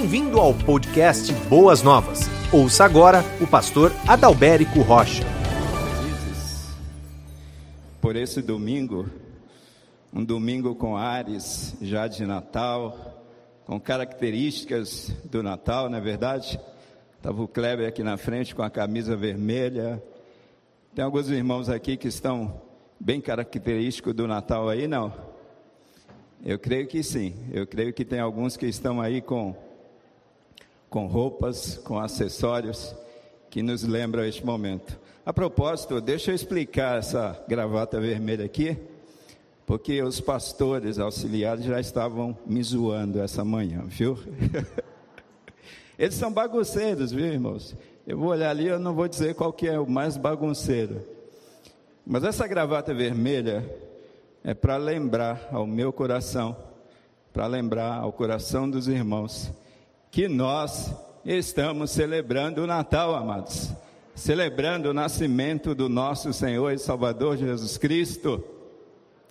Bem-vindo 0.00 0.38
ao 0.38 0.54
podcast 0.54 1.32
Boas 1.48 1.82
Novas. 1.82 2.20
Ouça 2.52 2.84
agora 2.84 3.24
o 3.40 3.48
pastor 3.48 3.90
Adalberico 4.06 4.80
Rocha. 4.80 5.24
Por 8.00 8.14
esse 8.14 8.40
domingo, 8.40 9.10
um 10.14 10.24
domingo 10.24 10.76
com 10.76 10.96
ares 10.96 11.76
já 11.82 12.06
de 12.06 12.24
Natal, 12.24 13.24
com 13.66 13.80
características 13.80 15.12
do 15.24 15.42
Natal, 15.42 15.90
não 15.90 15.98
é 15.98 16.00
verdade? 16.00 16.60
Estava 17.16 17.42
o 17.42 17.48
Kleber 17.48 17.88
aqui 17.88 18.04
na 18.04 18.16
frente 18.16 18.54
com 18.54 18.62
a 18.62 18.70
camisa 18.70 19.16
vermelha. 19.16 20.00
Tem 20.94 21.04
alguns 21.04 21.28
irmãos 21.28 21.68
aqui 21.68 21.96
que 21.96 22.06
estão 22.06 22.62
bem 23.00 23.20
característicos 23.20 24.14
do 24.14 24.28
Natal 24.28 24.68
aí, 24.68 24.86
não? 24.86 25.12
Eu 26.44 26.56
creio 26.56 26.86
que 26.86 27.02
sim. 27.02 27.34
Eu 27.50 27.66
creio 27.66 27.92
que 27.92 28.04
tem 28.04 28.20
alguns 28.20 28.56
que 28.56 28.66
estão 28.66 29.00
aí 29.00 29.20
com, 29.20 29.56
com 30.90 31.06
roupas, 31.06 31.78
com 31.78 31.98
acessórios 31.98 32.94
que 33.50 33.62
nos 33.62 33.82
lembram 33.82 34.24
este 34.24 34.44
momento. 34.44 34.98
A 35.24 35.32
propósito, 35.32 36.00
deixa 36.00 36.30
eu 36.30 36.34
explicar 36.34 36.98
essa 36.98 37.38
gravata 37.46 38.00
vermelha 38.00 38.44
aqui, 38.44 38.76
porque 39.66 40.02
os 40.02 40.20
pastores 40.20 40.98
auxiliares 40.98 41.64
já 41.64 41.78
estavam 41.78 42.36
me 42.46 42.62
zoando 42.62 43.20
essa 43.20 43.44
manhã, 43.44 43.82
viu? 43.86 44.18
Eles 45.98 46.14
são 46.14 46.32
bagunceiros, 46.32 47.12
viu, 47.12 47.26
irmãos? 47.26 47.76
Eu 48.06 48.16
vou 48.16 48.28
olhar 48.28 48.50
ali, 48.50 48.68
eu 48.68 48.78
não 48.78 48.94
vou 48.94 49.06
dizer 49.06 49.34
qual 49.34 49.52
que 49.52 49.68
é 49.68 49.78
o 49.78 49.86
mais 49.86 50.16
bagunceiro. 50.16 51.02
Mas 52.06 52.24
essa 52.24 52.46
gravata 52.46 52.94
vermelha 52.94 53.68
é 54.42 54.54
para 54.54 54.78
lembrar 54.78 55.48
ao 55.52 55.66
meu 55.66 55.92
coração, 55.92 56.56
para 57.34 57.46
lembrar 57.46 57.98
ao 57.98 58.10
coração 58.10 58.70
dos 58.70 58.88
irmãos, 58.88 59.50
que 60.10 60.28
nós 60.28 60.94
estamos 61.24 61.90
celebrando 61.90 62.62
o 62.62 62.66
Natal, 62.66 63.14
amados. 63.14 63.70
Celebrando 64.14 64.90
o 64.90 64.94
nascimento 64.94 65.74
do 65.74 65.88
nosso 65.88 66.32
Senhor 66.32 66.72
e 66.72 66.78
Salvador 66.78 67.36
Jesus 67.36 67.76
Cristo, 67.76 68.42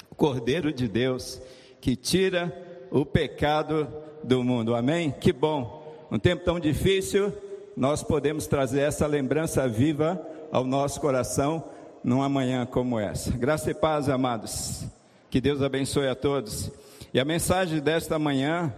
o 0.09 0.15
Cordeiro 0.15 0.71
de 0.71 0.87
Deus, 0.87 1.41
que 1.81 1.95
tira 1.95 2.55
o 2.89 3.05
pecado 3.05 3.87
do 4.23 4.43
mundo. 4.43 4.75
Amém? 4.75 5.11
Que 5.11 5.33
bom. 5.33 6.07
Um 6.09 6.17
tempo 6.17 6.45
tão 6.45 6.59
difícil, 6.59 7.33
nós 7.75 8.01
podemos 8.01 8.47
trazer 8.47 8.81
essa 8.81 9.05
lembrança 9.05 9.67
viva 9.67 10.21
ao 10.51 10.63
nosso 10.63 11.01
coração 11.01 11.63
numa 12.03 12.29
manhã 12.29 12.65
como 12.65 12.99
essa. 12.99 13.31
Graça 13.31 13.71
e 13.71 13.73
paz, 13.73 14.07
amados. 14.07 14.85
Que 15.29 15.41
Deus 15.41 15.61
abençoe 15.61 16.07
a 16.07 16.15
todos. 16.15 16.71
E 17.13 17.19
a 17.19 17.25
mensagem 17.25 17.81
desta 17.81 18.17
manhã 18.17 18.73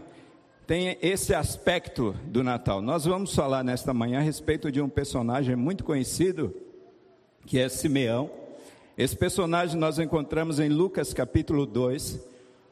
tem 0.70 1.00
esse 1.02 1.34
aspecto 1.34 2.16
do 2.26 2.44
Natal. 2.44 2.80
Nós 2.80 3.04
vamos 3.04 3.34
falar 3.34 3.64
nesta 3.64 3.92
manhã 3.92 4.20
a 4.20 4.22
respeito 4.22 4.72
de 4.72 4.80
um 4.80 4.88
personagem 4.88 5.56
muito 5.56 5.84
conhecido, 5.84 6.56
que 7.44 7.58
é 7.58 7.68
Simeão. 7.68 8.30
Esse 8.96 9.18
personagem 9.18 9.80
nós 9.80 9.98
encontramos 9.98 10.60
em 10.60 10.70
Lucas 10.70 11.12
capítulo 11.12 11.66
2, 11.66 12.20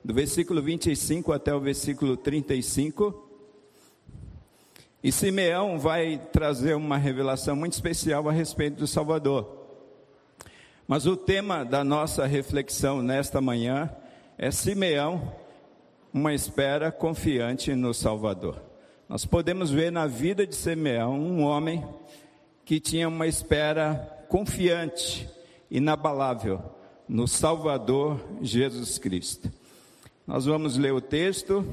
do 0.05 0.13
versículo 0.13 0.61
25 0.61 1.33
até 1.33 1.55
o 1.55 1.59
versículo 1.59 2.15
35. 2.15 3.27
E 5.03 5.11
Simeão 5.11 5.79
vai 5.79 6.21
trazer 6.31 6.75
uma 6.75 6.99
revelação 6.99 7.55
muito 7.55 7.73
especial 7.73 8.29
a 8.29 8.31
respeito 8.31 8.75
do 8.77 8.85
Salvador. 8.85 9.57
Mas 10.87 11.07
o 11.07 11.17
tema 11.17 11.65
da 11.65 11.83
nossa 11.83 12.27
reflexão 12.27 13.01
nesta 13.01 13.41
manhã 13.41 13.89
é 14.37 14.51
Simeão, 14.51 15.33
uma 16.17 16.33
espera 16.33 16.91
confiante 16.91 17.75
no 17.75 17.93
Salvador. 17.93 18.59
Nós 19.07 19.23
podemos 19.23 19.69
ver 19.69 19.91
na 19.91 20.07
vida 20.07 20.47
de 20.47 20.55
Simeão 20.55 21.13
um 21.13 21.43
homem 21.43 21.87
que 22.65 22.79
tinha 22.79 23.07
uma 23.07 23.27
espera 23.27 24.25
confiante, 24.27 25.29
inabalável, 25.69 26.59
no 27.07 27.27
Salvador 27.27 28.19
Jesus 28.41 28.97
Cristo. 28.97 29.51
Nós 30.25 30.45
vamos 30.45 30.75
ler 30.75 30.91
o 30.91 30.99
texto. 30.99 31.63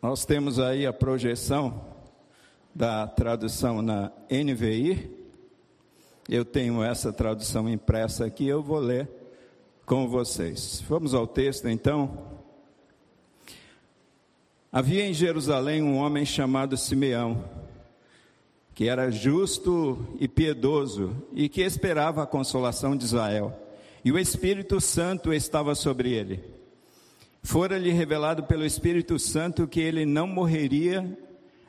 Nós 0.00 0.24
temos 0.24 0.60
aí 0.60 0.86
a 0.86 0.92
projeção 0.92 1.84
da 2.72 3.04
tradução 3.08 3.82
na 3.82 4.12
NVI. 4.30 5.10
Eu 6.28 6.44
tenho 6.44 6.84
essa 6.84 7.12
tradução 7.12 7.68
impressa 7.68 8.26
aqui, 8.26 8.46
eu 8.46 8.62
vou 8.62 8.78
ler 8.78 9.17
com 9.88 10.06
vocês. 10.06 10.84
Vamos 10.86 11.14
ao 11.14 11.26
texto 11.26 11.66
então. 11.66 12.18
Havia 14.70 15.06
em 15.06 15.14
Jerusalém 15.14 15.82
um 15.82 15.96
homem 15.96 16.26
chamado 16.26 16.76
Simeão, 16.76 17.42
que 18.74 18.86
era 18.86 19.10
justo 19.10 20.06
e 20.20 20.28
piedoso 20.28 21.16
e 21.32 21.48
que 21.48 21.62
esperava 21.62 22.22
a 22.22 22.26
consolação 22.26 22.94
de 22.94 23.06
Israel. 23.06 23.58
E 24.04 24.12
o 24.12 24.18
Espírito 24.18 24.78
Santo 24.78 25.32
estava 25.32 25.74
sobre 25.74 26.12
ele. 26.12 26.44
Fora-lhe 27.42 27.90
revelado 27.90 28.44
pelo 28.44 28.66
Espírito 28.66 29.18
Santo 29.18 29.66
que 29.66 29.80
ele 29.80 30.04
não 30.04 30.26
morreria 30.26 31.18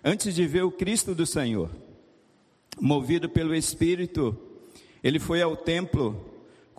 antes 0.03 0.35
de 0.35 0.45
ver 0.45 0.65
o 0.65 0.71
Cristo 0.71 1.15
do 1.15 1.25
Senhor. 1.25 1.69
Movido 2.81 3.29
pelo 3.29 3.55
Espírito, 3.55 4.37
ele 5.01 5.19
foi 5.19 5.41
ao 5.41 5.55
templo 5.55 6.28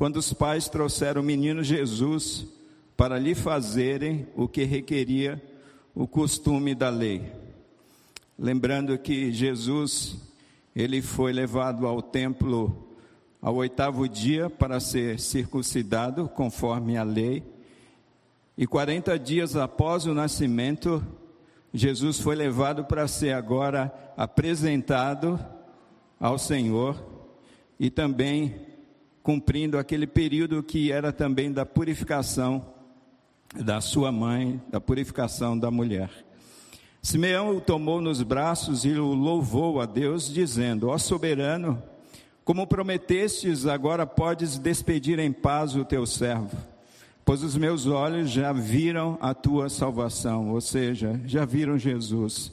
quando 0.00 0.16
os 0.16 0.32
pais 0.32 0.66
trouxeram 0.66 1.20
o 1.20 1.22
menino 1.24 1.62
Jesus 1.62 2.46
para 2.96 3.18
lhe 3.18 3.34
fazerem 3.34 4.26
o 4.34 4.48
que 4.48 4.64
requeria 4.64 5.38
o 5.94 6.08
costume 6.08 6.74
da 6.74 6.88
lei. 6.88 7.30
Lembrando 8.38 8.96
que 8.96 9.30
Jesus, 9.30 10.16
ele 10.74 11.02
foi 11.02 11.34
levado 11.34 11.86
ao 11.86 12.00
templo 12.00 12.88
ao 13.42 13.56
oitavo 13.56 14.08
dia 14.08 14.48
para 14.48 14.80
ser 14.80 15.20
circuncidado 15.20 16.30
conforme 16.30 16.96
a 16.96 17.02
lei. 17.02 17.42
E 18.56 18.66
40 18.66 19.18
dias 19.18 19.54
após 19.54 20.06
o 20.06 20.14
nascimento, 20.14 21.04
Jesus 21.74 22.18
foi 22.18 22.36
levado 22.36 22.86
para 22.86 23.06
ser 23.06 23.34
agora 23.34 23.92
apresentado 24.16 25.38
ao 26.18 26.38
Senhor 26.38 26.96
e 27.78 27.90
também 27.90 28.69
cumprindo 29.22 29.78
aquele 29.78 30.06
período 30.06 30.62
que 30.62 30.90
era 30.90 31.12
também 31.12 31.52
da 31.52 31.66
purificação 31.66 32.64
da 33.54 33.80
sua 33.80 34.12
mãe, 34.12 34.60
da 34.70 34.80
purificação 34.80 35.58
da 35.58 35.70
mulher. 35.70 36.10
Simeão 37.02 37.56
o 37.56 37.60
tomou 37.60 38.00
nos 38.00 38.22
braços 38.22 38.84
e 38.84 38.90
o 38.92 39.12
louvou 39.12 39.80
a 39.80 39.86
Deus, 39.86 40.32
dizendo: 40.32 40.88
Ó 40.88 40.98
soberano, 40.98 41.82
como 42.44 42.66
prometestes, 42.66 43.66
agora 43.66 44.06
podes 44.06 44.58
despedir 44.58 45.18
em 45.18 45.32
paz 45.32 45.74
o 45.74 45.84
teu 45.84 46.06
servo, 46.06 46.56
pois 47.24 47.42
os 47.42 47.56
meus 47.56 47.86
olhos 47.86 48.30
já 48.30 48.52
viram 48.52 49.18
a 49.20 49.34
tua 49.34 49.68
salvação, 49.68 50.50
ou 50.50 50.60
seja, 50.60 51.20
já 51.24 51.44
viram 51.44 51.78
Jesus, 51.78 52.52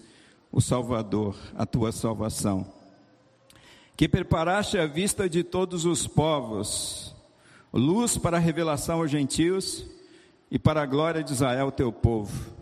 o 0.51 0.61
Salvador, 0.61 1.35
a 1.55 1.65
tua 1.65 1.91
salvação 1.91 2.76
que 3.97 4.07
preparaste 4.07 4.77
a 4.77 4.85
vista 4.85 5.27
de 5.27 5.43
todos 5.43 5.83
os 5.83 6.05
povos, 6.05 7.15
luz 7.73 8.15
para 8.15 8.37
a 8.37 8.39
revelação 8.39 8.99
aos 8.99 9.09
gentios 9.09 9.83
e 10.51 10.59
para 10.59 10.83
a 10.83 10.85
glória 10.85 11.23
de 11.23 11.33
Israel, 11.33 11.71
teu 11.71 11.91
povo. 11.91 12.55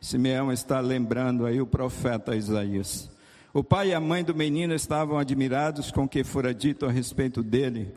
Simeão 0.00 0.52
está 0.52 0.78
lembrando 0.78 1.44
aí 1.44 1.60
o 1.60 1.66
profeta 1.66 2.36
Isaías. 2.36 3.10
O 3.52 3.64
pai 3.64 3.88
e 3.88 3.94
a 3.94 3.98
mãe 3.98 4.22
do 4.22 4.32
menino 4.32 4.72
estavam 4.72 5.18
admirados 5.18 5.90
com 5.90 6.04
o 6.04 6.08
que 6.08 6.22
fora 6.22 6.54
dito 6.54 6.86
a 6.86 6.92
respeito 6.92 7.42
dele. 7.42 7.92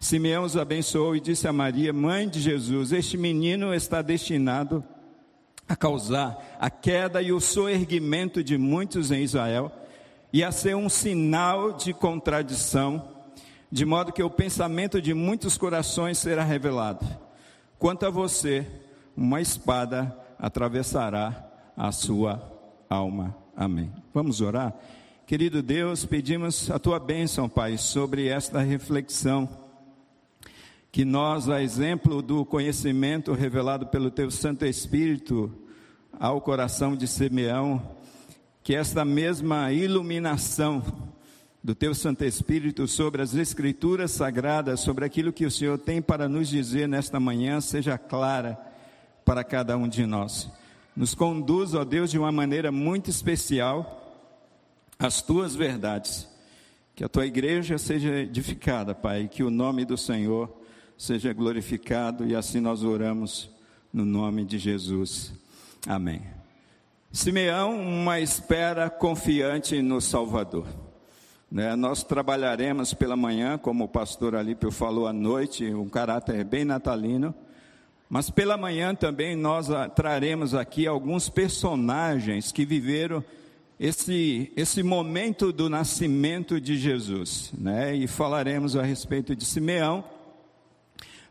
Simeão 0.00 0.44
os 0.44 0.56
abençoou 0.56 1.14
e 1.14 1.20
disse 1.20 1.46
a 1.46 1.52
Maria, 1.52 1.92
mãe 1.92 2.26
de 2.26 2.40
Jesus: 2.40 2.90
Este 2.90 3.18
menino 3.18 3.74
está 3.74 4.00
destinado 4.00 4.82
a 5.68 5.76
causar 5.76 6.56
a 6.58 6.70
queda 6.70 7.20
e 7.20 7.32
o 7.32 7.40
soerguimento 7.40 8.42
de 8.42 8.56
muitos 8.56 9.10
em 9.10 9.22
Israel 9.22 9.70
e 10.32 10.44
a 10.44 10.52
ser 10.52 10.76
um 10.76 10.88
sinal 10.88 11.72
de 11.72 11.92
contradição, 11.92 13.08
de 13.70 13.84
modo 13.84 14.12
que 14.12 14.22
o 14.22 14.30
pensamento 14.30 15.00
de 15.00 15.14
muitos 15.14 15.56
corações 15.56 16.18
será 16.18 16.42
revelado. 16.42 17.06
Quanto 17.78 18.06
a 18.06 18.10
você, 18.10 18.66
uma 19.16 19.40
espada 19.40 20.16
atravessará 20.38 21.44
a 21.76 21.92
sua 21.92 22.42
alma. 22.88 23.36
Amém. 23.56 23.92
Vamos 24.12 24.40
orar? 24.40 24.74
Querido 25.26 25.62
Deus, 25.62 26.04
pedimos 26.04 26.70
a 26.70 26.78
tua 26.78 26.98
bênção, 26.98 27.48
Pai, 27.48 27.76
sobre 27.76 28.28
esta 28.28 28.60
reflexão. 28.60 29.48
Que 30.90 31.04
nós, 31.04 31.48
a 31.48 31.62
exemplo 31.62 32.22
do 32.22 32.44
conhecimento 32.44 33.32
revelado 33.34 33.86
pelo 33.86 34.10
teu 34.10 34.30
Santo 34.30 34.64
Espírito 34.64 35.52
ao 36.18 36.40
coração 36.40 36.96
de 36.96 37.06
Simeão, 37.06 37.82
que 38.68 38.74
esta 38.74 39.02
mesma 39.02 39.72
iluminação 39.72 40.84
do 41.64 41.74
teu 41.74 41.94
Santo 41.94 42.22
Espírito 42.22 42.86
sobre 42.86 43.22
as 43.22 43.34
Escrituras 43.34 44.10
Sagradas, 44.10 44.80
sobre 44.80 45.06
aquilo 45.06 45.32
que 45.32 45.46
o 45.46 45.50
Senhor 45.50 45.78
tem 45.78 46.02
para 46.02 46.28
nos 46.28 46.50
dizer 46.50 46.86
nesta 46.86 47.18
manhã, 47.18 47.62
seja 47.62 47.96
clara 47.96 48.58
para 49.24 49.42
cada 49.42 49.74
um 49.74 49.88
de 49.88 50.04
nós. 50.04 50.50
Nos 50.94 51.14
conduz, 51.14 51.72
ó 51.72 51.82
Deus, 51.82 52.10
de 52.10 52.18
uma 52.18 52.30
maneira 52.30 52.70
muito 52.70 53.08
especial 53.08 54.22
as 54.98 55.22
tuas 55.22 55.56
verdades. 55.56 56.28
Que 56.94 57.02
a 57.02 57.08
tua 57.08 57.24
igreja 57.24 57.78
seja 57.78 58.18
edificada, 58.18 58.94
Pai, 58.94 59.28
que 59.28 59.42
o 59.42 59.48
nome 59.48 59.86
do 59.86 59.96
Senhor 59.96 60.54
seja 60.94 61.32
glorificado 61.32 62.26
e 62.26 62.36
assim 62.36 62.60
nós 62.60 62.84
oramos 62.84 63.50
no 63.90 64.04
nome 64.04 64.44
de 64.44 64.58
Jesus. 64.58 65.32
Amém. 65.86 66.37
Simeão, 67.10 67.80
uma 67.80 68.20
espera 68.20 68.90
confiante 68.90 69.80
no 69.80 69.98
Salvador. 69.98 70.66
Né, 71.50 71.74
nós 71.74 72.04
trabalharemos 72.04 72.92
pela 72.92 73.16
manhã, 73.16 73.56
como 73.56 73.84
o 73.84 73.88
pastor 73.88 74.34
Alípio 74.34 74.70
falou 74.70 75.06
à 75.06 75.12
noite, 75.12 75.72
um 75.72 75.88
caráter 75.88 76.44
bem 76.44 76.66
natalino. 76.66 77.34
Mas 78.10 78.28
pela 78.28 78.58
manhã 78.58 78.94
também 78.94 79.34
nós 79.34 79.68
traremos 79.94 80.54
aqui 80.54 80.86
alguns 80.86 81.30
personagens 81.30 82.52
que 82.52 82.66
viveram 82.66 83.24
esse, 83.80 84.52
esse 84.54 84.82
momento 84.82 85.50
do 85.50 85.70
nascimento 85.70 86.60
de 86.60 86.76
Jesus, 86.76 87.50
né? 87.56 87.94
E 87.94 88.06
falaremos 88.06 88.76
a 88.76 88.82
respeito 88.82 89.34
de 89.34 89.46
Simeão, 89.46 90.04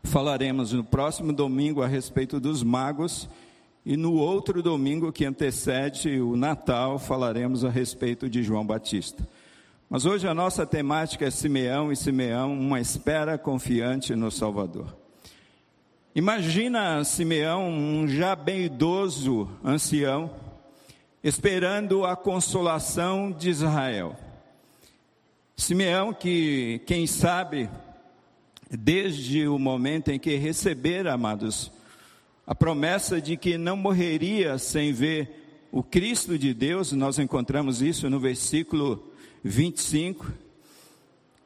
falaremos 0.02 0.72
no 0.72 0.82
próximo 0.82 1.32
domingo 1.32 1.82
a 1.82 1.86
respeito 1.86 2.40
dos 2.40 2.64
magos, 2.64 3.28
e 3.88 3.96
no 3.96 4.12
outro 4.12 4.62
domingo 4.62 5.10
que 5.10 5.24
antecede 5.24 6.20
o 6.20 6.36
Natal 6.36 6.98
falaremos 6.98 7.64
a 7.64 7.70
respeito 7.70 8.28
de 8.28 8.42
João 8.42 8.62
Batista. 8.62 9.26
Mas 9.88 10.04
hoje 10.04 10.28
a 10.28 10.34
nossa 10.34 10.66
temática 10.66 11.24
é 11.24 11.30
Simeão 11.30 11.90
e 11.90 11.96
Simeão, 11.96 12.52
uma 12.52 12.82
espera 12.82 13.38
confiante 13.38 14.14
no 14.14 14.30
Salvador. 14.30 14.94
Imagina 16.14 17.02
Simeão, 17.02 17.66
um 17.66 18.06
já 18.06 18.36
bem 18.36 18.66
idoso 18.66 19.48
ancião, 19.64 20.32
esperando 21.24 22.04
a 22.04 22.14
consolação 22.14 23.32
de 23.32 23.48
Israel. 23.48 24.14
Simeão, 25.56 26.12
que, 26.12 26.82
quem 26.84 27.06
sabe, 27.06 27.70
desde 28.70 29.48
o 29.48 29.58
momento 29.58 30.10
em 30.10 30.18
que 30.18 30.36
recebera, 30.36 31.14
amados, 31.14 31.72
a 32.48 32.54
promessa 32.54 33.20
de 33.20 33.36
que 33.36 33.56
não 33.56 33.76
morreria 33.76 34.58
sem 34.58 34.92
ver 34.92 35.68
o 35.70 35.84
Cristo 35.84 36.36
de 36.36 36.52
Deus, 36.52 36.90
nós 36.90 37.20
encontramos 37.20 37.80
isso 37.80 38.10
no 38.10 38.18
versículo 38.18 39.12
25 39.44 40.26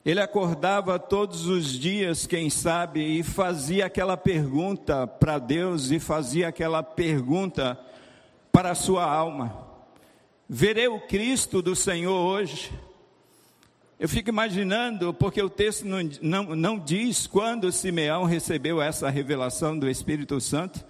ele 0.04 0.20
acordava 0.20 0.99
todos 0.99 1.46
os 1.46 1.78
dias, 1.78 2.26
quem 2.26 2.50
sabe, 2.50 3.00
e 3.00 3.22
fazia 3.22 3.87
aquela 3.87 4.16
pergunta 4.16 5.06
para 5.06 5.38
Deus 5.38 5.93
e 5.93 6.00
fazia 6.00 6.49
aquela 6.49 6.82
pergunta 6.82 7.78
para 8.50 8.72
a 8.72 8.75
sua 8.75 9.05
alma: 9.05 9.64
Verei 10.48 10.88
o 10.88 10.98
Cristo 10.98 11.62
do 11.62 11.76
Senhor 11.76 12.16
hoje? 12.16 12.72
Eu 13.98 14.08
fico 14.08 14.28
imaginando, 14.28 15.14
porque 15.14 15.40
o 15.40 15.48
texto 15.48 15.87
não, 15.87 16.00
não, 16.20 16.56
não 16.56 16.78
diz 16.81 17.28
quando 17.28 17.70
Simeão 17.70 18.25
recebeu 18.25 18.82
essa 18.82 19.08
revelação 19.08 19.78
do 19.78 19.88
Espírito 19.88 20.40
Santo, 20.40 20.84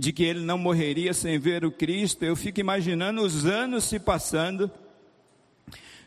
de 0.00 0.14
que 0.14 0.24
ele 0.24 0.40
não 0.40 0.56
morreria 0.56 1.12
sem 1.12 1.38
ver 1.38 1.62
o 1.62 1.70
Cristo. 1.70 2.24
Eu 2.24 2.34
fico 2.34 2.58
imaginando 2.58 3.20
os 3.20 3.44
anos 3.44 3.84
se 3.84 4.00
passando, 4.00 4.70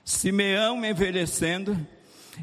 Simeão 0.03 0.83
envelhecendo, 0.83 1.77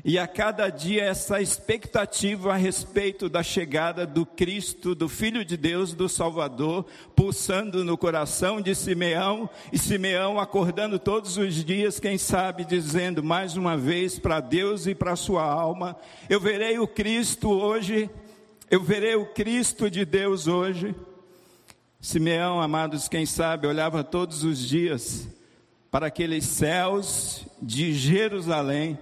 e 0.05 0.17
a 0.17 0.29
cada 0.29 0.70
dia 0.70 1.02
essa 1.02 1.43
expectativa 1.43 2.52
a 2.52 2.56
respeito 2.56 3.29
da 3.29 3.43
chegada 3.43 4.06
do 4.06 4.25
Cristo, 4.25 4.94
do 4.94 5.08
Filho 5.08 5.44
de 5.44 5.56
Deus, 5.56 5.93
do 5.93 6.08
Salvador, 6.08 6.87
pulsando 7.17 7.85
no 7.85 7.99
coração 7.99 8.61
de 8.61 8.73
Simeão, 8.73 9.50
e 9.73 9.79
Simeão 9.79 10.38
acordando 10.38 11.00
todos 11.00 11.37
os 11.37 11.64
dias, 11.64 11.99
quem 11.99 12.17
sabe, 12.17 12.64
dizendo 12.64 13.25
mais 13.25 13.56
uma 13.56 13.76
vez 13.76 14.20
para 14.20 14.38
Deus 14.38 14.87
e 14.87 14.94
para 14.94 15.17
sua 15.17 15.43
alma: 15.43 15.96
Eu 16.29 16.38
verei 16.38 16.79
o 16.79 16.87
Cristo 16.87 17.50
hoje, 17.50 18.08
eu 18.70 18.81
verei 18.81 19.17
o 19.17 19.26
Cristo 19.26 19.91
de 19.91 20.05
Deus 20.05 20.46
hoje. 20.46 20.94
Simeão, 22.02 22.62
amados, 22.62 23.08
quem 23.08 23.26
sabe, 23.26 23.67
olhava 23.67 24.02
todos 24.02 24.43
os 24.43 24.58
dias 24.58 25.29
para 25.91 26.06
aqueles 26.06 26.47
céus 26.47 27.44
de 27.61 27.93
Jerusalém 27.93 28.99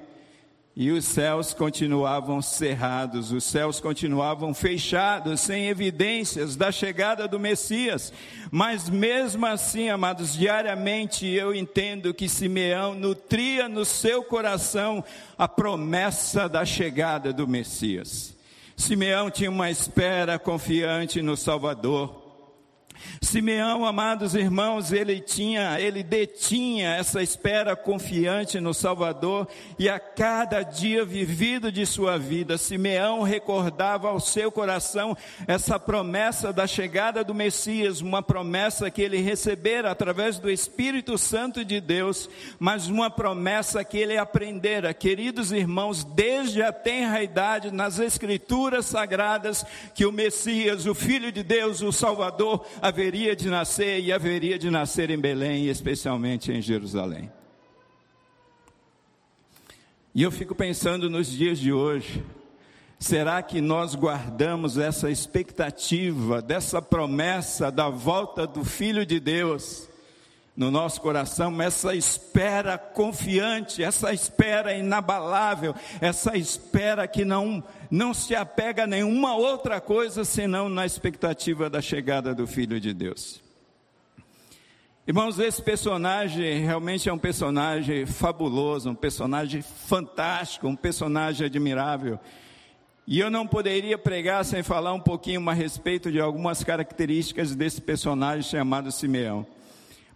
e 0.75 0.91
os 0.91 1.05
céus 1.05 1.55
continuavam 1.55 2.43
cerrados, 2.43 3.31
os 3.31 3.45
céus 3.45 3.79
continuavam 3.79 4.53
fechados, 4.53 5.41
sem 5.41 5.69
evidências 5.69 6.57
da 6.57 6.73
chegada 6.73 7.29
do 7.29 7.39
Messias. 7.39 8.13
Mas 8.51 8.89
mesmo 8.89 9.47
assim, 9.47 9.89
amados, 9.89 10.35
diariamente 10.35 11.25
eu 11.25 11.55
entendo 11.55 12.13
que 12.13 12.29
Simeão 12.29 12.95
nutria 12.95 13.69
no 13.69 13.85
seu 13.85 14.25
coração 14.25 15.05
a 15.37 15.47
promessa 15.47 16.49
da 16.49 16.65
chegada 16.65 17.33
do 17.33 17.47
Messias. 17.47 18.37
Simeão 18.77 19.31
tinha 19.31 19.51
uma 19.51 19.71
espera 19.71 20.37
confiante 20.37 21.23
no 21.23 21.37
Salvador. 21.37 22.28
Simeão, 23.21 23.85
amados 23.85 24.35
irmãos, 24.35 24.93
ele 24.93 25.21
tinha, 25.21 25.81
ele 25.81 26.03
detinha 26.03 26.95
essa 26.95 27.23
espera 27.23 27.77
confiante 27.77 28.61
no 28.61 28.73
Salvador 28.73 29.49
e 29.79 29.89
a 29.89 29.99
cada 29.99 30.63
dia 30.63 31.05
vivido 31.05 31.71
de 31.71 31.85
sua 31.85 32.19
vida, 32.19 32.59
Simeão 32.59 33.23
recordava 33.23 34.09
ao 34.09 34.21
seu 34.21 34.51
coração 34.51 35.17
essa 35.47 35.79
promessa 35.79 36.53
da 36.53 36.67
chegada 36.67 37.23
do 37.23 37.35
Messias, 37.35 38.01
uma 38.01 38.23
promessa 38.23 38.91
que 38.91 39.03
ele 39.03 39.19
recebera 39.19 39.91
através 39.91 40.39
do 40.39 40.51
Espírito 40.51 41.17
Santo 41.19 41.65
de 41.65 41.81
Deus, 41.81 42.29
mas 42.59 42.89
uma 42.89 43.11
promessa 43.11 43.85
que 43.85 43.99
ele 43.99 44.17
aprendera, 44.17 44.95
queridos 44.95 45.53
irmãos, 45.53 46.05
desde 46.05 46.63
a 46.63 46.73
tenra 46.73 47.23
idade 47.23 47.71
nas 47.71 47.99
escrituras 47.99 48.87
sagradas 48.87 49.65
que 49.95 50.07
o 50.07 50.13
Messias, 50.13 50.87
o 50.87 50.95
filho 50.95 51.31
de 51.31 51.43
Deus, 51.43 51.81
o 51.83 51.93
Salvador, 51.93 52.67
haveria 52.89 53.37
de 53.37 53.49
nascer 53.51 54.01
e 54.01 54.13
haveria 54.13 54.59
de 54.59 54.71
nascer 54.71 55.11
em 55.11 55.19
Belém, 55.19 55.67
especialmente 55.67 56.51
em 56.51 56.61
Jerusalém. 56.61 57.31
E 60.15 60.23
eu 60.23 60.31
fico 60.31 60.55
pensando 60.55 61.09
nos 61.11 61.31
dias 61.31 61.59
de 61.59 61.73
hoje, 61.73 62.25
será 62.99 63.43
que 63.43 63.61
nós 63.61 63.95
guardamos 63.95 64.79
essa 64.79 65.11
expectativa, 65.11 66.41
dessa 66.41 66.81
promessa 66.81 67.71
da 67.71 67.89
volta 67.89 68.47
do 68.47 68.65
Filho 68.65 69.05
de 69.05 69.21
Deus? 69.21 69.88
No 70.59 70.73
nosso 70.73 71.01
coração 71.01 71.63
essa 71.63 71.95
espera 71.95 72.77
confiante, 72.77 73.81
essa 73.81 74.13
espera 74.13 74.75
inabalável, 74.75 75.73
essa 76.01 76.37
espera 76.37 77.07
que 77.07 77.25
não, 77.25 77.63
não 77.89 78.13
se 78.13 78.35
apega 78.35 78.83
a 78.83 78.87
nenhuma 78.87 79.37
outra 79.37 79.81
coisa 79.81 80.25
senão 80.25 80.69
na 80.69 80.85
expectativa 80.85 81.71
da 81.71 81.81
chegada 81.81 82.35
do 82.35 82.45
Filho 82.45 82.81
de 82.81 82.93
Deus. 82.93 83.41
Irmãos, 85.07 85.39
esse 85.39 85.63
personagem 85.63 86.59
realmente 86.65 87.09
é 87.09 87.13
um 87.13 87.19
personagem 87.19 88.05
fabuloso, 88.05 88.91
um 88.91 88.97
personagem 88.97 89.63
fantástico, 89.63 90.67
um 90.67 90.75
personagem 90.75 91.47
admirável. 91.47 92.19
E 93.07 93.21
eu 93.21 93.31
não 93.31 93.47
poderia 93.47 93.97
pregar 93.97 94.45
sem 94.45 94.65
falar 94.65 94.93
um 94.93 95.01
pouquinho 95.01 95.49
a 95.49 95.53
respeito 95.53 96.11
de 96.11 96.21
algumas 96.21 96.65
características 96.65 97.55
desse 97.55 97.81
personagem 97.81 98.43
chamado 98.43 98.91
Simeão. 98.91 99.47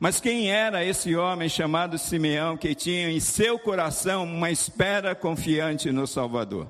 Mas 0.02 0.18
quem 0.18 0.50
era 0.50 0.84
esse 0.84 1.14
homem 1.14 1.48
chamado 1.48 1.96
Simeão 1.96 2.56
que 2.56 2.74
tinha 2.74 3.08
em 3.08 3.20
seu 3.20 3.56
coração 3.56 4.24
uma 4.24 4.50
espera 4.50 5.14
confiante 5.14 5.92
no 5.92 6.08
Salvador? 6.08 6.68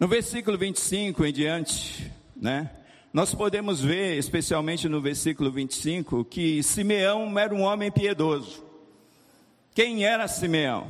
No 0.00 0.08
versículo 0.08 0.56
25 0.56 1.26
em 1.26 1.30
diante, 1.30 2.10
né? 2.34 2.70
Nós 3.12 3.34
podemos 3.34 3.82
ver, 3.82 4.16
especialmente 4.16 4.88
no 4.88 4.98
versículo 4.98 5.50
25, 5.50 6.24
que 6.24 6.62
Simeão 6.62 7.38
era 7.38 7.54
um 7.54 7.64
homem 7.64 7.92
piedoso. 7.92 8.64
Quem 9.74 10.06
era 10.06 10.26
Simeão? 10.26 10.88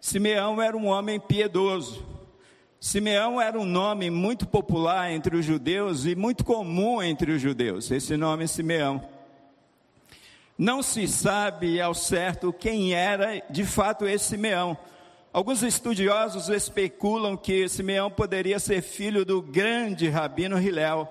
Simeão 0.00 0.62
era 0.62 0.74
um 0.74 0.86
homem 0.86 1.20
piedoso. 1.20 2.02
Simeão 2.80 3.38
era 3.38 3.60
um 3.60 3.66
nome 3.66 4.08
muito 4.08 4.46
popular 4.46 5.12
entre 5.12 5.36
os 5.36 5.44
judeus 5.44 6.06
e 6.06 6.16
muito 6.16 6.42
comum 6.46 7.02
entre 7.02 7.30
os 7.30 7.42
judeus, 7.42 7.90
esse 7.90 8.16
nome 8.16 8.48
Simeão. 8.48 9.17
Não 10.58 10.82
se 10.82 11.06
sabe 11.06 11.80
ao 11.80 11.94
certo 11.94 12.52
quem 12.52 12.92
era 12.92 13.40
de 13.48 13.64
fato 13.64 14.08
esse 14.08 14.30
Simeão. 14.30 14.76
Alguns 15.32 15.62
estudiosos 15.62 16.48
especulam 16.48 17.36
que 17.36 17.68
Simeão 17.68 18.10
poderia 18.10 18.58
ser 18.58 18.82
filho 18.82 19.24
do 19.24 19.40
grande 19.40 20.08
rabino 20.08 20.60
Hilel 20.60 21.08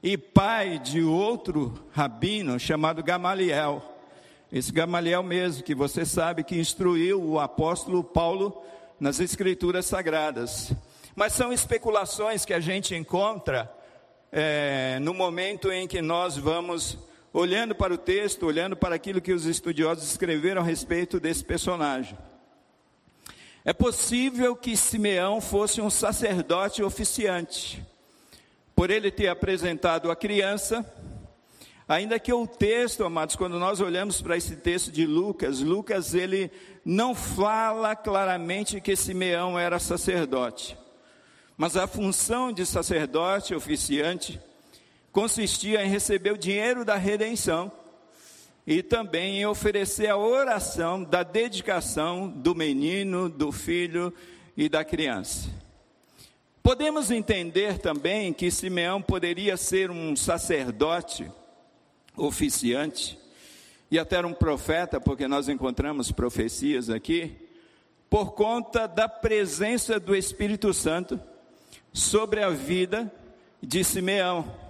e 0.00 0.16
pai 0.16 0.78
de 0.78 1.02
outro 1.02 1.84
rabino 1.90 2.60
chamado 2.60 3.02
Gamaliel. 3.02 3.82
Esse 4.52 4.70
Gamaliel 4.70 5.24
mesmo, 5.24 5.64
que 5.64 5.74
você 5.74 6.06
sabe 6.06 6.44
que 6.44 6.56
instruiu 6.56 7.20
o 7.20 7.40
apóstolo 7.40 8.04
Paulo 8.04 8.62
nas 9.00 9.18
escrituras 9.18 9.84
sagradas. 9.86 10.72
Mas 11.16 11.32
são 11.32 11.52
especulações 11.52 12.44
que 12.44 12.54
a 12.54 12.60
gente 12.60 12.94
encontra 12.94 13.68
é, 14.30 15.00
no 15.00 15.12
momento 15.12 15.72
em 15.72 15.88
que 15.88 16.00
nós 16.00 16.36
vamos 16.36 17.09
olhando 17.32 17.74
para 17.74 17.94
o 17.94 17.98
texto, 17.98 18.46
olhando 18.46 18.76
para 18.76 18.94
aquilo 18.94 19.20
que 19.20 19.32
os 19.32 19.44
estudiosos 19.44 20.10
escreveram 20.10 20.62
a 20.62 20.64
respeito 20.64 21.20
desse 21.20 21.44
personagem. 21.44 22.18
É 23.64 23.72
possível 23.72 24.56
que 24.56 24.76
Simeão 24.76 25.40
fosse 25.40 25.80
um 25.80 25.90
sacerdote 25.90 26.82
oficiante, 26.82 27.82
por 28.74 28.90
ele 28.90 29.10
ter 29.10 29.28
apresentado 29.28 30.10
a 30.10 30.16
criança, 30.16 30.84
ainda 31.86 32.18
que 32.18 32.32
o 32.32 32.46
texto, 32.46 33.04
amados, 33.04 33.36
quando 33.36 33.58
nós 33.58 33.80
olhamos 33.80 34.22
para 34.22 34.36
esse 34.36 34.56
texto 34.56 34.90
de 34.90 35.04
Lucas, 35.06 35.60
Lucas 35.60 36.14
ele 36.14 36.50
não 36.84 37.14
fala 37.14 37.94
claramente 37.94 38.80
que 38.80 38.96
Simeão 38.96 39.58
era 39.58 39.78
sacerdote, 39.78 40.76
mas 41.56 41.76
a 41.76 41.86
função 41.86 42.50
de 42.50 42.64
sacerdote 42.64 43.54
oficiante 43.54 44.40
consistia 45.12 45.84
em 45.84 45.88
receber 45.88 46.32
o 46.32 46.38
dinheiro 46.38 46.84
da 46.84 46.96
redenção 46.96 47.70
e 48.66 48.82
também 48.82 49.40
em 49.40 49.46
oferecer 49.46 50.08
a 50.08 50.16
oração 50.16 51.02
da 51.02 51.22
dedicação 51.22 52.28
do 52.28 52.54
menino, 52.54 53.28
do 53.28 53.50
filho 53.50 54.12
e 54.56 54.68
da 54.68 54.84
criança. 54.84 55.48
Podemos 56.62 57.10
entender 57.10 57.78
também 57.78 58.32
que 58.32 58.50
Simeão 58.50 59.00
poderia 59.00 59.56
ser 59.56 59.90
um 59.90 60.14
sacerdote 60.14 61.30
oficiante 62.16 63.18
e 63.90 63.98
até 63.98 64.24
um 64.24 64.34
profeta, 64.34 65.00
porque 65.00 65.26
nós 65.26 65.48
encontramos 65.48 66.12
profecias 66.12 66.90
aqui, 66.90 67.34
por 68.08 68.32
conta 68.32 68.86
da 68.86 69.08
presença 69.08 69.98
do 69.98 70.14
Espírito 70.14 70.72
Santo 70.74 71.18
sobre 71.92 72.42
a 72.42 72.50
vida 72.50 73.12
de 73.62 73.82
Simeão 73.82 74.69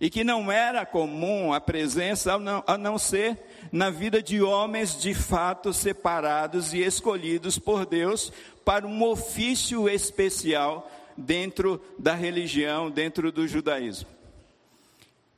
e 0.00 0.08
que 0.08 0.22
não 0.22 0.50
era 0.50 0.86
comum 0.86 1.52
a 1.52 1.60
presença, 1.60 2.34
a 2.34 2.38
não, 2.38 2.64
a 2.66 2.78
não 2.78 2.98
ser 2.98 3.38
na 3.72 3.90
vida 3.90 4.22
de 4.22 4.40
homens 4.40 4.96
de 4.96 5.12
fato 5.14 5.72
separados 5.72 6.72
e 6.72 6.78
escolhidos 6.78 7.58
por 7.58 7.84
Deus 7.84 8.32
para 8.64 8.86
um 8.86 9.02
ofício 9.02 9.88
especial 9.88 10.90
dentro 11.16 11.82
da 11.98 12.14
religião, 12.14 12.90
dentro 12.90 13.32
do 13.32 13.48
judaísmo. 13.48 14.08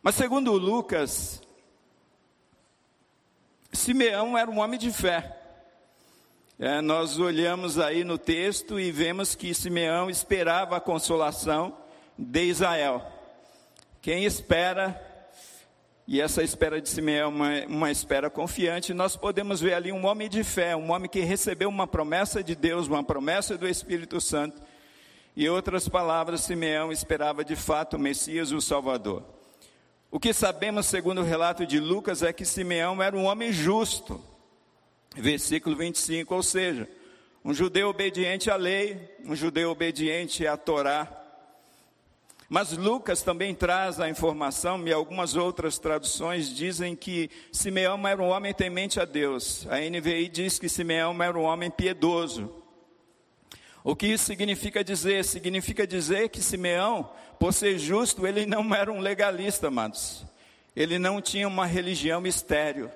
Mas 0.03 0.15
segundo 0.15 0.53
Lucas, 0.53 1.43
Simeão 3.73 4.37
era 4.37 4.51
um 4.51 4.59
homem 4.59 4.79
de 4.79 4.93
fé. 4.93 5.37
É, 6.59 6.83
nós 6.83 7.19
olhamos 7.19 7.79
aí 7.79 8.05
no 8.05 8.19
texto 8.19 8.79
e 8.79 8.93
vemos 8.93 9.35
que 9.35 9.55
Simeão 9.55 10.11
esperava 10.11 10.77
a 10.77 10.81
consolação 10.81 11.75
de 12.19 12.45
Israel. 12.45 13.20
Quem 14.03 14.25
espera, 14.25 14.99
e 16.07 16.23
essa 16.23 16.43
espera 16.43 16.81
de 16.81 16.89
Simeão 16.89 17.29
é 17.45 17.67
uma, 17.67 17.67
uma 17.67 17.91
espera 17.91 18.31
confiante, 18.31 18.95
nós 18.95 19.15
podemos 19.15 19.61
ver 19.61 19.75
ali 19.75 19.93
um 19.93 20.07
homem 20.07 20.27
de 20.27 20.43
fé, 20.43 20.75
um 20.75 20.91
homem 20.91 21.09
que 21.09 21.21
recebeu 21.21 21.69
uma 21.69 21.87
promessa 21.87 22.43
de 22.43 22.55
Deus, 22.55 22.89
uma 22.89 23.05
promessa 23.05 23.59
do 23.59 23.69
Espírito 23.69 24.19
Santo. 24.19 24.63
E 25.37 25.47
outras 25.51 25.87
palavras, 25.87 26.41
Simeão 26.41 26.91
esperava 26.91 27.45
de 27.45 27.55
fato 27.55 27.97
o 27.97 27.99
Messias, 27.99 28.53
o 28.53 28.61
Salvador. 28.61 29.23
O 30.11 30.19
que 30.19 30.33
sabemos, 30.33 30.87
segundo 30.87 31.21
o 31.21 31.25
relato 31.25 31.67
de 31.67 31.79
Lucas, 31.79 32.23
é 32.23 32.33
que 32.33 32.47
Simeão 32.47 33.03
era 33.03 33.15
um 33.15 33.25
homem 33.27 33.53
justo. 33.53 34.19
Versículo 35.15 35.77
25, 35.77 36.35
ou 36.35 36.43
seja, 36.43 36.89
um 37.45 37.53
judeu 37.53 37.91
obediente 37.91 38.51
à 38.51 38.57
lei, 38.57 39.15
um 39.27 39.37
judeu 39.37 39.71
obediente 39.71 40.47
à 40.47 40.57
Torá, 40.57 41.20
mas 42.53 42.77
Lucas 42.77 43.23
também 43.23 43.55
traz 43.55 44.01
a 44.01 44.09
informação, 44.09 44.85
e 44.85 44.93
algumas 44.93 45.37
outras 45.37 45.79
traduções 45.79 46.53
dizem 46.53 46.97
que 46.97 47.31
Simeão 47.53 48.09
era 48.09 48.21
um 48.21 48.27
homem 48.27 48.53
temente 48.53 48.99
a 48.99 49.05
Deus. 49.05 49.65
A 49.71 49.77
NVI 49.79 50.29
diz 50.29 50.59
que 50.59 50.69
Simeão 50.69 51.23
era 51.23 51.39
um 51.39 51.45
homem 51.45 51.71
piedoso. 51.71 52.53
O 53.85 53.95
que 53.95 54.09
isso 54.09 54.25
significa 54.25 54.83
dizer? 54.83 55.25
Significa 55.25 55.87
dizer 55.87 56.29
que 56.29 56.43
Simeão, 56.43 57.09
por 57.39 57.55
ser 57.55 57.79
justo, 57.79 58.27
ele 58.27 58.45
não 58.45 58.75
era 58.75 58.93
um 58.93 58.99
legalista, 58.99 59.69
amados. 59.69 60.27
Ele 60.75 60.99
não 60.99 61.23
tinha 61.23 61.47
uma 61.47 61.67
religião 61.67 62.27
estéreo. 62.27 62.91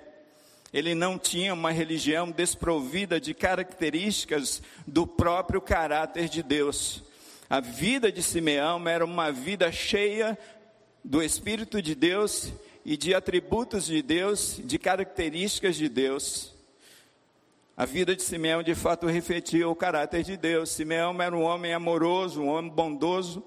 Ele 0.72 0.96
não 0.96 1.16
tinha 1.16 1.54
uma 1.54 1.70
religião 1.70 2.28
desprovida 2.28 3.20
de 3.20 3.32
características 3.32 4.60
do 4.84 5.06
próprio 5.06 5.60
caráter 5.60 6.28
de 6.28 6.42
Deus. 6.42 7.04
A 7.48 7.60
vida 7.60 8.10
de 8.10 8.22
Simeão 8.22 8.88
era 8.88 9.04
uma 9.04 9.30
vida 9.30 9.70
cheia 9.70 10.38
do 11.04 11.22
Espírito 11.22 11.82
de 11.82 11.94
Deus 11.94 12.52
e 12.84 12.96
de 12.96 13.14
atributos 13.14 13.84
de 13.84 14.00
Deus, 14.00 14.60
de 14.64 14.78
características 14.78 15.76
de 15.76 15.88
Deus. 15.88 16.54
A 17.76 17.84
vida 17.84 18.16
de 18.16 18.22
Simeão 18.22 18.62
de 18.62 18.74
fato 18.74 19.06
refletia 19.06 19.68
o 19.68 19.74
caráter 19.74 20.22
de 20.22 20.36
Deus. 20.36 20.70
Simeão 20.70 21.20
era 21.20 21.36
um 21.36 21.42
homem 21.42 21.74
amoroso, 21.74 22.40
um 22.40 22.48
homem 22.48 22.70
bondoso, 22.70 23.44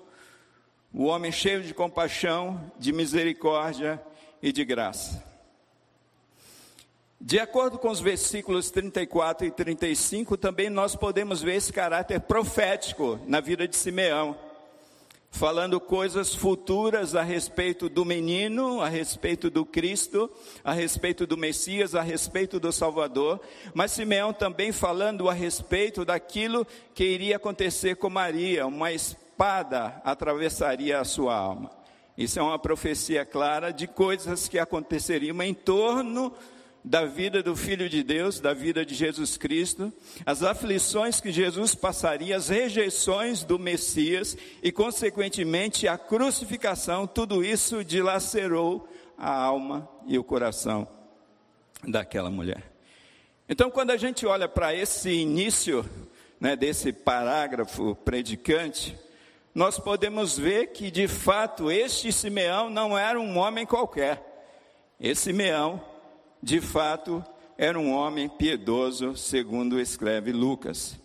um 0.94 1.06
homem 1.06 1.32
cheio 1.32 1.64
de 1.64 1.74
compaixão, 1.74 2.72
de 2.78 2.92
misericórdia 2.94 4.02
e 4.42 4.52
de 4.52 4.64
graça. 4.64 5.27
De 7.20 7.40
acordo 7.40 7.80
com 7.80 7.90
os 7.90 8.00
versículos 8.00 8.70
34 8.70 9.48
e 9.48 9.52
35, 9.52 10.38
também 10.38 10.70
nós 10.70 10.96
podemos 10.96 11.42
ver 11.42 11.56
esse 11.56 11.74
caráter 11.74 12.20
profético 12.20 13.20
na 13.26 13.40
vida 13.40 13.68
de 13.68 13.76
Simeão, 13.76 14.38
falando 15.32 15.80
coisas 15.80 16.36
futuras 16.36 17.16
a 17.16 17.24
respeito 17.24 17.90
do 17.90 18.06
menino, 18.06 18.82
a 18.82 18.88
respeito 18.88 19.50
do 19.50 19.66
Cristo, 19.66 20.30
a 20.64 20.72
respeito 20.74 21.26
do 21.26 21.36
Messias, 21.36 21.96
a 21.96 22.04
respeito 22.04 22.60
do 22.60 22.72
Salvador, 22.72 23.42
mas 23.74 23.92
Simeão 23.92 24.32
também 24.32 24.72
falando 24.72 25.28
a 25.28 25.34
respeito 25.34 26.06
daquilo 26.06 26.68
que 26.94 27.04
iria 27.04 27.38
acontecer 27.38 27.96
com 27.96 28.12
Maria, 28.12 28.68
uma 28.68 28.92
espada 28.92 30.00
atravessaria 30.06 31.00
a 31.00 31.04
sua 31.04 31.36
alma. 31.36 31.72
Isso 32.16 32.40
é 32.40 32.44
uma 32.44 32.60
profecia 32.60 33.26
clara 33.26 33.72
de 33.72 33.88
coisas 33.88 34.48
que 34.48 34.60
aconteceriam 34.60 35.42
em 35.42 35.54
torno 35.54 36.32
da 36.88 37.06
vida 37.06 37.44
do 37.44 37.54
Filho 37.54 37.90
de 37.90 38.02
Deus, 38.02 38.40
da 38.40 38.54
vida 38.54 38.86
de 38.86 38.96
Jesus 38.96 39.36
Cristo, 39.36 39.92
as 40.26 40.42
aflições 40.42 41.20
que 41.20 41.32
Jesus 41.34 41.76
passaria, 41.76 42.38
as 42.38 42.48
rejeições 42.48 43.44
do 43.44 43.60
Messias 43.60 44.38
e, 44.64 44.72
consequentemente, 44.72 45.86
a 45.88 45.98
crucificação, 45.98 47.06
tudo 47.06 47.44
isso 47.44 47.84
dilacerou 47.84 48.88
a 49.18 49.30
alma 49.30 49.88
e 50.06 50.18
o 50.18 50.24
coração 50.24 50.88
daquela 51.86 52.30
mulher. 52.30 52.64
Então, 53.50 53.70
quando 53.70 53.92
a 53.92 53.98
gente 53.98 54.26
olha 54.26 54.48
para 54.48 54.74
esse 54.74 55.10
início 55.10 55.86
né, 56.40 56.56
desse 56.56 56.94
parágrafo 56.94 57.96
predicante, 57.96 58.98
nós 59.54 59.78
podemos 59.78 60.38
ver 60.38 60.68
que, 60.68 60.90
de 60.90 61.08
fato, 61.08 61.70
este 61.70 62.14
Simeão 62.14 62.70
não 62.70 62.98
era 62.98 63.20
um 63.20 63.38
homem 63.38 63.66
qualquer. 63.66 64.24
Esse 65.00 65.24
Simeão 65.24 65.82
de 66.42 66.62
fato, 66.62 67.24
era 67.58 67.78
um 67.78 67.92
homem 67.94 68.30
piedoso, 68.30 69.16
segundo 69.16 69.80
escreve 69.80 70.32
Lucas. 70.32 70.98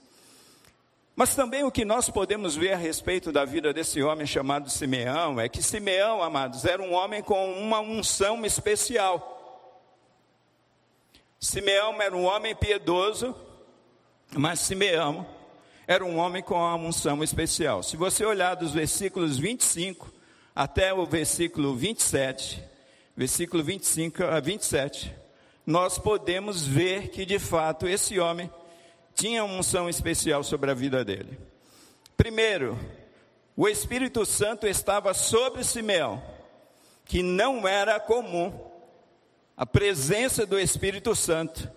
Mas 1.15 1.35
também 1.35 1.63
o 1.63 1.71
que 1.71 1.85
nós 1.85 2.09
podemos 2.09 2.57
ver 2.57 2.73
a 2.73 2.77
respeito 2.77 3.31
da 3.31 3.45
vida 3.45 3.73
desse 3.73 4.03
homem 4.03 4.27
chamado 4.27 4.71
Simeão 4.71 5.39
é 5.39 5.49
que 5.49 5.63
Simeão, 5.63 6.23
amados, 6.23 6.65
era 6.65 6.83
um 6.83 6.93
homem 6.93 7.23
com 7.23 7.53
uma 7.53 7.81
unção 7.81 8.45
especial. 8.47 9.29
Simeão 11.39 12.01
era 12.01 12.17
um 12.17 12.25
homem 12.25 12.55
piedoso, 12.55 13.35
mas 14.35 14.61
Simeão 14.61 15.27
era 15.87 16.05
um 16.05 16.17
homem 16.17 16.43
com 16.43 16.55
uma 16.55 16.77
unção 16.77 17.23
especial. 17.23 17.83
Se 17.83 17.97
você 17.97 18.25
olhar 18.25 18.55
dos 18.55 18.73
versículos 18.73 19.39
25 19.39 20.11
até 20.55 20.95
o 20.95 21.05
versículo 21.05 21.75
27, 21.75 22.63
versículo 23.17 23.63
25 23.63 24.25
a 24.25 24.41
27, 24.41 25.22
nós 25.67 25.99
podemos 25.99 26.67
ver 26.67 27.09
que 27.09 27.25
de 27.25 27.39
fato 27.39 27.87
esse 27.87 28.19
homem 28.19 28.51
tinha 29.15 29.45
uma 29.45 29.55
unção 29.55 29.89
especial 29.89 30.43
sobre 30.43 30.71
a 30.71 30.75
vida 30.75 31.05
dele. 31.05 31.39
Primeiro, 32.17 32.79
o 33.57 33.69
Espírito 33.69 34.25
Santo 34.25 34.67
estava 34.67 35.15
sobre 35.15 35.63
Simeão, 35.63 36.23
que 37.05 37.23
não 37.23 37.67
era 37.67 38.01
comum 38.01 38.53
a 39.57 39.67
presença 39.67 40.47
do 40.47 40.59
Espírito 40.59 41.15
Santo 41.15 41.71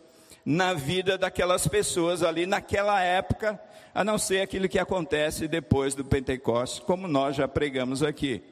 na 0.46 0.74
vida 0.74 1.18
daquelas 1.18 1.68
pessoas 1.68 2.24
ali 2.24 2.46
naquela 2.46 3.02
época, 3.02 3.60
a 3.94 4.04
não 4.04 4.18
ser 4.18 4.42
aquilo 4.42 4.70
que 4.70 4.80
acontece 4.80 5.48
depois 5.48 5.96
do 5.96 6.06
Pentecostes, 6.06 6.80
como 6.80 7.08
nós 7.08 7.36
já 7.36 7.48
pregamos 7.48 8.04
aqui. 8.04 8.44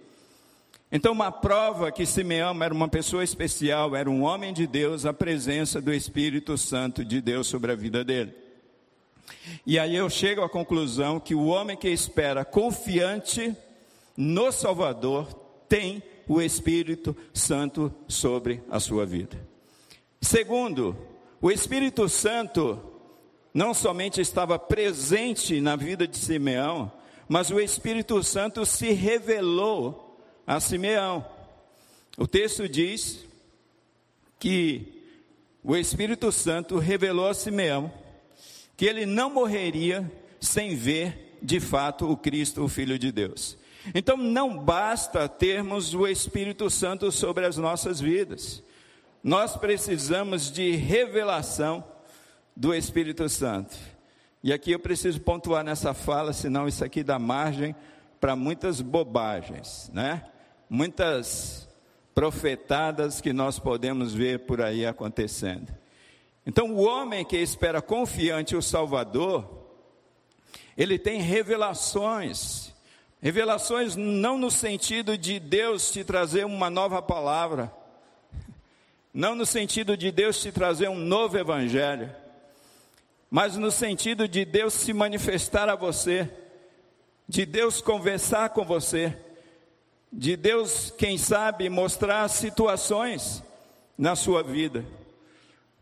Então, 0.95 1.11
uma 1.11 1.31
prova 1.31 1.91
que 1.91 2.05
Simeão 2.05 2.63
era 2.63 2.71
uma 2.71 2.87
pessoa 2.87 3.23
especial, 3.23 3.95
era 3.95 4.07
um 4.07 4.21
homem 4.21 4.53
de 4.53 4.67
Deus, 4.67 5.07
a 5.07 5.11
presença 5.11 5.81
do 5.81 5.91
Espírito 5.91 6.55
Santo 6.55 7.03
de 7.03 7.19
Deus 7.19 7.47
sobre 7.47 7.71
a 7.71 7.75
vida 7.75 8.03
dele. 8.03 8.31
E 9.65 9.79
aí 9.79 9.95
eu 9.95 10.07
chego 10.07 10.43
à 10.43 10.49
conclusão 10.49 11.19
que 11.19 11.33
o 11.33 11.47
homem 11.47 11.75
que 11.75 11.89
espera 11.89 12.45
confiante 12.45 13.57
no 14.15 14.51
Salvador 14.51 15.33
tem 15.67 16.03
o 16.27 16.39
Espírito 16.39 17.17
Santo 17.33 17.91
sobre 18.07 18.61
a 18.69 18.79
sua 18.79 19.03
vida. 19.03 19.35
Segundo, 20.21 20.95
o 21.41 21.49
Espírito 21.49 22.07
Santo 22.07 22.79
não 23.51 23.73
somente 23.73 24.21
estava 24.21 24.59
presente 24.59 25.59
na 25.59 25.75
vida 25.75 26.07
de 26.07 26.17
Simeão, 26.17 26.91
mas 27.27 27.49
o 27.49 27.59
Espírito 27.59 28.21
Santo 28.21 28.63
se 28.63 28.91
revelou 28.91 30.12
a 30.45 30.59
Simeão. 30.59 31.25
O 32.17 32.27
texto 32.27 32.67
diz 32.67 33.25
que 34.39 35.01
o 35.63 35.75
Espírito 35.75 36.31
Santo 36.31 36.77
revelou 36.77 37.27
a 37.27 37.33
Simeão 37.33 37.91
que 38.75 38.85
ele 38.85 39.05
não 39.05 39.29
morreria 39.29 40.11
sem 40.39 40.75
ver 40.75 41.37
de 41.41 41.59
fato 41.59 42.09
o 42.09 42.17
Cristo, 42.17 42.63
o 42.63 42.67
Filho 42.67 42.97
de 42.97 43.11
Deus. 43.11 43.57
Então 43.93 44.15
não 44.15 44.57
basta 44.57 45.27
termos 45.27 45.93
o 45.93 46.07
Espírito 46.07 46.69
Santo 46.69 47.11
sobre 47.11 47.45
as 47.45 47.57
nossas 47.57 47.99
vidas. 47.99 48.63
Nós 49.23 49.55
precisamos 49.55 50.51
de 50.51 50.71
revelação 50.75 51.83
do 52.55 52.73
Espírito 52.73 53.27
Santo. 53.29 53.75
E 54.43 54.51
aqui 54.51 54.71
eu 54.71 54.79
preciso 54.79 55.21
pontuar 55.21 55.63
nessa 55.63 55.93
fala, 55.93 56.33
senão 56.33 56.67
isso 56.67 56.83
aqui 56.83 57.03
dá 57.03 57.17
margem 57.17 57.75
para 58.19 58.35
muitas 58.35 58.81
bobagens, 58.81 59.89
né? 59.93 60.23
Muitas 60.69 61.67
profetadas 62.13 63.19
que 63.19 63.33
nós 63.33 63.59
podemos 63.59 64.13
ver 64.13 64.39
por 64.39 64.61
aí 64.61 64.85
acontecendo. 64.85 65.73
Então, 66.45 66.71
o 66.71 66.83
homem 66.83 67.23
que 67.23 67.37
espera 67.37 67.81
confiante 67.81 68.55
o 68.55 68.61
Salvador, 68.61 69.63
ele 70.77 70.99
tem 70.99 71.21
revelações. 71.21 72.73
Revelações 73.21 73.95
não 73.95 74.37
no 74.37 74.51
sentido 74.51 75.17
de 75.17 75.39
Deus 75.39 75.91
te 75.91 76.03
trazer 76.03 76.45
uma 76.45 76.69
nova 76.69 77.01
palavra, 77.01 77.71
não 79.13 79.35
no 79.35 79.45
sentido 79.45 79.95
de 79.95 80.11
Deus 80.11 80.41
te 80.41 80.51
trazer 80.51 80.89
um 80.89 80.97
novo 80.97 81.37
evangelho, 81.37 82.13
mas 83.29 83.55
no 83.55 83.71
sentido 83.71 84.27
de 84.27 84.43
Deus 84.43 84.73
se 84.73 84.91
manifestar 84.91 85.69
a 85.69 85.75
você, 85.75 86.29
de 87.27 87.45
Deus 87.45 87.79
conversar 87.79 88.49
com 88.49 88.65
você, 88.65 89.15
de 90.15 90.37
Deus, 90.37 90.93
quem 90.95 91.17
sabe, 91.17 91.69
mostrar 91.69 92.27
situações 92.27 93.43
na 93.97 94.15
sua 94.15 94.43
vida. 94.43 94.85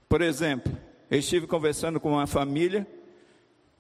Por 0.08 0.22
exemplo, 0.22 0.72
eu 1.10 1.20
estive 1.20 1.46
conversando 1.46 2.00
com 2.00 2.14
uma 2.14 2.26
família 2.26 2.88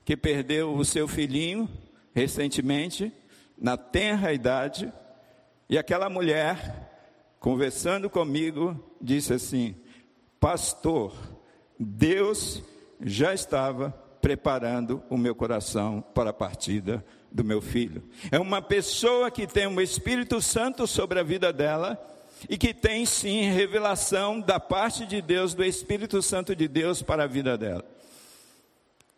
que 0.03 0.17
perdeu 0.17 0.75
o 0.75 0.83
seu 0.83 1.07
filhinho 1.07 1.69
recentemente, 2.13 3.13
na 3.57 3.77
tenra 3.77 4.33
idade, 4.33 4.91
e 5.69 5.77
aquela 5.77 6.09
mulher, 6.09 6.91
conversando 7.39 8.09
comigo, 8.09 8.77
disse 8.99 9.33
assim: 9.33 9.73
Pastor, 10.37 11.13
Deus 11.79 12.61
já 12.99 13.33
estava 13.33 13.91
preparando 14.21 15.01
o 15.09 15.17
meu 15.17 15.33
coração 15.33 16.03
para 16.13 16.31
a 16.31 16.33
partida 16.33 17.05
do 17.31 17.43
meu 17.43 17.61
filho. 17.61 18.03
É 18.31 18.39
uma 18.39 18.61
pessoa 18.61 19.31
que 19.31 19.47
tem 19.47 19.67
um 19.67 19.79
Espírito 19.79 20.41
Santo 20.41 20.85
sobre 20.85 21.19
a 21.19 21.23
vida 21.23 21.53
dela 21.53 21.99
e 22.49 22.57
que 22.57 22.73
tem 22.73 23.05
sim 23.05 23.43
revelação 23.51 24.39
da 24.39 24.59
parte 24.59 25.05
de 25.05 25.21
Deus, 25.21 25.53
do 25.53 25.63
Espírito 25.63 26.21
Santo 26.21 26.55
de 26.55 26.67
Deus 26.67 27.01
para 27.01 27.23
a 27.23 27.27
vida 27.27 27.57
dela. 27.57 27.85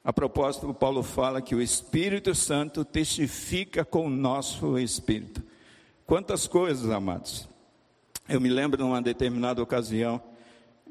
A 0.03 0.11
propósito, 0.11 0.73
Paulo 0.73 1.01
fala 1.01 1.41
que 1.41 1.55
o 1.55 1.61
Espírito 1.61 2.35
Santo 2.35 2.83
testifica 2.83 3.85
com 3.85 4.07
o 4.07 4.09
nosso 4.09 4.77
espírito. 4.77 5.41
Quantas 6.05 6.45
coisas, 6.45 6.91
amados. 6.91 7.47
Eu 8.27 8.41
me 8.41 8.49
lembro 8.49 8.77
de 8.77 8.83
uma 8.83 9.01
determinada 9.01 9.63
ocasião 9.63 10.21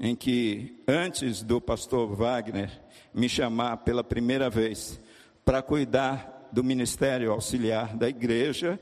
em 0.00 0.16
que, 0.16 0.82
antes 0.88 1.42
do 1.42 1.60
pastor 1.60 2.14
Wagner 2.14 2.70
me 3.12 3.28
chamar 3.28 3.78
pela 3.78 4.02
primeira 4.02 4.48
vez 4.48 4.98
para 5.44 5.60
cuidar 5.60 6.41
do 6.52 6.62
ministério 6.62 7.32
auxiliar 7.32 7.96
da 7.96 8.08
igreja, 8.08 8.78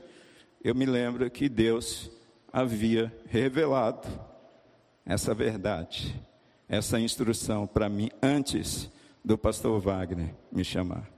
eu 0.63 0.75
me 0.75 0.85
lembro 0.85 1.29
que 1.31 1.47
Deus 1.47 2.11
havia 2.51 3.11
revelado 3.27 4.07
essa 5.05 5.33
verdade, 5.33 6.13
essa 6.67 6.99
instrução 6.99 7.65
para 7.65 7.87
mim 7.87 8.09
antes 8.21 8.89
do 9.23 9.37
pastor 9.37 9.79
Wagner 9.79 10.35
me 10.51 10.63
chamar. 10.63 11.09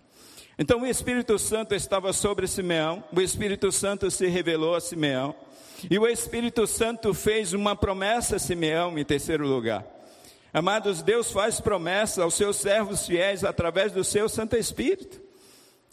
Então 0.58 0.82
o 0.82 0.86
Espírito 0.86 1.40
Santo 1.40 1.74
estava 1.74 2.14
sobre 2.14 2.48
Simeão, 2.48 3.04
o 3.12 3.20
Espírito 3.20 3.72
Santo 3.72 4.12
se 4.12 4.28
revelou 4.28 4.76
a 4.76 4.82
Simeão, 4.82 5.36
e 5.90 5.98
o 5.98 6.08
Espírito 6.08 6.68
Santo 6.68 7.14
fez 7.14 7.54
uma 7.54 7.76
promessa 7.76 8.36
a 8.36 8.40
Simeão 8.40 8.98
em 8.98 9.04
terceiro 9.04 9.48
lugar. 9.48 9.86
Amados, 10.54 11.02
Deus 11.02 11.32
faz 11.32 11.60
promessa 11.60 12.22
aos 12.22 12.36
seus 12.36 12.58
servos 12.58 13.08
fiéis 13.08 13.44
através 13.44 13.92
do 13.92 14.04
seu 14.04 14.30
Santo 14.30 14.56
Espírito. 14.56 15.23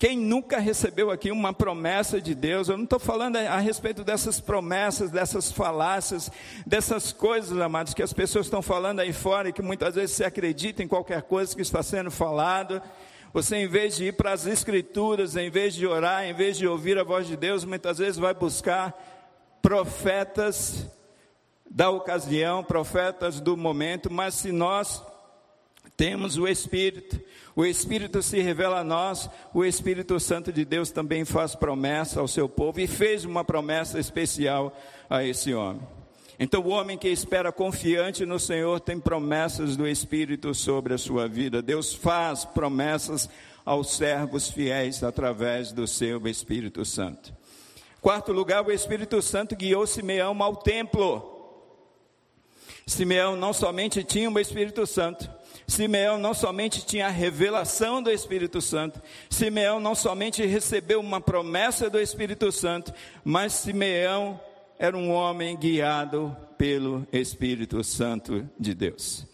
Quem 0.01 0.17
nunca 0.17 0.59
recebeu 0.59 1.11
aqui 1.11 1.31
uma 1.31 1.53
promessa 1.53 2.23
de 2.23 2.35
Deus, 2.35 2.71
eu 2.71 2.77
não 2.79 2.85
estou 2.85 2.99
falando 2.99 3.37
a, 3.37 3.59
respeito 3.59 4.03
dessas 4.03 4.41
promessas, 4.41 5.11
dessas 5.11 5.53
falácias, 5.53 6.33
dessas 6.67 7.13
coisas, 7.13 7.61
amados, 7.61 7.93
que 7.93 8.03
as 8.03 8.15
pessoas 8.15 8.47
estão 8.47 8.63
falando 8.63 9.01
aí 9.01 9.13
fora 9.13 9.51
e 9.51 9.53
que 9.53 9.61
muitas 9.61 9.97
vezes 9.97 10.17
se 10.17 10.25
acredita 10.25 10.83
em 10.83 10.89
qualquer 10.89 11.21
coisa 11.21 11.55
que 11.55 11.61
está 11.61 11.83
sendo 11.83 12.11
falado. 12.11 12.81
Você, 13.35 13.57
em 13.57 13.69
vez 13.69 13.95
de 13.95 14.07
ir 14.07 14.13
para 14.13 14.33
as 14.33 14.47
Escrituras, 14.47 15.37
em 15.37 15.51
vez 15.51 15.75
de 15.75 15.87
orar, 15.87 16.25
em 16.25 16.33
vez 16.33 16.57
de 16.57 16.67
ouvir 16.67 16.97
a 16.97 17.05
voz 17.05 17.27
de 17.27 17.37
Deus, 17.37 17.67
muitas 17.67 17.99
vezes 17.99 18.17
vai 18.17 18.33
buscar 18.33 18.99
profetas 19.61 20.87
da 21.71 21.91
ocasião, 21.91 22.65
profetas 22.65 23.39
do 23.39 23.55
momento, 23.55 24.11
mas 24.11 24.33
se 24.33 24.51
nós 24.51 25.05
temos 25.95 26.39
o 26.39 26.49
Espírito, 26.49 27.21
o 27.55 27.65
Espírito 27.65 28.23
se 28.23 28.41
revela 28.41 28.81
a 28.81 28.85
nós, 28.85 29.29
o 29.53 29.65
Espírito 29.65 30.19
Santo 30.21 30.53
de 30.53 30.65
Deus 30.65 30.91
também 30.91 31.25
faz 31.25 31.55
promessa 31.55 32.21
ao 32.21 32.29
seu 32.29 32.49
povo 32.49 32.81
e 32.81 32.87
fez 32.87 33.25
uma 33.25 33.45
promessa 33.45 33.99
especial 33.99 34.77
a 35.09 35.25
esse 35.25 35.53
homem. 35.53 35.83
Então, 36.39 36.63
o 36.63 36.69
homem 36.69 36.97
que 36.97 37.09
espera 37.09 37.53
confiante 37.53 38.25
no 38.25 38.39
Senhor 38.39 38.81
tem 38.81 38.99
promessas 38.99 39.77
do 39.77 39.87
Espírito 39.87 40.55
sobre 40.55 40.95
a 40.95 40.99
sua 40.99 41.29
vida. 41.29 41.61
Deus 41.61 41.93
faz 41.93 42.47
promessas 42.47 43.29
aos 43.63 43.95
servos 43.95 44.49
fiéis 44.49 45.03
através 45.03 45.71
do 45.71 45.87
seu 45.87 46.27
Espírito 46.27 46.83
Santo. 46.83 47.35
Quarto 48.01 48.33
lugar, 48.33 48.65
o 48.65 48.73
Espírito 48.73 49.21
Santo 49.21 49.55
guiou 49.55 49.87
Simeão 49.87 50.43
ao 50.43 50.57
templo. 50.57 51.40
Simeão 52.91 53.37
não 53.37 53.53
somente 53.53 54.03
tinha 54.03 54.29
o 54.29 54.39
Espírito 54.41 54.85
Santo, 54.85 55.31
Simeão 55.65 56.19
não 56.19 56.35
somente 56.35 56.85
tinha 56.85 57.07
a 57.07 57.11
revelação 57.11 58.03
do 58.03 58.11
Espírito 58.11 58.61
Santo, 58.61 59.01
Simeão 59.31 59.79
não 59.79 59.95
somente 59.95 60.45
recebeu 60.45 60.99
uma 60.99 61.21
promessa 61.21 61.89
do 61.89 62.01
Espírito 62.01 62.51
Santo, 62.51 62.93
mas 63.25 63.53
Simeão 63.53 64.41
era 64.77 64.99
um 64.99 65.13
homem 65.13 65.57
guiado 65.57 66.37
pelo 66.59 67.07
Espírito 67.13 67.85
Santo 67.85 68.45
de 68.59 68.75
Deus. 68.75 69.25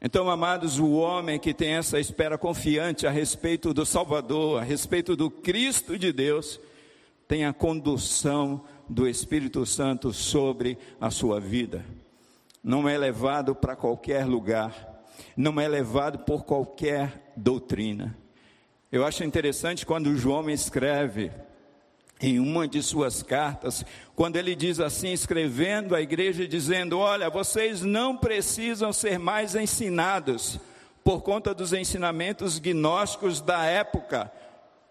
Então, 0.00 0.30
amados, 0.30 0.78
o 0.78 0.92
homem 0.92 1.40
que 1.40 1.52
tem 1.52 1.74
essa 1.74 1.98
espera 1.98 2.38
confiante 2.38 3.04
a 3.04 3.10
respeito 3.10 3.74
do 3.74 3.84
Salvador, 3.84 4.60
a 4.60 4.64
respeito 4.64 5.16
do 5.16 5.28
Cristo 5.28 5.98
de 5.98 6.12
Deus, 6.12 6.60
tem 7.26 7.44
a 7.44 7.52
condução 7.52 8.62
do 8.88 9.08
Espírito 9.08 9.66
Santo 9.66 10.12
sobre 10.12 10.78
a 11.00 11.10
sua 11.10 11.40
vida. 11.40 11.84
Não 12.62 12.88
é 12.88 12.96
levado 12.98 13.54
para 13.54 13.76
qualquer 13.76 14.24
lugar 14.26 14.96
não 15.36 15.60
é 15.60 15.68
levado 15.68 16.20
por 16.20 16.44
qualquer 16.44 17.32
doutrina. 17.36 18.16
Eu 18.90 19.04
acho 19.04 19.24
interessante 19.24 19.84
quando 19.84 20.16
João 20.16 20.48
escreve 20.48 21.30
em 22.20 22.38
uma 22.38 22.66
de 22.66 22.82
suas 22.82 23.22
cartas, 23.22 23.84
quando 24.14 24.36
ele 24.36 24.54
diz 24.54 24.80
assim, 24.80 25.12
escrevendo 25.12 25.94
à 25.94 26.00
igreja, 26.00 26.48
dizendo: 26.48 26.98
Olha, 26.98 27.28
vocês 27.28 27.82
não 27.82 28.16
precisam 28.16 28.92
ser 28.92 29.18
mais 29.18 29.54
ensinados 29.54 30.58
por 31.04 31.20
conta 31.20 31.54
dos 31.54 31.72
ensinamentos 31.72 32.58
gnósticos 32.58 33.40
da 33.40 33.64
época. 33.64 34.32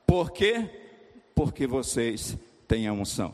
Por 0.06 0.32
quê? 0.32 0.70
Porque 1.34 1.66
vocês 1.66 2.38
têm 2.68 2.88
a 2.88 2.94
unção. 2.94 3.34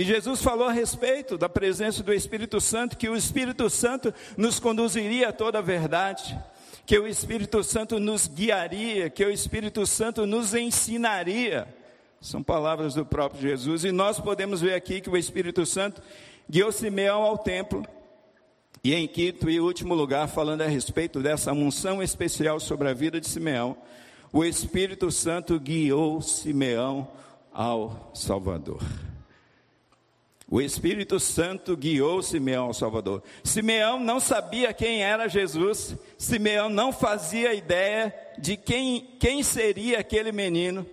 E 0.00 0.02
Jesus 0.02 0.40
falou 0.40 0.66
a 0.66 0.72
respeito 0.72 1.36
da 1.36 1.46
presença 1.46 2.02
do 2.02 2.10
Espírito 2.10 2.58
Santo, 2.58 2.96
que 2.96 3.06
o 3.06 3.14
Espírito 3.14 3.68
Santo 3.68 4.14
nos 4.34 4.58
conduziria 4.58 5.28
a 5.28 5.32
toda 5.32 5.58
a 5.58 5.60
verdade, 5.60 6.42
que 6.86 6.98
o 6.98 7.06
Espírito 7.06 7.62
Santo 7.62 8.00
nos 8.00 8.26
guiaria, 8.26 9.10
que 9.10 9.22
o 9.22 9.30
Espírito 9.30 9.84
Santo 9.84 10.24
nos 10.24 10.54
ensinaria. 10.54 11.68
São 12.18 12.42
palavras 12.42 12.94
do 12.94 13.04
próprio 13.04 13.42
Jesus, 13.42 13.84
e 13.84 13.92
nós 13.92 14.18
podemos 14.18 14.62
ver 14.62 14.72
aqui 14.72 15.02
que 15.02 15.10
o 15.10 15.18
Espírito 15.18 15.66
Santo 15.66 16.00
guiou 16.48 16.72
Simeão 16.72 17.20
ao 17.20 17.36
templo, 17.36 17.86
e 18.82 18.94
em 18.94 19.06
quinto 19.06 19.50
e 19.50 19.60
último 19.60 19.92
lugar, 19.94 20.28
falando 20.28 20.62
a 20.62 20.66
respeito 20.66 21.20
dessa 21.20 21.52
unção 21.52 22.02
especial 22.02 22.58
sobre 22.58 22.88
a 22.88 22.94
vida 22.94 23.20
de 23.20 23.28
Simeão, 23.28 23.76
o 24.32 24.46
Espírito 24.46 25.10
Santo 25.10 25.60
guiou 25.60 26.22
Simeão 26.22 27.06
ao 27.52 28.10
Salvador. 28.14 28.80
O 30.50 30.60
Espírito 30.60 31.20
Santo 31.20 31.76
guiou 31.76 32.20
Simeão 32.20 32.66
ao 32.66 32.74
Salvador. 32.74 33.22
Simeão 33.44 34.00
não 34.00 34.18
sabia 34.18 34.72
quem 34.72 35.00
era 35.04 35.28
Jesus, 35.28 35.94
Simeão 36.18 36.68
não 36.68 36.92
fazia 36.92 37.54
ideia 37.54 38.12
de 38.36 38.56
quem, 38.56 39.16
quem 39.20 39.44
seria 39.44 40.00
aquele 40.00 40.32
menino, 40.32 40.84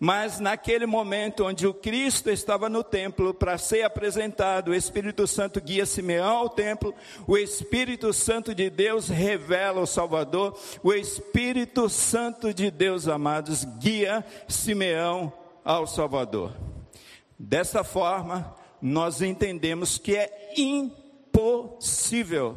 mas 0.00 0.40
naquele 0.40 0.86
momento 0.86 1.44
onde 1.44 1.66
o 1.66 1.74
Cristo 1.74 2.30
estava 2.30 2.70
no 2.70 2.82
templo 2.82 3.34
para 3.34 3.58
ser 3.58 3.82
apresentado, 3.82 4.70
o 4.70 4.74
Espírito 4.74 5.26
Santo 5.26 5.60
guia 5.60 5.84
Simeão 5.84 6.38
ao 6.38 6.48
templo, 6.48 6.94
o 7.26 7.36
Espírito 7.36 8.10
Santo 8.10 8.54
de 8.54 8.70
Deus 8.70 9.08
revela 9.08 9.82
o 9.82 9.86
Salvador, 9.86 10.58
o 10.82 10.94
Espírito 10.94 11.90
Santo 11.90 12.54
de 12.54 12.70
Deus, 12.70 13.06
amados, 13.06 13.64
guia 13.78 14.24
Simeão 14.48 15.30
ao 15.62 15.86
Salvador. 15.86 16.56
Dessa 17.38 17.84
forma, 17.84 18.63
nós 18.86 19.22
entendemos 19.22 19.96
que 19.96 20.14
é 20.14 20.52
impossível, 20.58 22.54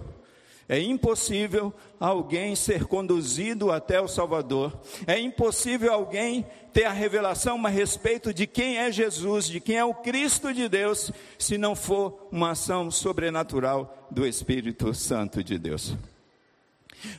é 0.68 0.78
impossível 0.78 1.74
alguém 1.98 2.54
ser 2.54 2.84
conduzido 2.84 3.72
até 3.72 4.02
o 4.02 4.10
Salvador, 4.10 4.78
é 5.08 5.18
impossível 5.18 5.94
alguém 5.94 6.46
ter 6.74 6.84
a 6.84 6.92
revelação 6.92 7.66
a 7.66 7.70
respeito 7.70 8.34
de 8.34 8.46
quem 8.46 8.78
é 8.78 8.92
Jesus, 8.92 9.48
de 9.48 9.62
quem 9.62 9.78
é 9.78 9.86
o 9.86 9.94
Cristo 9.94 10.54
de 10.54 10.68
Deus, 10.68 11.14
se 11.40 11.58
não 11.58 11.78
for 11.78 12.28
uma 12.30 12.52
ação 12.52 12.92
sobrenatural 12.92 14.10
do 14.12 14.28
Espírito 14.28 14.94
Santo 14.94 15.42
de 15.42 15.58
Deus. 15.58 15.96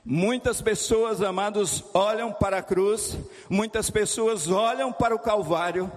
Muitas 0.04 0.60
pessoas, 0.60 1.22
amados, 1.22 1.82
olham 1.94 2.30
para 2.30 2.58
a 2.58 2.62
cruz, 2.62 3.16
muitas 3.48 3.88
pessoas 3.88 4.48
olham 4.48 4.92
para 4.92 5.14
o 5.14 5.18
Calvário, 5.18 5.90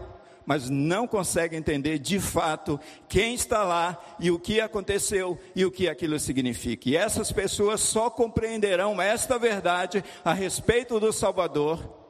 mas 0.46 0.70
não 0.70 1.08
consegue 1.08 1.56
entender 1.56 2.00
de 2.00 2.20
fato 2.20 2.80
quem 3.08 3.34
está 3.34 3.64
lá 3.64 4.00
e 4.20 4.32
o 4.32 4.40
que 4.40 4.60
aconteceu 4.60 5.40
e 5.56 5.66
o 5.66 5.72
que 5.72 5.88
aquilo 5.88 6.20
significa. 6.20 6.90
E 6.90 6.96
essas 6.96 7.32
pessoas 7.32 7.82
só 7.82 8.10
compreenderão 8.10 9.02
esta 9.02 9.38
verdade 9.38 10.04
a 10.24 10.34
respeito 10.34 11.00
do 11.00 11.12
Salvador 11.12 12.02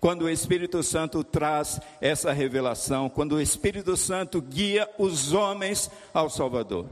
quando 0.00 0.22
o 0.22 0.30
Espírito 0.30 0.82
Santo 0.82 1.24
traz 1.24 1.80
essa 2.00 2.32
revelação, 2.32 3.08
quando 3.08 3.32
o 3.32 3.40
Espírito 3.40 3.96
Santo 3.96 4.40
guia 4.40 4.88
os 4.98 5.32
homens 5.32 5.90
ao 6.14 6.30
Salvador. 6.30 6.86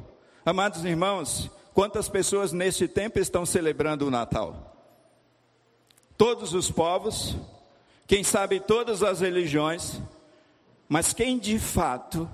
Amados 0.45 0.85
irmãos, 0.85 1.51
quantas 1.73 2.09
pessoas 2.09 2.53
neste 2.53 2.89
tempo 2.89 3.19
estão 3.19 3.47
celebrando 3.47 4.07
o 4.07 4.11
Natal? 4.11 4.75
Todos 6.17 6.55
os 6.55 6.71
povos, 6.71 7.37
quem 8.07 8.25
sabe 8.25 8.59
todas 8.59 9.03
as 9.03 9.21
religiões, 9.21 10.01
mas 10.89 11.13
quem 11.13 11.39
de 11.39 11.59
fato 11.59 12.29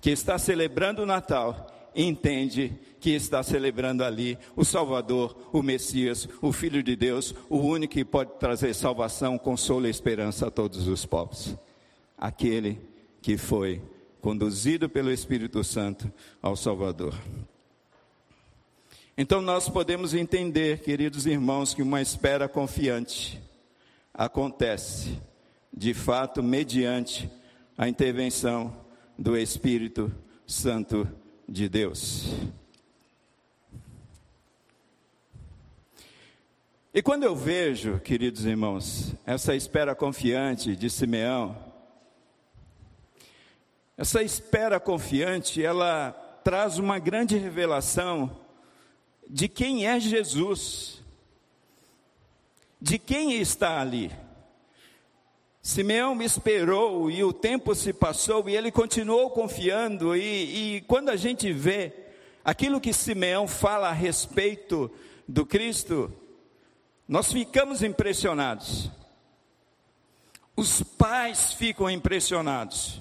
que 0.00 0.10
está 0.10 0.38
celebrando 0.38 1.02
o 1.02 1.06
Natal 1.06 1.66
entende 1.94 2.72
que 3.00 3.10
está 3.10 3.42
celebrando 3.42 4.04
ali 4.04 4.38
o 4.54 4.64
Salvador, 4.64 5.36
o 5.52 5.62
Messias, 5.62 6.28
o 6.40 6.52
Filho 6.52 6.82
de 6.82 6.94
Deus, 6.94 7.34
o 7.48 7.58
único 7.58 7.94
que 7.94 8.04
pode 8.04 8.32
trazer 8.38 8.74
salvação, 8.74 9.38
consolo 9.38 9.86
e 9.86 9.90
esperança 9.90 10.48
a 10.48 10.50
todos 10.50 10.86
os 10.86 11.04
povos. 11.06 11.56
Aquele 12.16 12.78
que 13.22 13.36
foi 13.36 13.82
conduzido 14.20 14.88
pelo 14.88 15.10
Espírito 15.10 15.64
Santo 15.64 16.12
ao 16.42 16.54
Salvador. 16.54 17.14
Então 19.16 19.42
nós 19.42 19.68
podemos 19.68 20.14
entender, 20.14 20.80
queridos 20.80 21.26
irmãos, 21.26 21.74
que 21.74 21.82
uma 21.82 22.00
espera 22.00 22.48
confiante 22.48 23.40
acontece, 24.14 25.20
de 25.72 25.94
fato, 25.94 26.42
mediante 26.42 27.30
a 27.80 27.88
intervenção 27.88 28.76
do 29.18 29.38
Espírito 29.38 30.14
Santo 30.46 31.08
de 31.48 31.66
Deus. 31.66 32.26
E 36.92 37.00
quando 37.00 37.22
eu 37.22 37.34
vejo, 37.34 37.98
queridos 38.00 38.44
irmãos, 38.44 39.14
essa 39.24 39.54
espera 39.54 39.94
confiante 39.94 40.76
de 40.76 40.90
Simeão, 40.90 41.56
essa 43.96 44.22
espera 44.22 44.78
confiante, 44.78 45.64
ela 45.64 46.12
traz 46.44 46.76
uma 46.76 46.98
grande 46.98 47.38
revelação 47.38 48.42
de 49.26 49.48
quem 49.48 49.86
é 49.86 49.98
Jesus, 49.98 51.02
de 52.78 52.98
quem 52.98 53.40
está 53.40 53.80
ali. 53.80 54.12
Simeão 55.62 56.14
me 56.14 56.24
esperou 56.24 57.10
e 57.10 57.22
o 57.22 57.32
tempo 57.32 57.74
se 57.74 57.92
passou 57.92 58.48
e 58.48 58.56
ele 58.56 58.72
continuou 58.72 59.30
confiando. 59.30 60.16
E, 60.16 60.76
e, 60.76 60.80
quando 60.82 61.10
a 61.10 61.16
gente 61.16 61.52
vê 61.52 61.92
aquilo 62.42 62.80
que 62.80 62.92
Simeão 62.92 63.46
fala 63.46 63.88
a 63.88 63.92
respeito 63.92 64.90
do 65.28 65.44
Cristo, 65.44 66.12
nós 67.06 67.30
ficamos 67.30 67.82
impressionados. 67.82 68.90
Os 70.56 70.82
pais 70.82 71.52
ficam 71.52 71.90
impressionados. 71.90 73.00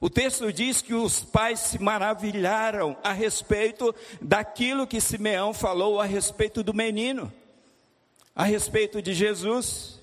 O 0.00 0.08
texto 0.08 0.50
diz 0.52 0.80
que 0.80 0.94
os 0.94 1.22
pais 1.22 1.60
se 1.60 1.78
maravilharam 1.78 2.96
a 3.02 3.12
respeito 3.12 3.94
daquilo 4.20 4.86
que 4.86 5.00
Simeão 5.00 5.52
falou 5.52 6.00
a 6.00 6.04
respeito 6.06 6.62
do 6.62 6.72
menino, 6.72 7.30
a 8.34 8.44
respeito 8.44 9.02
de 9.02 9.12
Jesus. 9.12 9.99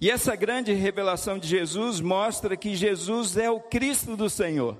E 0.00 0.10
essa 0.10 0.34
grande 0.34 0.72
revelação 0.72 1.38
de 1.38 1.46
Jesus 1.46 2.00
mostra 2.00 2.56
que 2.56 2.74
Jesus 2.74 3.36
é 3.36 3.50
o 3.50 3.60
Cristo 3.60 4.16
do 4.16 4.28
Senhor. 4.28 4.76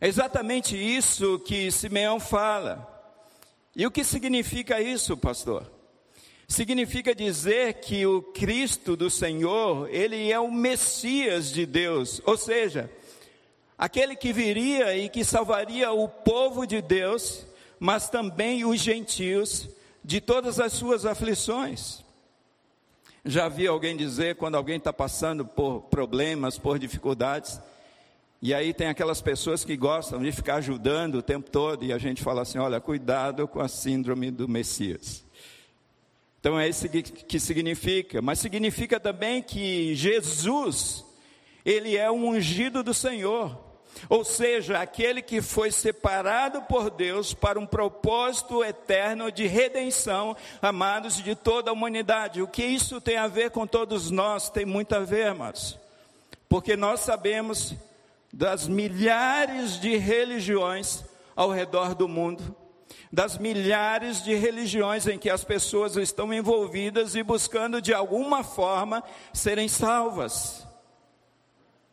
É 0.00 0.08
exatamente 0.08 0.76
isso 0.76 1.38
que 1.38 1.70
Simeão 1.70 2.20
fala. 2.20 2.92
E 3.74 3.86
o 3.86 3.90
que 3.90 4.04
significa 4.04 4.80
isso, 4.80 5.16
pastor? 5.16 5.70
Significa 6.48 7.14
dizer 7.14 7.74
que 7.74 8.06
o 8.06 8.22
Cristo 8.22 8.96
do 8.96 9.10
Senhor, 9.10 9.88
ele 9.90 10.30
é 10.30 10.38
o 10.38 10.50
Messias 10.50 11.50
de 11.50 11.66
Deus, 11.66 12.20
ou 12.24 12.36
seja, 12.36 12.90
aquele 13.76 14.14
que 14.14 14.32
viria 14.32 14.96
e 14.96 15.08
que 15.08 15.24
salvaria 15.24 15.90
o 15.92 16.08
povo 16.08 16.66
de 16.66 16.80
Deus, 16.80 17.46
mas 17.80 18.08
também 18.08 18.64
os 18.64 18.80
gentios 18.80 19.68
de 20.04 20.20
todas 20.20 20.60
as 20.60 20.72
suas 20.72 21.04
aflições. 21.04 22.05
Já 23.28 23.48
vi 23.48 23.66
alguém 23.66 23.96
dizer 23.96 24.36
quando 24.36 24.54
alguém 24.54 24.76
está 24.76 24.92
passando 24.92 25.44
por 25.44 25.82
problemas, 25.90 26.58
por 26.58 26.78
dificuldades, 26.78 27.60
e 28.40 28.54
aí 28.54 28.72
tem 28.72 28.86
aquelas 28.86 29.20
pessoas 29.20 29.64
que 29.64 29.76
gostam 29.76 30.22
de 30.22 30.30
ficar 30.30 30.56
ajudando 30.56 31.16
o 31.16 31.22
tempo 31.22 31.50
todo, 31.50 31.84
e 31.84 31.92
a 31.92 31.98
gente 31.98 32.22
fala 32.22 32.42
assim: 32.42 32.58
olha, 32.58 32.80
cuidado 32.80 33.48
com 33.48 33.58
a 33.60 33.66
síndrome 33.66 34.30
do 34.30 34.46
Messias. 34.46 35.24
Então 36.38 36.56
é 36.56 36.68
isso 36.68 36.88
que 36.88 37.40
significa, 37.40 38.22
mas 38.22 38.38
significa 38.38 39.00
também 39.00 39.42
que 39.42 39.92
Jesus, 39.96 41.04
ele 41.64 41.96
é 41.96 42.08
um 42.08 42.28
ungido 42.28 42.84
do 42.84 42.94
Senhor 42.94 43.65
ou 44.08 44.24
seja, 44.24 44.78
aquele 44.78 45.22
que 45.22 45.40
foi 45.40 45.70
separado 45.70 46.62
por 46.62 46.90
Deus 46.90 47.32
para 47.32 47.58
um 47.58 47.66
propósito 47.66 48.62
eterno 48.64 49.30
de 49.30 49.46
redenção, 49.46 50.36
amados, 50.60 51.16
de 51.22 51.34
toda 51.34 51.70
a 51.70 51.72
humanidade. 51.72 52.42
O 52.42 52.48
que 52.48 52.64
isso 52.64 53.00
tem 53.00 53.16
a 53.16 53.26
ver 53.26 53.50
com 53.50 53.66
todos 53.66 54.10
nós? 54.10 54.50
Tem 54.50 54.64
muito 54.64 54.94
a 54.94 55.00
ver, 55.00 55.28
amados, 55.28 55.78
porque 56.48 56.76
nós 56.76 57.00
sabemos 57.00 57.74
das 58.32 58.68
milhares 58.68 59.80
de 59.80 59.96
religiões 59.96 61.04
ao 61.34 61.50
redor 61.50 61.94
do 61.94 62.06
mundo, 62.06 62.54
das 63.12 63.38
milhares 63.38 64.22
de 64.22 64.34
religiões 64.34 65.06
em 65.06 65.18
que 65.18 65.30
as 65.30 65.42
pessoas 65.42 65.96
estão 65.96 66.32
envolvidas 66.32 67.14
e 67.14 67.22
buscando 67.22 67.80
de 67.80 67.94
alguma 67.94 68.44
forma 68.44 69.02
serem 69.32 69.68
salvas. 69.68 70.65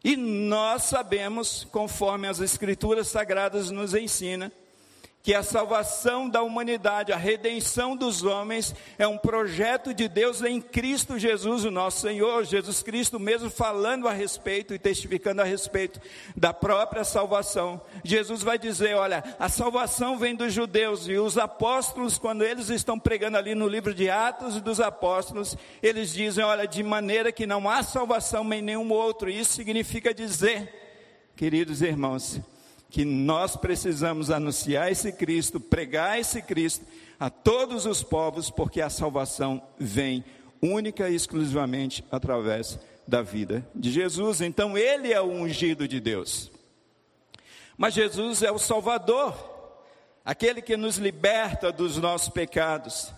E 0.03 0.17
nós 0.17 0.83
sabemos, 0.83 1.65
conforme 1.71 2.27
as 2.27 2.41
Escrituras 2.41 3.07
Sagradas 3.07 3.71
nos 3.71 3.93
ensinam, 3.93 4.51
que 5.23 5.33
a 5.33 5.41
salvação 5.41 6.27
da 6.27 6.43
humanidade, 6.43 7.13
a 7.13 7.17
redenção 7.17 7.95
dos 7.95 8.23
homens, 8.23 8.75
é 8.99 9.07
um 9.07 9.17
projeto 9.17 9.93
de 9.93 10.09
Deus 10.09 10.41
em 10.41 10.59
Cristo 10.59 11.17
Jesus, 11.17 11.63
o 11.63 11.71
nosso 11.71 12.01
Senhor, 12.01 12.43
Jesus 12.43 12.83
Cristo 12.83 13.17
mesmo 13.17 13.49
falando 13.49 14.05
a 14.05 14.11
respeito 14.11 14.73
e 14.73 14.79
testificando 14.79 15.41
a 15.41 15.45
respeito 15.45 16.01
da 16.35 16.53
própria 16.53 17.05
salvação. 17.05 17.79
Jesus 18.03 18.43
vai 18.43 18.59
dizer: 18.59 18.97
olha, 18.97 19.23
a 19.39 19.47
salvação 19.47 20.19
vem 20.19 20.35
dos 20.35 20.51
judeus, 20.51 21.07
e 21.07 21.13
os 21.13 21.37
apóstolos, 21.37 22.17
quando 22.17 22.43
eles 22.43 22.69
estão 22.69 22.99
pregando 22.99 23.37
ali 23.37 23.55
no 23.55 23.69
livro 23.69 23.93
de 23.93 24.09
Atos 24.09 24.59
dos 24.59 24.81
Apóstolos, 24.81 25.55
eles 25.81 26.11
dizem: 26.11 26.43
olha, 26.43 26.67
de 26.67 26.83
maneira 26.83 27.31
que 27.31 27.47
não 27.47 27.69
há 27.69 27.81
salvação 27.81 28.53
em 28.53 28.61
nenhum 28.61 28.91
outro, 28.91 29.29
isso 29.29 29.53
significa 29.53 30.13
dizer, 30.13 31.31
queridos 31.33 31.81
irmãos, 31.81 32.41
que 32.93 33.03
nós 33.03 33.55
precisamos 33.55 34.29
anunciar 34.29 34.91
esse 34.91 35.11
Cristo, 35.11 35.59
pregar 35.59 36.19
esse 36.19 36.43
Cristo 36.43 36.85
a 37.19 37.27
todos 37.27 37.87
os 37.87 38.03
povos, 38.03 38.51
porque 38.51 38.81
a 38.81 38.89
salvação 38.89 39.63
vem 39.79 40.23
única 40.61 41.09
e 41.09 41.15
exclusivamente 41.15 42.05
através 42.11 42.77
da 43.07 43.23
vida 43.23 43.67
de 43.73 43.91
Jesus. 43.91 44.41
Então, 44.41 44.77
ele 44.77 45.11
é 45.11 45.19
o 45.19 45.31
ungido 45.31 45.87
de 45.87 45.99
Deus. 45.99 46.51
Mas 47.75 47.95
Jesus 47.95 48.43
é 48.43 48.51
o 48.51 48.59
Salvador, 48.59 49.33
aquele 50.23 50.61
que 50.61 50.77
nos 50.77 50.97
liberta 50.97 51.71
dos 51.71 51.97
nossos 51.97 52.29
pecados. 52.29 53.11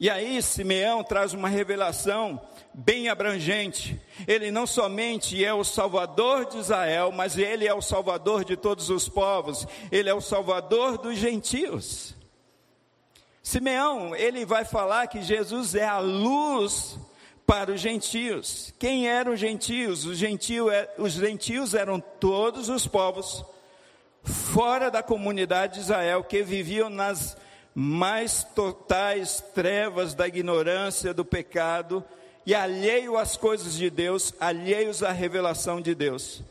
E 0.00 0.08
aí, 0.08 0.40
Simeão 0.40 1.02
traz 1.02 1.32
uma 1.32 1.48
revelação 1.48 2.40
bem 2.72 3.08
abrangente. 3.08 4.00
Ele 4.28 4.50
não 4.52 4.64
somente 4.64 5.44
é 5.44 5.52
o 5.52 5.64
Salvador 5.64 6.46
de 6.46 6.58
Israel, 6.58 7.10
mas 7.10 7.36
ele 7.36 7.66
é 7.66 7.74
o 7.74 7.82
Salvador 7.82 8.44
de 8.44 8.56
todos 8.56 8.90
os 8.90 9.08
povos, 9.08 9.66
ele 9.90 10.08
é 10.08 10.14
o 10.14 10.20
Salvador 10.20 10.98
dos 10.98 11.16
gentios. 11.16 12.14
Simeão, 13.42 14.14
ele 14.14 14.44
vai 14.44 14.64
falar 14.64 15.08
que 15.08 15.22
Jesus 15.22 15.74
é 15.74 15.86
a 15.86 15.98
luz 15.98 16.96
para 17.44 17.72
os 17.72 17.80
gentios. 17.80 18.72
Quem 18.78 19.08
eram 19.08 19.32
os 19.32 19.40
gentios? 19.40 20.04
Os, 20.04 20.18
gentio, 20.18 20.70
é, 20.70 20.88
os 20.98 21.14
gentios 21.14 21.74
eram 21.74 21.98
todos 21.98 22.68
os 22.68 22.86
povos 22.86 23.44
fora 24.22 24.90
da 24.90 25.02
comunidade 25.02 25.74
de 25.74 25.80
Israel 25.80 26.22
que 26.22 26.42
viviam 26.42 26.90
nas 26.90 27.36
mais 27.80 28.42
totais 28.42 29.40
trevas 29.54 30.12
da 30.12 30.26
ignorância, 30.26 31.14
do 31.14 31.24
pecado 31.24 32.04
e 32.44 32.52
alheio 32.52 33.16
às 33.16 33.36
coisas 33.36 33.74
de 33.74 33.88
Deus, 33.88 34.34
alheios 34.40 35.04
à 35.04 35.12
revelação 35.12 35.80
de 35.80 35.94
Deus. 35.94 36.42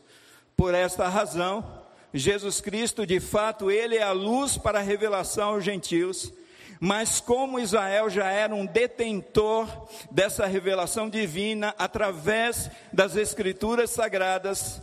Por 0.56 0.74
esta 0.74 1.10
razão, 1.10 1.84
Jesus 2.14 2.62
Cristo, 2.62 3.06
de 3.06 3.20
fato, 3.20 3.70
ele 3.70 3.98
é 3.98 4.04
a 4.04 4.14
luz 4.14 4.58
para 4.58 4.80
a 4.80 4.82
revelação 4.82 5.50
aos 5.50 5.66
gentios 5.66 6.32
mas 6.80 7.20
como 7.20 7.60
Israel 7.60 8.08
já 8.08 8.30
era 8.30 8.54
um 8.54 8.64
detentor 8.64 9.68
dessa 10.12 10.46
revelação 10.46 11.10
divina 11.10 11.74
através 11.76 12.70
das 12.94 13.16
escrituras 13.16 13.90
sagradas, 13.90 14.80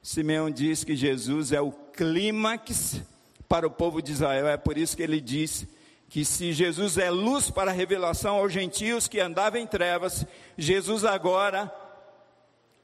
Simeão 0.00 0.48
diz 0.48 0.84
que 0.84 0.94
Jesus 0.94 1.50
é 1.50 1.60
o 1.60 1.72
clímax 1.72 3.02
para 3.48 3.66
o 3.66 3.70
povo 3.70 4.02
de 4.02 4.12
Israel. 4.12 4.48
É 4.48 4.56
por 4.56 4.76
isso 4.76 4.96
que 4.96 5.02
ele 5.02 5.20
diz 5.20 5.66
que 6.08 6.24
se 6.24 6.52
Jesus 6.52 6.96
é 6.98 7.10
luz 7.10 7.50
para 7.50 7.70
a 7.70 7.74
revelação 7.74 8.36
aos 8.36 8.52
gentios 8.52 9.08
que 9.08 9.20
andavam 9.20 9.60
em 9.60 9.66
trevas, 9.66 10.26
Jesus 10.56 11.04
agora 11.04 11.72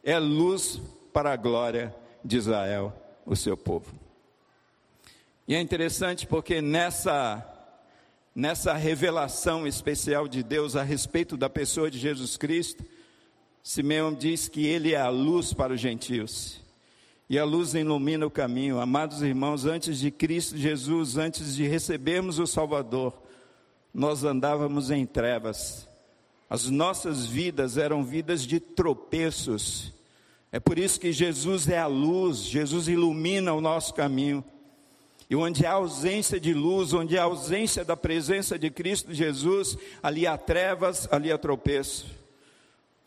é 0.02 0.18
luz 0.18 0.80
para 1.12 1.32
a 1.32 1.36
glória 1.36 1.94
de 2.24 2.36
Israel, 2.36 2.92
o 3.24 3.34
seu 3.34 3.56
povo. 3.56 3.92
E 5.46 5.54
é 5.54 5.60
interessante 5.60 6.26
porque 6.26 6.60
nessa 6.60 7.50
nessa 8.34 8.74
revelação 8.74 9.64
especial 9.64 10.26
de 10.26 10.42
Deus 10.42 10.74
a 10.74 10.82
respeito 10.82 11.36
da 11.36 11.48
pessoa 11.48 11.88
de 11.88 11.98
Jesus 11.98 12.36
Cristo, 12.36 12.84
Simeão 13.62 14.12
diz 14.12 14.48
que 14.48 14.66
ele 14.66 14.92
é 14.92 15.00
a 15.00 15.08
luz 15.08 15.52
para 15.54 15.72
os 15.72 15.80
gentios. 15.80 16.63
E 17.28 17.38
a 17.38 17.44
luz 17.44 17.74
ilumina 17.74 18.26
o 18.26 18.30
caminho. 18.30 18.78
Amados 18.78 19.22
irmãos, 19.22 19.64
antes 19.64 19.98
de 19.98 20.10
Cristo 20.10 20.58
Jesus, 20.58 21.16
antes 21.16 21.56
de 21.56 21.66
recebermos 21.66 22.38
o 22.38 22.46
Salvador, 22.46 23.14
nós 23.94 24.24
andávamos 24.24 24.90
em 24.90 25.06
trevas. 25.06 25.88
As 26.50 26.68
nossas 26.68 27.24
vidas 27.24 27.78
eram 27.78 28.04
vidas 28.04 28.46
de 28.46 28.60
tropeços. 28.60 29.90
É 30.52 30.60
por 30.60 30.78
isso 30.78 31.00
que 31.00 31.12
Jesus 31.12 31.66
é 31.68 31.78
a 31.78 31.86
luz, 31.86 32.38
Jesus 32.38 32.88
ilumina 32.88 33.54
o 33.54 33.60
nosso 33.60 33.94
caminho. 33.94 34.44
E 35.28 35.34
onde 35.34 35.64
há 35.64 35.72
ausência 35.72 36.38
de 36.38 36.52
luz, 36.52 36.92
onde 36.92 37.18
há 37.18 37.22
ausência 37.22 37.82
da 37.82 37.96
presença 37.96 38.58
de 38.58 38.70
Cristo 38.70 39.14
Jesus, 39.14 39.78
ali 40.02 40.26
há 40.26 40.36
trevas, 40.36 41.08
ali 41.10 41.32
há 41.32 41.38
tropeço. 41.38 42.06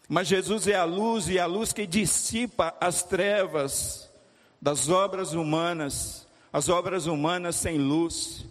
Mas 0.09 0.27
Jesus 0.27 0.67
é 0.67 0.75
a 0.75 0.83
luz 0.83 1.29
e 1.29 1.37
a 1.37 1.45
luz 1.45 1.71
que 1.71 1.85
dissipa 1.85 2.75
as 2.81 3.03
trevas 3.03 4.06
das 4.61 4.89
obras 4.89 5.33
humanas, 5.33 6.27
as 6.51 6.69
obras 6.69 7.05
humanas 7.05 7.55
sem 7.55 7.77
luz. 7.77 8.45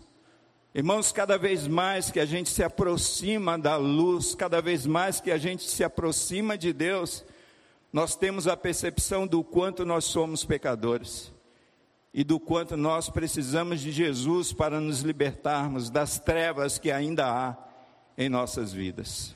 Irmãos, 0.74 1.10
cada 1.10 1.38
vez 1.38 1.66
mais 1.66 2.10
que 2.10 2.20
a 2.20 2.26
gente 2.26 2.50
se 2.50 2.62
aproxima 2.62 3.58
da 3.58 3.76
luz, 3.76 4.34
cada 4.34 4.60
vez 4.60 4.86
mais 4.86 5.20
que 5.20 5.30
a 5.30 5.38
gente 5.38 5.68
se 5.68 5.82
aproxima 5.82 6.56
de 6.56 6.72
Deus, 6.72 7.24
nós 7.92 8.14
temos 8.14 8.46
a 8.46 8.56
percepção 8.56 9.26
do 9.26 9.42
quanto 9.42 9.84
nós 9.84 10.04
somos 10.04 10.44
pecadores 10.44 11.32
e 12.12 12.22
do 12.22 12.38
quanto 12.38 12.76
nós 12.76 13.08
precisamos 13.08 13.80
de 13.80 13.90
Jesus 13.90 14.52
para 14.52 14.80
nos 14.80 15.00
libertarmos 15.00 15.90
das 15.90 16.18
trevas 16.18 16.78
que 16.78 16.90
ainda 16.90 17.26
há 17.26 17.56
em 18.16 18.28
nossas 18.28 18.72
vidas. 18.72 19.34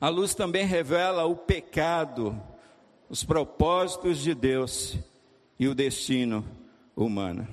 A 0.00 0.08
luz 0.08 0.34
também 0.34 0.66
revela 0.66 1.24
o 1.24 1.34
pecado, 1.34 2.38
os 3.08 3.24
propósitos 3.24 4.18
de 4.18 4.34
Deus 4.34 4.98
e 5.60 5.68
o 5.68 5.74
destino 5.74 6.42
humano. 6.96 7.46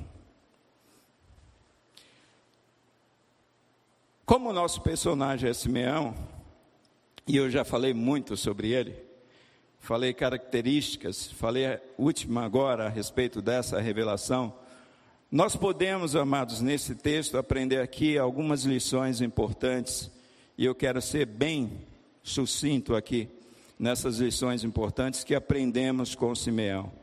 Como 4.25 4.49
o 4.49 4.53
nosso 4.53 4.81
personagem 4.81 5.49
é 5.49 5.53
Simeão, 5.53 6.15
e 7.27 7.35
eu 7.35 7.49
já 7.49 7.65
falei 7.65 7.93
muito 7.93 8.37
sobre 8.37 8.71
ele, 8.71 8.95
falei 9.81 10.13
características, 10.13 11.29
falei 11.33 11.65
a 11.65 11.81
última 11.97 12.45
agora 12.45 12.85
a 12.85 12.89
respeito 12.89 13.41
dessa 13.41 13.81
revelação. 13.81 14.53
Nós 15.29 15.57
podemos, 15.57 16.15
amados, 16.15 16.61
nesse 16.61 16.95
texto 16.95 17.37
aprender 17.37 17.81
aqui 17.81 18.17
algumas 18.17 18.63
lições 18.63 19.19
importantes, 19.19 20.09
e 20.57 20.63
eu 20.63 20.73
quero 20.73 21.01
ser 21.01 21.25
bem 21.25 21.85
sucinto 22.23 22.95
aqui 22.95 23.27
nessas 23.77 24.19
lições 24.19 24.63
importantes 24.63 25.25
que 25.25 25.35
aprendemos 25.35 26.15
com 26.15 26.33
Simeão. 26.33 26.96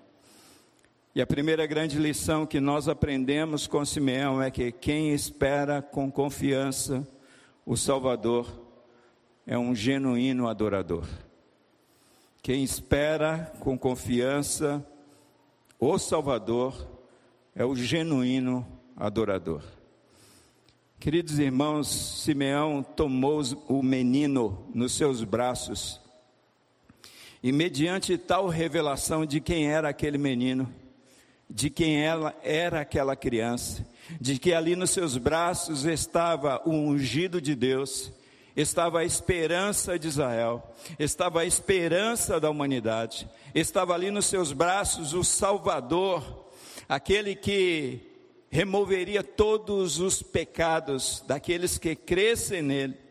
E 1.14 1.22
a 1.22 1.26
primeira 1.26 1.64
grande 1.64 1.96
lição 1.96 2.44
que 2.44 2.58
nós 2.58 2.88
aprendemos 2.88 3.68
com 3.68 3.84
Simeão 3.84 4.42
é 4.42 4.50
que 4.50 4.72
quem 4.72 5.14
espera 5.14 5.80
com 5.80 6.10
confiança 6.10 7.06
o 7.64 7.76
Salvador 7.76 8.48
é 9.46 9.56
um 9.56 9.76
genuíno 9.76 10.48
adorador. 10.48 11.06
Quem 12.42 12.64
espera 12.64 13.52
com 13.60 13.78
confiança 13.78 14.84
o 15.78 15.96
Salvador 15.98 16.84
é 17.54 17.64
o 17.64 17.76
genuíno 17.76 18.66
adorador. 18.96 19.62
Queridos 20.98 21.38
irmãos, 21.38 21.86
Simeão 22.24 22.82
tomou 22.82 23.40
o 23.68 23.84
menino 23.84 24.66
nos 24.74 24.96
seus 24.96 25.22
braços 25.22 26.00
e, 27.40 27.52
mediante 27.52 28.18
tal 28.18 28.48
revelação 28.48 29.24
de 29.24 29.40
quem 29.40 29.68
era 29.70 29.88
aquele 29.88 30.18
menino, 30.18 30.68
de 31.48 31.70
quem 31.70 32.02
ela 32.02 32.34
era 32.42 32.80
aquela 32.80 33.14
criança, 33.14 33.86
de 34.20 34.38
que 34.38 34.52
ali 34.52 34.74
nos 34.74 34.90
seus 34.90 35.16
braços 35.16 35.84
estava 35.84 36.60
o 36.64 36.70
ungido 36.70 37.40
de 37.40 37.54
Deus, 37.54 38.12
estava 38.56 39.00
a 39.00 39.04
esperança 39.04 39.98
de 39.98 40.08
Israel, 40.08 40.62
estava 40.98 41.40
a 41.40 41.46
esperança 41.46 42.40
da 42.40 42.50
humanidade, 42.50 43.28
estava 43.54 43.94
ali 43.94 44.10
nos 44.10 44.26
seus 44.26 44.52
braços 44.52 45.12
o 45.12 45.24
Salvador, 45.24 46.46
aquele 46.88 47.34
que 47.34 48.00
removeria 48.50 49.22
todos 49.22 49.98
os 49.98 50.22
pecados 50.22 51.24
daqueles 51.26 51.76
que 51.76 51.96
crescem 51.96 52.62
nele. 52.62 53.03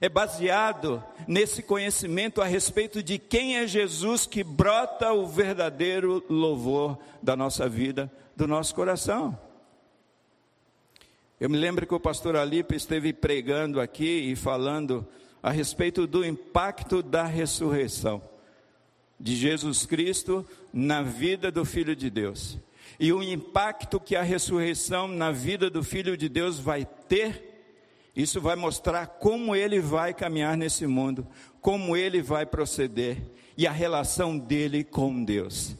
É 0.00 0.08
baseado 0.08 1.02
nesse 1.26 1.62
conhecimento 1.62 2.40
a 2.40 2.46
respeito 2.46 3.02
de 3.02 3.18
quem 3.18 3.56
é 3.56 3.66
Jesus 3.66 4.26
que 4.26 4.42
brota 4.42 5.12
o 5.12 5.26
verdadeiro 5.26 6.24
louvor 6.28 6.98
da 7.22 7.36
nossa 7.36 7.68
vida, 7.68 8.10
do 8.36 8.46
nosso 8.46 8.74
coração. 8.74 9.38
Eu 11.40 11.50
me 11.50 11.56
lembro 11.56 11.86
que 11.86 11.94
o 11.94 12.00
pastor 12.00 12.36
Alipe 12.36 12.76
esteve 12.76 13.12
pregando 13.12 13.80
aqui 13.80 14.30
e 14.30 14.36
falando 14.36 15.06
a 15.42 15.50
respeito 15.50 16.06
do 16.06 16.24
impacto 16.24 17.02
da 17.02 17.24
ressurreição 17.24 18.22
de 19.18 19.36
Jesus 19.36 19.84
Cristo 19.84 20.46
na 20.72 21.02
vida 21.02 21.50
do 21.50 21.64
Filho 21.64 21.94
de 21.96 22.10
Deus. 22.10 22.58
E 22.98 23.12
o 23.12 23.22
impacto 23.22 23.98
que 23.98 24.14
a 24.14 24.22
ressurreição 24.22 25.08
na 25.08 25.32
vida 25.32 25.68
do 25.68 25.82
Filho 25.82 26.16
de 26.16 26.28
Deus 26.28 26.58
vai 26.58 26.84
ter, 26.84 27.51
isso 28.14 28.40
vai 28.40 28.56
mostrar 28.56 29.06
como 29.06 29.56
ele 29.56 29.80
vai 29.80 30.12
caminhar 30.12 30.56
nesse 30.56 30.86
mundo, 30.86 31.26
como 31.60 31.96
ele 31.96 32.20
vai 32.20 32.44
proceder 32.44 33.18
e 33.56 33.66
a 33.66 33.72
relação 33.72 34.38
dele 34.38 34.84
com 34.84 35.24
Deus. 35.24 35.76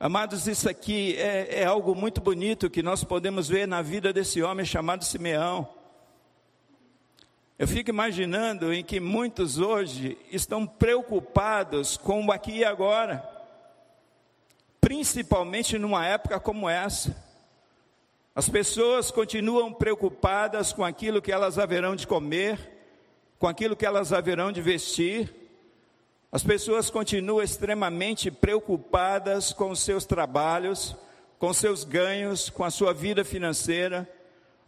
Amados, 0.00 0.46
isso 0.46 0.68
aqui 0.68 1.16
é, 1.16 1.62
é, 1.62 1.64
algo 1.64 1.94
muito 1.94 2.20
bonito 2.20 2.70
que 2.70 2.82
nós 2.82 3.02
podemos 3.02 3.48
ver 3.48 3.66
na 3.66 3.82
vida 3.82 4.12
desse 4.12 4.42
homem 4.42 4.64
chamado 4.64 5.04
Simeão. 5.04 5.68
Eu 7.58 7.66
fico 7.66 7.90
imaginando 7.90 8.72
em 8.72 8.84
que 8.84 9.00
muitos 9.00 9.58
hoje 9.58 10.16
estão 10.30 10.64
preocupados 10.64 11.96
com 11.96 12.24
o 12.24 12.30
aqui 12.30 12.58
e 12.58 12.64
agora, 12.64 13.28
principalmente 14.80 15.76
numa 15.76 16.06
época 16.06 16.38
como 16.38 16.68
essa. 16.68 17.27
As 18.38 18.48
pessoas 18.48 19.10
continuam 19.10 19.72
preocupadas 19.72 20.72
com 20.72 20.84
aquilo 20.84 21.20
que 21.20 21.32
elas 21.32 21.58
haverão 21.58 21.96
de 21.96 22.06
comer, 22.06 22.56
com 23.36 23.48
aquilo 23.48 23.74
que 23.74 23.84
elas 23.84 24.12
haverão 24.12 24.52
de 24.52 24.62
vestir, 24.62 25.34
As 26.30 26.44
pessoas 26.44 26.88
continuam 26.88 27.42
extremamente 27.42 28.30
preocupadas 28.30 29.52
com 29.52 29.72
os 29.72 29.80
seus 29.80 30.06
trabalhos, 30.06 30.94
com 31.36 31.52
seus 31.52 31.82
ganhos, 31.82 32.48
com 32.48 32.62
a 32.62 32.70
sua 32.70 32.94
vida 32.94 33.24
financeira. 33.24 34.08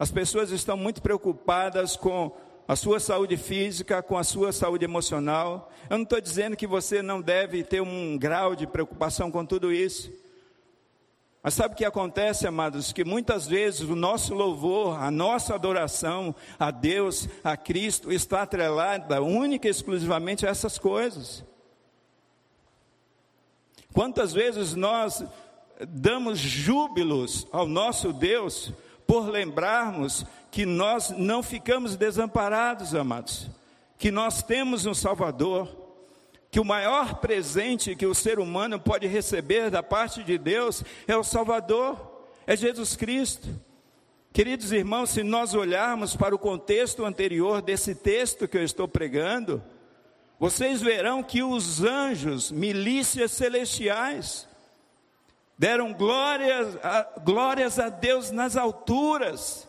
As 0.01 0.11
pessoas 0.11 0.51
estão 0.51 0.77
muito 0.77 1.01
preocupadas 1.01 1.95
com 1.95 2.37
a 2.67 2.75
sua 2.75 2.99
saúde 2.99 3.37
física, 3.37 4.03
com 4.03 4.19
a 4.19 4.25
sua 4.25 4.51
saúde 4.51 4.85
emocional. 4.85 5.71
Eu 5.89 5.97
não 5.97 6.03
estou 6.03 6.21
dizendo 6.21 6.57
que 6.57 6.67
você 6.67 7.03
não 7.03 7.21
deve 7.21 7.63
ter 7.63 7.81
um 7.81 8.19
grau 8.19 8.57
de 8.57 8.67
preocupação 8.67 9.31
com 9.31 9.47
tudo 9.47 9.73
isso. 9.73 10.11
Mas 11.43 11.55
sabe 11.55 11.73
o 11.75 11.77
que 11.77 11.85
acontece, 11.85 12.47
amados? 12.47 12.93
Que 12.93 13.03
muitas 13.03 13.47
vezes 13.47 13.81
o 13.81 13.97
nosso 13.97 14.35
louvor, 14.35 15.01
a 15.01 15.11
nossa 15.11 15.55
adoração 15.55 16.35
a 16.59 16.71
Deus, 16.71 17.29
a 17.43 17.57
Cristo, 17.57 18.13
está 18.13 18.43
atrelada 18.43 19.23
única 19.23 19.67
e 19.67 19.71
exclusivamente 19.71 20.47
a 20.47 20.51
essas 20.51 20.79
coisas. 20.79 21.43
Quantas 23.93 24.33
vezes 24.33 24.75
nós 24.75 25.25
damos 25.89 26.39
júbilos 26.39 27.47
ao 27.51 27.67
nosso 27.67 28.13
Deus 28.13 28.73
por 29.07 29.29
lembrarmos 29.29 30.27
que 30.51 30.67
nós 30.67 31.11
não 31.11 31.43
ficamos 31.43 31.97
desamparados, 31.97 32.95
amados, 32.95 33.49
que 33.99 34.11
nós 34.11 34.43
temos 34.43 34.85
um 34.85 34.95
Salvador, 34.95 35.80
que 36.51 36.59
o 36.59 36.65
maior 36.65 37.17
presente 37.17 37.95
que 37.95 38.07
o 38.07 38.15
ser 38.15 38.39
humano 38.39 38.79
pode 38.81 39.07
receber 39.07 39.71
da 39.71 39.83
parte 39.83 40.25
de 40.25 40.37
Deus 40.37 40.83
é 41.07 41.17
o 41.17 41.23
Salvador, 41.23 42.25
é 42.47 42.57
Jesus 42.57 42.97
Cristo. 42.97 43.49
Queridos 44.33 44.73
irmãos, 44.73 45.11
se 45.11 45.23
nós 45.23 45.55
olharmos 45.55 46.17
para 46.17 46.35
o 46.35 46.39
contexto 46.39 47.05
anterior 47.05 47.63
desse 47.63 47.95
texto 47.95 48.49
que 48.49 48.57
eu 48.57 48.65
estou 48.65 48.89
pregando, 48.89 49.63
vocês 50.39 50.81
verão 50.81 51.23
que 51.23 51.43
os 51.43 51.83
anjos, 51.85 52.51
milícias 52.51 53.31
celestiais, 53.33 54.49
deram 55.59 55.93
glórias 55.93 56.77
a, 56.83 57.21
glórias 57.21 57.79
a 57.79 57.89
Deus 57.89 58.31
nas 58.31 58.57
alturas. 58.57 59.69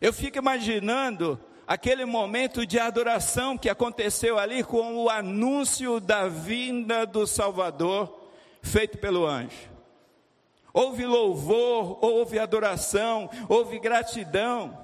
Eu 0.00 0.12
fico 0.12 0.38
imaginando 0.38 1.40
aquele 1.68 2.06
momento 2.06 2.64
de 2.64 2.78
adoração 2.78 3.58
que 3.58 3.68
aconteceu 3.68 4.38
ali 4.38 4.64
com 4.64 4.96
o 4.96 5.10
anúncio 5.10 6.00
da 6.00 6.26
vinda 6.26 7.04
do 7.04 7.26
Salvador, 7.26 8.22
feito 8.62 8.96
pelo 8.96 9.26
anjo. 9.26 9.68
Houve 10.72 11.04
louvor, 11.04 12.02
houve 12.02 12.38
adoração, 12.38 13.28
houve 13.50 13.78
gratidão. 13.78 14.78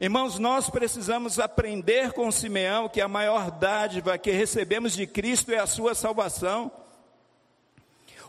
Irmãos, 0.00 0.38
nós 0.38 0.70
precisamos 0.70 1.40
aprender 1.40 2.12
com 2.12 2.30
Simeão 2.30 2.88
que 2.88 3.00
a 3.00 3.08
maior 3.08 3.50
dádiva 3.50 4.16
que 4.16 4.30
recebemos 4.30 4.92
de 4.92 5.08
Cristo 5.08 5.50
é 5.50 5.58
a 5.58 5.66
sua 5.66 5.96
salvação. 5.96 6.70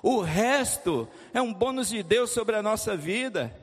O 0.01 0.21
resto 0.21 1.07
é 1.35 1.39
um 1.39 1.53
bônus 1.53 1.89
de 1.89 2.01
Deus 2.01 2.31
sobre 2.31 2.55
a 2.55 2.63
nossa 2.63 2.97
vida, 2.97 3.55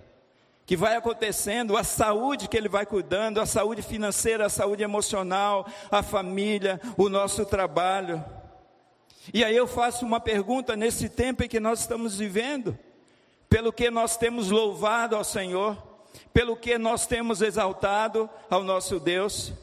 que 0.69 0.77
vai 0.77 0.95
acontecendo, 0.97 1.79
a 1.79 1.83
saúde 1.83 2.47
que 2.47 2.55
Ele 2.55 2.69
vai 2.69 2.85
cuidando, 2.85 3.41
a 3.41 3.47
saúde 3.47 3.81
financeira, 3.81 4.45
a 4.45 4.51
saúde 4.51 4.83
emocional, 4.83 5.67
a 5.91 6.03
família, 6.03 6.79
o 6.95 7.09
nosso 7.09 7.47
trabalho. 7.47 8.23
E 9.33 9.43
aí 9.43 9.57
eu 9.57 9.67
faço 9.67 10.05
uma 10.05 10.21
pergunta 10.21 10.77
nesse 10.77 11.09
tempo 11.09 11.43
em 11.43 11.49
que 11.49 11.59
nós 11.59 11.81
estamos 11.81 12.19
vivendo, 12.19 12.79
pelo 13.49 13.73
que 13.73 13.91
nós 13.91 14.19
temos 14.19 14.51
louvado 14.51 15.17
ao 15.17 15.25
Senhor, 15.25 15.75
pelo 16.35 16.55
que 16.55 16.77
nós 16.77 17.07
temos 17.07 17.41
exaltado 17.41 18.29
ao 18.51 18.63
nosso 18.63 19.01
Deus. 19.01 19.55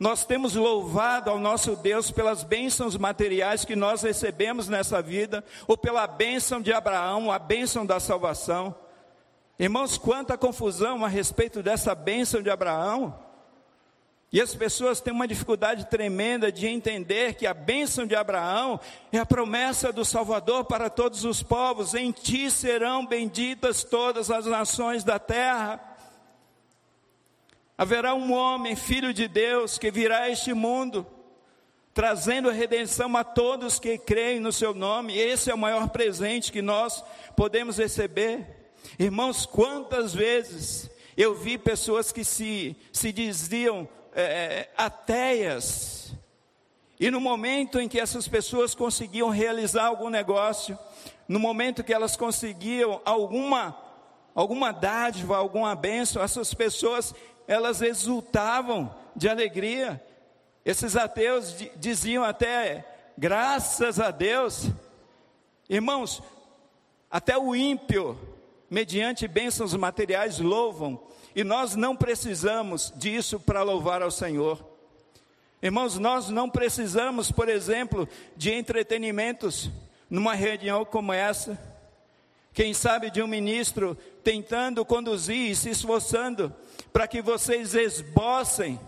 Nós 0.00 0.24
temos 0.24 0.54
louvado 0.54 1.28
ao 1.28 1.38
nosso 1.38 1.76
Deus 1.76 2.10
pelas 2.10 2.42
bênçãos 2.42 2.96
materiais 2.96 3.66
que 3.66 3.76
nós 3.76 4.00
recebemos 4.00 4.68
nessa 4.68 5.02
vida, 5.02 5.44
ou 5.68 5.76
pela 5.76 6.06
bênção 6.06 6.62
de 6.62 6.72
Abraão, 6.72 7.30
a 7.30 7.38
bênção 7.38 7.84
da 7.84 8.00
salvação. 8.00 8.74
Irmãos, 9.58 9.96
quanta 9.96 10.36
confusão 10.36 11.02
a 11.02 11.08
respeito 11.08 11.62
dessa 11.62 11.94
bênção 11.94 12.42
de 12.42 12.50
Abraão. 12.50 13.18
E 14.30 14.38
as 14.38 14.54
pessoas 14.54 15.00
têm 15.00 15.14
uma 15.14 15.26
dificuldade 15.26 15.86
tremenda 15.86 16.52
de 16.52 16.66
entender 16.66 17.34
que 17.34 17.46
a 17.46 17.54
bênção 17.54 18.06
de 18.06 18.14
Abraão 18.14 18.78
é 19.10 19.18
a 19.18 19.24
promessa 19.24 19.90
do 19.90 20.04
Salvador 20.04 20.66
para 20.66 20.90
todos 20.90 21.24
os 21.24 21.42
povos: 21.42 21.94
em 21.94 22.12
ti 22.12 22.50
serão 22.50 23.06
benditas 23.06 23.82
todas 23.82 24.30
as 24.30 24.44
nações 24.44 25.02
da 25.02 25.18
terra. 25.18 25.80
Haverá 27.78 28.14
um 28.14 28.32
homem, 28.32 28.76
filho 28.76 29.14
de 29.14 29.26
Deus, 29.26 29.78
que 29.78 29.90
virá 29.90 30.22
a 30.22 30.30
este 30.30 30.52
mundo, 30.52 31.06
trazendo 31.94 32.50
a 32.50 32.52
redenção 32.52 33.16
a 33.16 33.24
todos 33.24 33.78
que 33.78 33.96
creem 33.96 34.38
no 34.38 34.52
seu 34.52 34.74
nome. 34.74 35.16
Esse 35.16 35.50
é 35.50 35.54
o 35.54 35.58
maior 35.58 35.88
presente 35.88 36.52
que 36.52 36.60
nós 36.60 37.02
podemos 37.34 37.78
receber. 37.78 38.55
Irmãos, 38.98 39.46
quantas 39.46 40.14
vezes 40.14 40.90
eu 41.16 41.34
vi 41.34 41.58
pessoas 41.58 42.12
que 42.12 42.24
se, 42.24 42.76
se 42.92 43.12
diziam 43.12 43.88
é, 44.14 44.22
é 44.22 44.70
ateias, 44.76 46.14
e 46.98 47.10
no 47.10 47.20
momento 47.20 47.78
em 47.78 47.88
que 47.88 48.00
essas 48.00 48.26
pessoas 48.26 48.74
conseguiam 48.74 49.28
realizar 49.28 49.86
algum 49.86 50.08
negócio, 50.08 50.78
no 51.28 51.38
momento 51.38 51.84
que 51.84 51.92
elas 51.92 52.16
conseguiam 52.16 53.00
alguma 53.04 53.76
alguma 54.34 54.70
dádiva, 54.70 55.36
alguma 55.36 55.74
bênção, 55.74 56.22
essas 56.22 56.52
pessoas 56.52 57.14
elas 57.48 57.80
exultavam 57.80 58.94
de 59.14 59.28
alegria. 59.28 60.02
Esses 60.64 60.94
ateus 60.94 61.56
diziam 61.76 62.22
até, 62.22 62.84
graças 63.16 63.98
a 63.98 64.10
Deus. 64.10 64.68
Irmãos, 65.70 66.22
até 67.10 67.38
o 67.38 67.54
ímpio, 67.54 68.18
mediante 68.76 69.26
bênçãos 69.26 69.72
materiais, 69.72 70.38
louvam, 70.38 71.00
e 71.34 71.42
nós 71.42 71.74
não 71.74 71.96
precisamos 71.96 72.92
disso 72.94 73.40
para 73.40 73.62
louvar 73.62 74.02
ao 74.02 74.10
Senhor. 74.10 74.62
Irmãos, 75.62 75.98
nós 75.98 76.28
não 76.28 76.50
precisamos, 76.50 77.32
por 77.32 77.48
exemplo, 77.48 78.06
de 78.36 78.52
entretenimentos 78.52 79.70
numa 80.10 80.34
reunião 80.34 80.84
como 80.84 81.10
essa. 81.10 81.58
Quem 82.52 82.74
sabe 82.74 83.10
de 83.10 83.22
um 83.22 83.26
ministro 83.26 83.96
tentando 84.22 84.84
conduzir 84.84 85.52
e 85.52 85.56
se 85.56 85.70
esforçando 85.70 86.54
para 86.92 87.08
que 87.08 87.22
vocês 87.22 87.74
esbocem 87.74 88.78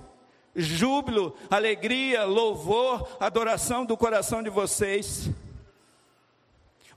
júbilo, 0.55 1.35
alegria, 1.49 2.27
louvor, 2.27 3.09
adoração 3.19 3.87
do 3.87 3.97
coração 3.97 4.43
de 4.43 4.51
vocês. 4.51 5.31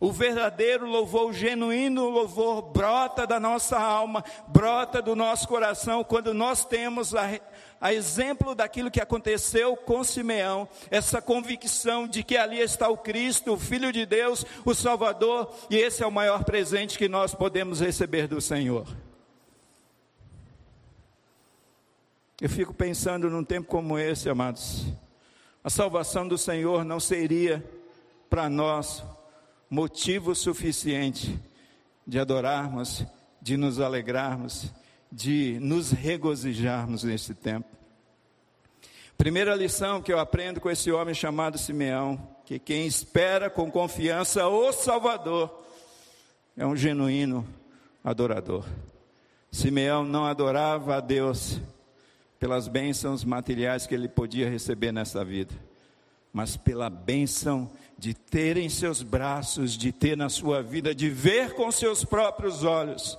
O 0.01 0.11
verdadeiro 0.11 0.87
louvor, 0.87 1.29
o 1.29 1.33
genuíno 1.33 2.09
louvor, 2.09 2.63
brota 2.63 3.27
da 3.27 3.39
nossa 3.39 3.77
alma, 3.79 4.25
brota 4.47 4.99
do 4.99 5.15
nosso 5.15 5.47
coração, 5.47 6.03
quando 6.03 6.33
nós 6.33 6.65
temos 6.65 7.13
a, 7.13 7.39
a 7.79 7.93
exemplo 7.93 8.55
daquilo 8.55 8.89
que 8.89 8.99
aconteceu 8.99 9.77
com 9.77 10.03
Simeão, 10.03 10.67
essa 10.89 11.21
convicção 11.21 12.07
de 12.07 12.23
que 12.23 12.35
ali 12.35 12.59
está 12.59 12.89
o 12.89 12.97
Cristo, 12.97 13.53
o 13.53 13.59
Filho 13.59 13.93
de 13.93 14.03
Deus, 14.07 14.43
o 14.65 14.73
Salvador, 14.73 15.53
e 15.69 15.77
esse 15.77 16.01
é 16.01 16.07
o 16.07 16.11
maior 16.11 16.43
presente 16.43 16.97
que 16.97 17.07
nós 17.07 17.35
podemos 17.35 17.79
receber 17.79 18.27
do 18.27 18.41
Senhor. 18.41 18.87
Eu 22.41 22.49
fico 22.49 22.73
pensando 22.73 23.29
num 23.29 23.43
tempo 23.43 23.67
como 23.67 23.99
esse, 23.99 24.27
amados. 24.27 24.87
A 25.63 25.69
salvação 25.69 26.27
do 26.27 26.39
Senhor 26.39 26.83
não 26.83 26.99
seria 26.99 27.63
para 28.31 28.49
nós 28.49 29.03
motivo 29.71 30.35
suficiente 30.35 31.39
de 32.05 32.19
adorarmos, 32.19 33.05
de 33.41 33.55
nos 33.55 33.79
alegrarmos, 33.79 34.69
de 35.09 35.57
nos 35.61 35.91
regozijarmos 35.91 37.03
nesse 37.03 37.33
tempo. 37.33 37.69
Primeira 39.17 39.55
lição 39.55 40.01
que 40.01 40.11
eu 40.11 40.19
aprendo 40.19 40.59
com 40.59 40.69
esse 40.69 40.91
homem 40.91 41.15
chamado 41.15 41.57
Simeão, 41.57 42.19
que 42.45 42.59
quem 42.59 42.85
espera 42.85 43.49
com 43.49 43.71
confiança 43.71 44.45
o 44.45 44.73
Salvador 44.73 45.63
é 46.57 46.65
um 46.65 46.75
genuíno 46.75 47.47
adorador. 48.03 48.65
Simeão 49.49 50.03
não 50.03 50.25
adorava 50.25 50.97
a 50.97 50.99
Deus 50.99 51.61
pelas 52.37 52.67
bênçãos 52.67 53.23
materiais 53.23 53.87
que 53.87 53.95
ele 53.95 54.09
podia 54.09 54.49
receber 54.49 54.91
nessa 54.91 55.23
vida, 55.23 55.53
mas 56.33 56.57
pela 56.57 56.89
bênção 56.89 57.71
de 58.01 58.15
ter 58.15 58.57
em 58.57 58.67
seus 58.67 59.03
braços, 59.03 59.77
de 59.77 59.91
ter 59.91 60.17
na 60.17 60.27
sua 60.27 60.63
vida, 60.63 60.95
de 60.95 61.07
ver 61.07 61.53
com 61.53 61.71
seus 61.71 62.03
próprios 62.03 62.63
olhos 62.63 63.15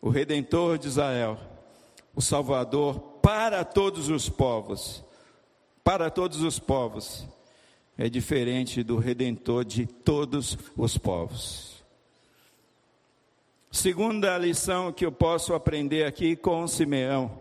o 0.00 0.08
Redentor 0.08 0.78
de 0.78 0.86
Israel, 0.86 1.36
o 2.14 2.22
Salvador 2.22 3.00
para 3.20 3.64
todos 3.64 4.08
os 4.08 4.28
povos, 4.28 5.04
para 5.82 6.08
todos 6.08 6.40
os 6.40 6.56
povos, 6.56 7.26
é 7.98 8.08
diferente 8.08 8.84
do 8.84 8.96
Redentor 8.96 9.64
de 9.64 9.86
todos 9.86 10.56
os 10.76 10.96
povos. 10.96 11.82
Segunda 13.72 14.38
lição 14.38 14.92
que 14.92 15.04
eu 15.04 15.10
posso 15.10 15.52
aprender 15.52 16.06
aqui 16.06 16.36
com 16.36 16.64
Simeão 16.68 17.40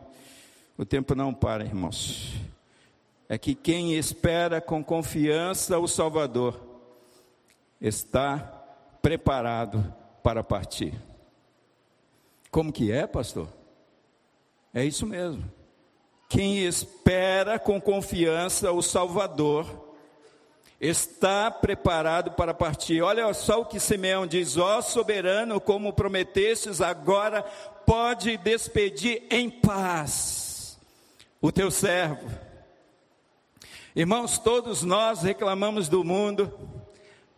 o 0.76 0.84
tempo 0.84 1.14
não 1.14 1.32
para, 1.32 1.64
irmãos. 1.64 2.49
É 3.30 3.38
que 3.38 3.54
quem 3.54 3.94
espera 3.94 4.60
com 4.60 4.84
confiança 4.84 5.78
o 5.78 5.88
Salvador 5.88 6.60
está 7.80 8.40
preparado 9.04 9.94
para 10.24 10.44
partir. 10.44 11.00
Como 12.50 12.74
que 12.74 12.92
é, 12.92 13.06
pastor? 13.06 13.48
É 14.74 14.84
isso 14.84 15.06
mesmo. 15.06 15.44
Quem 16.28 16.66
espera 16.66 17.60
com 17.60 17.80
confiança 17.80 18.72
o 18.72 18.82
Salvador 18.82 19.96
está 20.82 21.52
preparado 21.52 22.32
para 22.32 22.54
partir. 22.54 23.02
Olha 23.02 23.32
só 23.34 23.62
o 23.62 23.66
que 23.66 23.80
Simeão 23.80 24.26
diz: 24.26 24.58
Ó 24.58 24.82
soberano, 24.82 25.62
como 25.62 25.94
prometestes, 25.94 26.82
agora 26.82 27.44
pode 27.86 28.38
despedir 28.38 29.24
em 29.30 29.50
paz 29.50 30.80
o 31.40 31.52
teu 31.52 31.70
servo. 31.70 32.49
Irmãos, 33.96 34.38
todos 34.38 34.84
nós 34.84 35.24
reclamamos 35.24 35.90
do 35.90 36.04
mundo, 36.04 36.54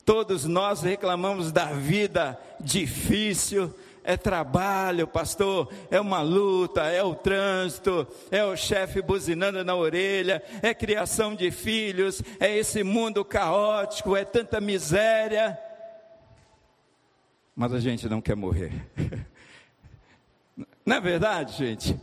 todos 0.05 0.45
nós 0.45 0.81
reclamamos 0.81 1.51
da 1.51 1.65
vida 1.65 2.37
difícil, 2.59 3.73
é 4.03 4.17
trabalho, 4.17 5.07
pastor, 5.07 5.71
é 5.89 5.99
uma 5.99 6.21
luta, 6.21 6.83
é 6.83 7.01
o 7.03 7.15
trânsito, 7.15 8.05
é 8.29 8.43
o 8.43 8.55
chefe 8.57 9.01
buzinando 9.01 9.63
na 9.63 9.75
orelha, 9.75 10.43
é 10.61 10.73
criação 10.73 11.35
de 11.35 11.51
filhos, 11.51 12.21
é 12.39 12.57
esse 12.57 12.83
mundo 12.83 13.23
caótico, 13.23 14.17
é 14.17 14.25
tanta 14.25 14.59
miséria. 14.59 15.57
Mas 17.55 17.73
a 17.73 17.79
gente 17.79 18.09
não 18.09 18.21
quer 18.21 18.35
morrer. 18.35 18.71
Não 20.83 20.95
é 20.95 20.99
verdade, 20.99 21.55
gente? 21.57 21.97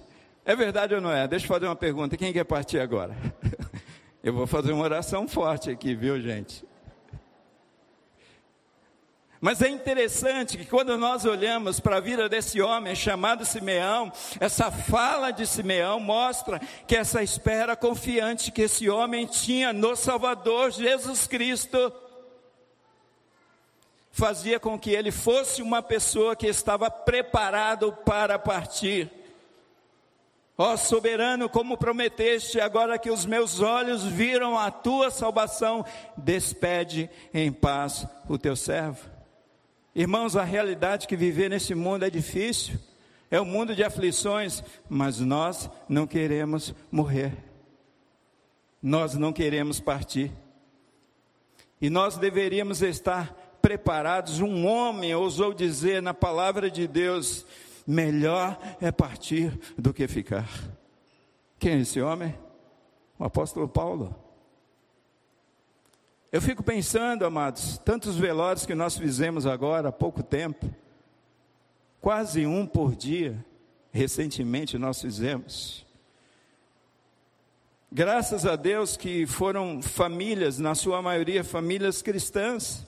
É 0.45 0.55
verdade 0.55 0.95
ou 0.95 1.01
não 1.01 1.13
é? 1.13 1.27
Deixa 1.29 1.45
eu 1.45 1.49
fazer 1.49 1.67
uma 1.67 1.77
pergunta: 1.77 2.17
quem 2.17 2.33
quer 2.33 2.45
partir 2.45 2.79
agora? 2.79 3.15
Eu 4.23 4.33
vou 4.33 4.47
fazer 4.47 4.73
uma 4.73 4.83
oração 4.83 5.29
forte 5.29 5.71
aqui, 5.71 5.95
viu, 5.95 6.21
gente? 6.21 6.67
Mas 9.41 9.63
é 9.63 9.69
interessante 9.69 10.59
que 10.59 10.65
quando 10.65 10.99
nós 10.99 11.25
olhamos 11.25 11.79
para 11.79 11.99
a 11.99 12.01
vida 12.01 12.29
desse 12.29 12.61
homem 12.61 12.97
chamado 12.97 13.45
Simeão, 13.45 14.13
essa 14.41 14.69
fala 14.73 15.31
de 15.31 15.47
Simeão 15.47 16.01
mostra 16.01 16.61
que 16.89 16.97
essa 16.97 17.23
espera 17.23 17.77
confiante 17.77 18.51
que 18.51 18.63
esse 18.63 18.91
homem 18.91 19.27
tinha 19.27 19.73
no 19.73 19.95
Salvador 19.95 20.73
Jesus 20.73 21.29
Cristo 21.29 21.93
fazia 24.11 24.59
com 24.59 24.77
que 24.77 24.91
ele 24.91 25.13
fosse 25.13 25.63
uma 25.63 25.81
pessoa 25.81 26.35
que 26.35 26.49
estava 26.49 26.91
preparado 26.91 27.93
para 28.05 28.37
partir. 28.37 29.18
Ó 30.61 30.77
soberano, 30.77 31.49
como 31.49 31.79
prometeste, 31.79 32.61
agora 32.61 32.99
que 32.99 33.13
os 33.13 33.25
meus 33.25 33.61
olhos 33.61 34.03
viram 34.03 34.59
a 34.59 34.73
tua 34.73 35.09
salvação, 35.09 35.85
despede 36.17 37.09
em 37.33 37.53
paz 37.53 38.05
o 38.29 38.37
teu 38.37 38.57
servo. 38.57 39.09
Irmãos, 39.95 40.37
a 40.37 40.43
realidade 40.43 41.07
que 41.07 41.17
viver 41.17 41.49
nesse 41.49 41.77
mundo 41.77 42.05
é 42.05 42.11
difícil, 42.11 42.77
é 43.31 43.41
um 43.41 43.45
mundo 43.45 43.73
de 43.73 43.85
aflições, 43.85 44.65
mas 44.89 45.21
nós 45.21 45.71
não 45.89 46.09
queremos 46.09 46.75
morrer, 46.91 47.37
nós 48.83 49.15
não 49.15 49.33
queremos 49.33 49.79
partir, 49.79 50.33
e 51.81 51.89
nós 51.89 52.17
deveríamos 52.17 52.83
estar 52.83 53.33
preparados. 53.63 54.41
Um 54.41 54.67
homem 54.67 55.15
ousou 55.15 55.55
dizer 55.55 56.03
na 56.03 56.13
palavra 56.13 56.69
de 56.69 56.89
Deus: 56.89 57.47
melhor 57.89 58.61
é 58.83 58.93
partir 58.93 59.59
do 59.79 59.95
que 59.95 60.07
ficar. 60.07 60.47
Quem 61.59 61.73
é 61.73 61.81
esse 61.81 62.03
homem? 62.03 62.39
O 63.19 63.25
apóstolo 63.25 63.67
Paulo. 63.67 64.15
Eu 66.31 66.43
fico 66.43 66.63
pensando, 66.63 67.25
amados, 67.25 67.79
tantos 67.79 68.17
velórios 68.17 68.67
que 68.67 68.75
nós 68.75 68.99
fizemos 68.99 69.47
agora 69.47 69.89
há 69.89 69.93
pouco 69.93 70.23
tempo, 70.23 70.71
quase 71.99 72.45
um 72.45 72.67
por 72.67 72.95
dia, 72.95 73.43
recentemente 73.91 74.77
nós 74.77 75.01
fizemos. 75.01 75.87
Graças 77.91 78.45
a 78.45 78.55
Deus 78.55 78.99
que 78.99 79.27
foram 79.27 79.81
famílias, 79.81 80.59
na 80.59 80.75
sua 80.75 81.01
maioria 81.01 81.43
famílias 81.43 82.03
cristãs, 82.03 82.87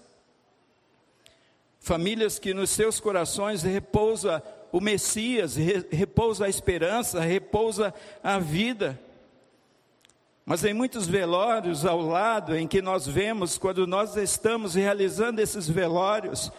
famílias 1.79 2.39
que 2.39 2.53
nos 2.53 2.69
seus 2.69 3.01
corações 3.01 3.63
repousa 3.63 4.45
o 4.73 4.81
Messias, 4.81 5.57
repousa 5.91 6.47
a 6.47 6.49
esperança, 6.49 7.21
repousa 7.21 7.93
a 8.23 8.39
vida. 8.39 9.01
Mas 10.45 10.65
em 10.65 10.73
muitos 10.73 11.07
velórios 11.07 11.85
ao 11.85 12.01
lado 12.01 12.57
em 12.57 12.67
que 12.67 12.81
nós 12.81 13.07
vemos, 13.07 13.59
quando 13.59 13.87
nós 13.87 14.17
estamos 14.17 14.75
realizando 14.75 15.41
esses 15.41 15.69
velórios, 15.69 16.51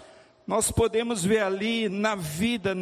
nós 0.46 0.72
podemos 0.72 1.24
ver 1.24 1.40
ali 1.40 1.88
na 1.88 2.16
vida, 2.16 2.76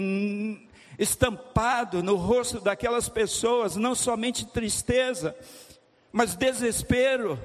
estampado 0.98 2.02
no 2.02 2.16
rosto 2.16 2.60
daquelas 2.60 3.08
pessoas, 3.08 3.76
não 3.76 3.96
somente 3.96 4.46
tristeza, 4.46 5.36
mas 6.12 6.36
desespero, 6.36 7.40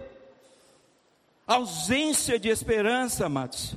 ausência 1.46 2.38
de 2.38 2.48
esperança, 2.48 3.26
amados 3.26 3.76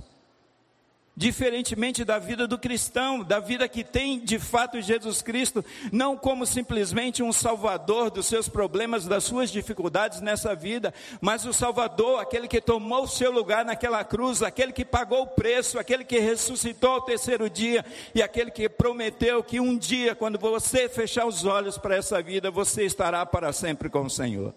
diferentemente 1.17 2.05
da 2.05 2.19
vida 2.19 2.45
do 2.45 2.59
cristão, 2.59 3.23
da 3.23 3.39
vida 3.39 3.67
que 3.67 3.83
tem 3.83 4.19
de 4.19 4.37
fato 4.37 4.79
Jesus 4.79 5.23
Cristo, 5.23 5.65
não 5.91 6.15
como 6.15 6.45
simplesmente 6.45 7.23
um 7.23 7.33
salvador 7.33 8.11
dos 8.11 8.27
seus 8.27 8.47
problemas, 8.47 9.07
das 9.07 9.23
suas 9.23 9.49
dificuldades 9.49 10.21
nessa 10.21 10.53
vida, 10.53 10.93
mas 11.19 11.43
o 11.43 11.51
salvador, 11.51 12.19
aquele 12.19 12.47
que 12.47 12.61
tomou 12.61 13.05
o 13.05 13.07
seu 13.07 13.31
lugar 13.31 13.65
naquela 13.65 14.03
cruz, 14.03 14.43
aquele 14.43 14.71
que 14.71 14.85
pagou 14.85 15.23
o 15.23 15.27
preço, 15.27 15.79
aquele 15.79 16.05
que 16.05 16.19
ressuscitou 16.19 16.91
ao 16.91 17.01
terceiro 17.01 17.49
dia 17.49 17.83
e 18.13 18.21
aquele 18.21 18.51
que 18.51 18.69
prometeu 18.69 19.43
que 19.43 19.59
um 19.59 19.75
dia, 19.75 20.13
quando 20.13 20.37
você 20.37 20.87
fechar 20.87 21.25
os 21.25 21.45
olhos 21.45 21.79
para 21.79 21.95
essa 21.95 22.21
vida, 22.21 22.51
você 22.51 22.85
estará 22.85 23.25
para 23.25 23.51
sempre 23.51 23.89
com 23.89 24.03
o 24.03 24.09
Senhor. 24.09 24.53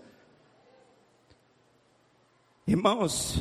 Irmãos, 2.67 3.41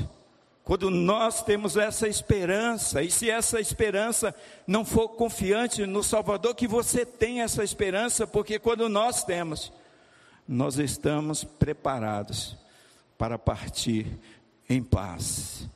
quando 0.70 0.92
nós 0.92 1.42
temos 1.42 1.76
essa 1.78 2.08
esperança, 2.08 3.02
e 3.02 3.10
se 3.10 3.28
essa 3.28 3.60
esperança 3.60 4.36
não 4.68 4.86
for 4.86 5.10
confiante 5.10 5.84
no 5.88 6.04
Salvador, 6.04 6.54
que 6.54 6.68
você 6.68 7.04
tenha 7.04 7.44
essa 7.44 7.64
esperança, 7.64 8.28
porque 8.28 8.60
quando 8.60 8.88
nós 8.88 9.24
temos, 9.24 9.74
nós 10.48 10.78
estamos 10.78 11.44
preparados 11.44 12.56
para 13.18 13.36
partir 13.40 14.06
em 14.70 14.84
paz. 14.84 15.68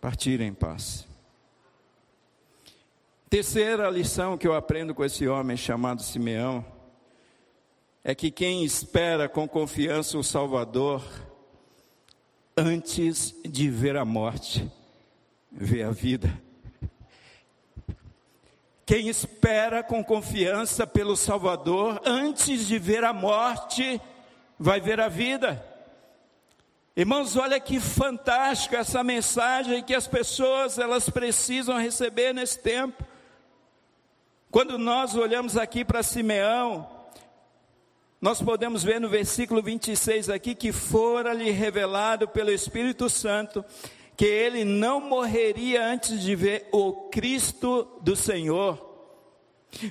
Partir 0.00 0.40
em 0.40 0.52
paz. 0.52 1.06
Terceira 3.30 3.88
lição 3.88 4.36
que 4.36 4.48
eu 4.48 4.56
aprendo 4.56 4.92
com 4.92 5.04
esse 5.04 5.28
homem 5.28 5.56
chamado 5.56 6.02
Simeão 6.02 6.64
é 8.02 8.12
que 8.12 8.32
quem 8.32 8.64
espera 8.64 9.28
com 9.28 9.46
confiança 9.46 10.18
o 10.18 10.24
Salvador, 10.24 11.04
antes 12.56 13.34
de 13.44 13.68
ver 13.68 13.96
a 13.96 14.04
morte, 14.04 14.70
vê 15.52 15.82
a 15.82 15.90
vida. 15.90 16.32
Quem 18.86 19.08
espera 19.08 19.82
com 19.82 20.02
confiança 20.02 20.86
pelo 20.86 21.16
Salvador, 21.16 22.00
antes 22.04 22.66
de 22.66 22.78
ver 22.78 23.04
a 23.04 23.12
morte, 23.12 24.00
vai 24.58 24.80
ver 24.80 25.00
a 25.00 25.08
vida. 25.08 25.62
Irmãos, 26.96 27.36
olha 27.36 27.60
que 27.60 27.78
fantástico 27.78 28.74
essa 28.74 29.04
mensagem 29.04 29.82
que 29.82 29.94
as 29.94 30.06
pessoas 30.06 30.78
elas 30.78 31.10
precisam 31.10 31.76
receber 31.76 32.32
nesse 32.32 32.58
tempo. 32.58 33.04
Quando 34.50 34.78
nós 34.78 35.14
olhamos 35.14 35.58
aqui 35.58 35.84
para 35.84 36.02
Simeão, 36.02 36.95
nós 38.20 38.40
podemos 38.40 38.82
ver 38.82 39.00
no 39.00 39.08
versículo 39.08 39.62
26 39.62 40.30
aqui 40.30 40.54
que 40.54 40.72
fora-lhe 40.72 41.50
revelado 41.50 42.26
pelo 42.26 42.50
Espírito 42.50 43.10
Santo 43.10 43.64
que 44.16 44.24
ele 44.24 44.64
não 44.64 45.00
morreria 45.00 45.84
antes 45.84 46.20
de 46.22 46.34
ver 46.34 46.66
o 46.72 46.92
Cristo 47.10 47.86
do 48.00 48.16
Senhor. 48.16 48.82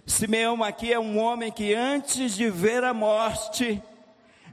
Simeão 0.06 0.64
aqui 0.64 0.92
é 0.92 1.00
um 1.00 1.20
homem 1.20 1.52
que 1.52 1.76
antes 1.76 2.36
de 2.36 2.50
ver 2.50 2.84
a 2.84 2.94
morte, 2.94 3.82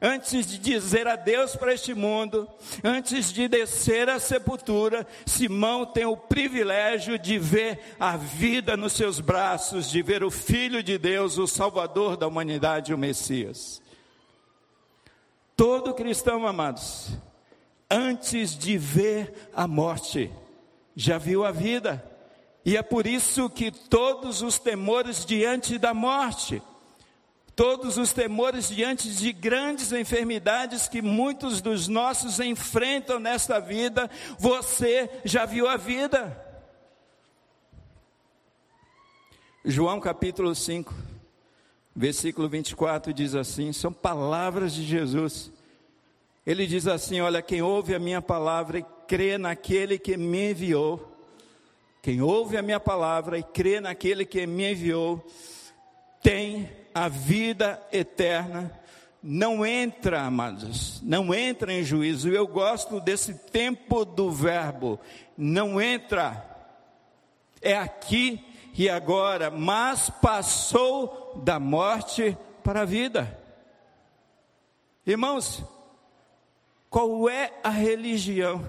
antes 0.02 0.46
de 0.46 0.58
dizer 0.58 1.06
adeus 1.06 1.54
para 1.54 1.72
este 1.72 1.94
mundo, 1.94 2.48
antes 2.82 3.32
de 3.32 3.46
descer 3.46 4.10
à 4.10 4.18
sepultura, 4.18 5.06
Simão 5.24 5.86
tem 5.86 6.04
o 6.04 6.16
privilégio 6.16 7.16
de 7.16 7.38
ver 7.38 7.78
a 8.00 8.16
vida 8.16 8.76
nos 8.76 8.94
seus 8.94 9.20
braços, 9.20 9.88
de 9.88 10.02
ver 10.02 10.24
o 10.24 10.30
Filho 10.30 10.82
de 10.82 10.98
Deus, 10.98 11.38
o 11.38 11.46
Salvador 11.46 12.16
da 12.16 12.26
humanidade, 12.26 12.92
o 12.92 12.98
Messias. 12.98 13.80
Todo 15.56 15.94
cristão, 15.94 16.48
amados, 16.48 17.10
antes 17.88 18.58
de 18.58 18.76
ver 18.76 19.50
a 19.54 19.68
morte, 19.68 20.32
já 20.96 21.16
viu 21.16 21.44
a 21.44 21.52
vida, 21.52 22.04
e 22.64 22.76
é 22.76 22.82
por 22.82 23.06
isso 23.06 23.48
que 23.48 23.70
todos 23.70 24.42
os 24.42 24.58
temores 24.58 25.24
diante 25.24 25.78
da 25.78 25.94
morte, 25.94 26.60
todos 27.54 27.98
os 27.98 28.12
temores 28.12 28.68
diante 28.68 29.10
de 29.10 29.32
grandes 29.32 29.92
enfermidades 29.92 30.88
que 30.88 31.02
muitos 31.02 31.60
dos 31.60 31.88
nossos 31.88 32.40
enfrentam 32.40 33.18
nesta 33.18 33.60
vida, 33.60 34.10
você 34.38 35.10
já 35.24 35.44
viu 35.44 35.68
a 35.68 35.76
vida. 35.76 36.50
João 39.64 40.00
capítulo 40.00 40.54
5, 40.54 40.92
versículo 41.94 42.48
24 42.48 43.12
diz 43.12 43.34
assim: 43.34 43.72
são 43.72 43.92
palavras 43.92 44.72
de 44.72 44.82
Jesus. 44.82 45.52
Ele 46.44 46.66
diz 46.66 46.88
assim: 46.88 47.20
Olha, 47.20 47.40
quem 47.40 47.62
ouve 47.62 47.94
a 47.94 47.98
minha 47.98 48.20
palavra 48.20 48.80
e 48.80 48.86
crê 49.06 49.38
naquele 49.38 49.98
que 49.98 50.16
me 50.16 50.50
enviou, 50.50 51.16
quem 52.02 52.20
ouve 52.20 52.56
a 52.56 52.62
minha 52.62 52.80
palavra 52.80 53.38
e 53.38 53.42
crê 53.44 53.78
naquele 53.78 54.24
que 54.26 54.44
me 54.44 54.72
enviou, 54.72 55.24
tem 56.20 56.68
a 56.94 57.08
vida 57.08 57.80
eterna. 57.92 58.70
Não 59.22 59.64
entra, 59.64 60.22
amados, 60.22 61.00
não 61.02 61.32
entra 61.32 61.72
em 61.72 61.84
juízo. 61.84 62.28
Eu 62.28 62.46
gosto 62.46 63.00
desse 63.00 63.34
tempo 63.34 64.04
do 64.04 64.30
verbo, 64.30 64.98
não 65.36 65.80
entra. 65.80 66.44
É 67.60 67.76
aqui 67.76 68.44
e 68.76 68.88
agora, 68.88 69.50
mas 69.50 70.10
passou 70.10 71.40
da 71.44 71.60
morte 71.60 72.36
para 72.64 72.82
a 72.82 72.84
vida. 72.84 73.38
Irmãos, 75.06 75.62
qual 76.90 77.28
é 77.28 77.52
a 77.62 77.70
religião 77.70 78.64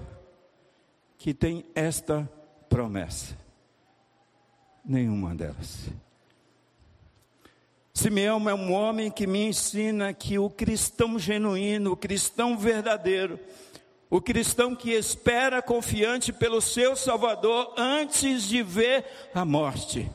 que 1.18 1.34
tem 1.34 1.64
esta 1.74 2.28
promessa? 2.68 3.36
Nenhuma 4.84 5.34
delas. 5.34 5.88
Simeão 7.96 8.48
é 8.50 8.54
um 8.54 8.72
homem 8.72 9.08
que 9.08 9.24
me 9.24 9.46
ensina 9.46 10.12
que 10.12 10.36
o 10.36 10.50
cristão 10.50 11.16
genuíno, 11.16 11.92
o 11.92 11.96
cristão 11.96 12.58
verdadeiro, 12.58 13.38
o 14.10 14.20
cristão 14.20 14.74
que 14.74 14.90
espera 14.90 15.62
confiante 15.62 16.32
pelo 16.32 16.60
seu 16.60 16.96
Salvador 16.96 17.72
antes 17.76 18.42
de 18.42 18.64
ver 18.64 19.04
a 19.32 19.44
morte, 19.44 20.10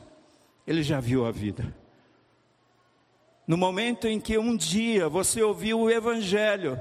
ele 0.66 0.82
já 0.82 1.00
viu 1.00 1.24
a 1.24 1.30
vida. 1.30 1.74
No 3.46 3.56
momento 3.56 4.06
em 4.06 4.20
que 4.20 4.36
um 4.36 4.54
dia 4.54 5.08
você 5.08 5.42
ouviu 5.42 5.80
o 5.80 5.90
Evangelho, 5.90 6.78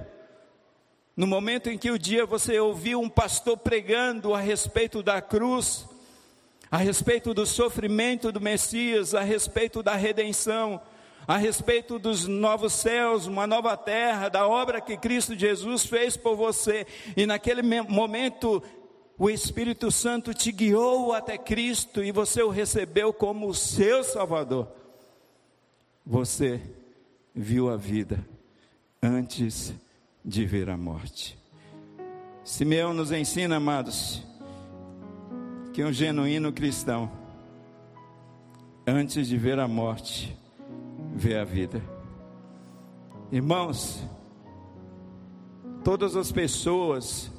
no 1.15 1.25
momento 1.25 1.69
em 1.69 1.77
que 1.77 1.89
o 1.89 1.97
dia 1.97 2.25
você 2.25 2.59
ouviu 2.59 2.99
um 3.01 3.09
pastor 3.09 3.57
pregando 3.57 4.35
a 4.35 4.39
respeito 4.39 5.01
da 5.01 5.21
cruz, 5.21 5.88
a 6.71 6.77
respeito 6.77 7.33
do 7.33 7.45
sofrimento 7.45 8.31
do 8.31 8.39
Messias, 8.39 9.15
a 9.15 9.21
respeito 9.21 9.81
da 9.81 9.95
redenção, 9.95 10.79
a 11.27 11.37
respeito 11.37 11.99
dos 11.99 12.27
novos 12.27 12.73
céus, 12.73 13.27
uma 13.27 13.45
nova 13.45 13.75
terra, 13.77 14.29
da 14.29 14.47
obra 14.47 14.81
que 14.81 14.97
Cristo 14.97 15.37
Jesus 15.37 15.85
fez 15.85 16.17
por 16.17 16.35
você, 16.35 16.85
e 17.15 17.25
naquele 17.25 17.61
momento 17.61 18.63
o 19.17 19.29
Espírito 19.29 19.91
Santo 19.91 20.33
te 20.33 20.51
guiou 20.51 21.13
até 21.13 21.37
Cristo 21.37 22.03
e 22.03 22.11
você 22.11 22.41
o 22.41 22.49
recebeu 22.49 23.11
como 23.11 23.47
o 23.49 23.53
seu 23.53 24.03
Salvador. 24.03 24.67
Você 26.05 26.61
viu 27.35 27.69
a 27.69 27.75
vida 27.75 28.25
antes 29.03 29.73
de 30.23 30.45
ver 30.45 30.69
a 30.69 30.77
morte. 30.77 31.37
Simeão 32.43 32.93
nos 32.93 33.11
ensina, 33.11 33.57
amados, 33.57 34.23
que 35.73 35.83
um 35.83 35.91
genuíno 35.93 36.51
cristão, 36.51 37.11
antes 38.85 39.27
de 39.27 39.37
ver 39.37 39.59
a 39.59 39.67
morte, 39.67 40.35
vê 41.13 41.37
a 41.37 41.43
vida. 41.43 41.81
Irmãos, 43.31 44.03
todas 45.83 46.15
as 46.15 46.31
pessoas 46.31 47.31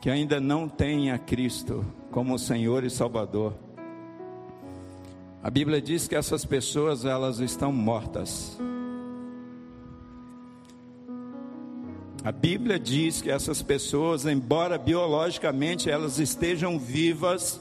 que 0.00 0.10
ainda 0.10 0.38
não 0.38 0.68
têm 0.68 1.10
a 1.10 1.18
Cristo 1.18 1.84
como 2.10 2.38
Senhor 2.38 2.84
e 2.84 2.90
Salvador, 2.90 3.54
a 5.42 5.50
Bíblia 5.50 5.80
diz 5.80 6.08
que 6.08 6.14
essas 6.14 6.44
pessoas 6.44 7.04
elas 7.04 7.38
estão 7.38 7.72
mortas. 7.72 8.58
A 12.24 12.32
Bíblia 12.32 12.78
diz 12.78 13.20
que 13.20 13.30
essas 13.30 13.60
pessoas, 13.60 14.24
embora 14.24 14.78
biologicamente 14.78 15.90
elas 15.90 16.18
estejam 16.18 16.78
vivas, 16.78 17.60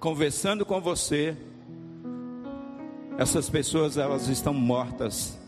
conversando 0.00 0.66
com 0.66 0.80
você, 0.80 1.36
essas 3.16 3.48
pessoas 3.48 3.96
elas 3.96 4.26
estão 4.26 4.52
mortas. 4.52 5.38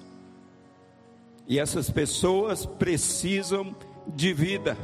E 1.48 1.58
essas 1.58 1.90
pessoas 1.90 2.64
precisam 2.64 3.74
de 4.06 4.32
vida. 4.32 4.78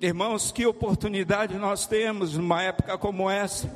Irmãos, 0.00 0.50
que 0.50 0.64
oportunidade 0.64 1.58
nós 1.58 1.86
temos 1.86 2.38
numa 2.38 2.62
época 2.62 2.96
como 2.96 3.28
essa 3.28 3.70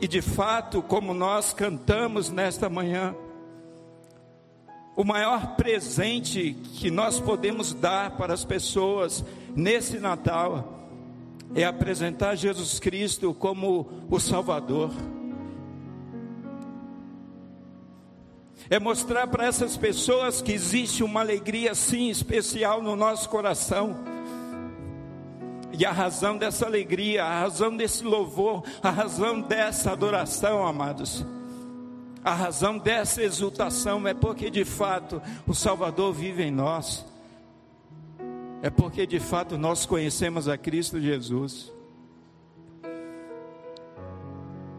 E 0.00 0.06
de 0.06 0.20
fato, 0.20 0.82
como 0.82 1.14
nós 1.14 1.52
cantamos 1.54 2.30
nesta 2.30 2.68
manhã, 2.68 3.14
o 4.94 5.04
maior 5.04 5.56
presente 5.56 6.54
que 6.74 6.90
nós 6.90 7.20
podemos 7.20 7.72
dar 7.72 8.16
para 8.16 8.34
as 8.34 8.44
pessoas 8.44 9.24
nesse 9.54 9.98
Natal 9.98 10.88
é 11.54 11.64
apresentar 11.64 12.34
Jesus 12.34 12.78
Cristo 12.78 13.32
como 13.32 13.88
o 14.10 14.20
Salvador. 14.20 14.90
É 18.68 18.78
mostrar 18.78 19.26
para 19.28 19.46
essas 19.46 19.76
pessoas 19.76 20.42
que 20.42 20.52
existe 20.52 21.04
uma 21.04 21.20
alegria 21.20 21.74
sim 21.74 22.10
especial 22.10 22.82
no 22.82 22.96
nosso 22.96 23.28
coração 23.28 24.15
e 25.78 25.84
a 25.84 25.92
razão 25.92 26.38
dessa 26.38 26.64
alegria, 26.64 27.22
a 27.24 27.40
razão 27.40 27.76
desse 27.76 28.02
louvor, 28.02 28.62
a 28.82 28.88
razão 28.88 29.42
dessa 29.42 29.92
adoração, 29.92 30.66
amados, 30.66 31.24
a 32.24 32.32
razão 32.32 32.78
dessa 32.78 33.22
exultação 33.22 34.08
é 34.08 34.14
porque 34.14 34.50
de 34.50 34.64
fato 34.64 35.20
o 35.46 35.54
Salvador 35.54 36.14
vive 36.14 36.42
em 36.42 36.50
nós. 36.50 37.04
É 38.62 38.70
porque 38.70 39.06
de 39.06 39.20
fato 39.20 39.58
nós 39.58 39.84
conhecemos 39.84 40.48
a 40.48 40.56
Cristo 40.56 40.98
Jesus. 40.98 41.70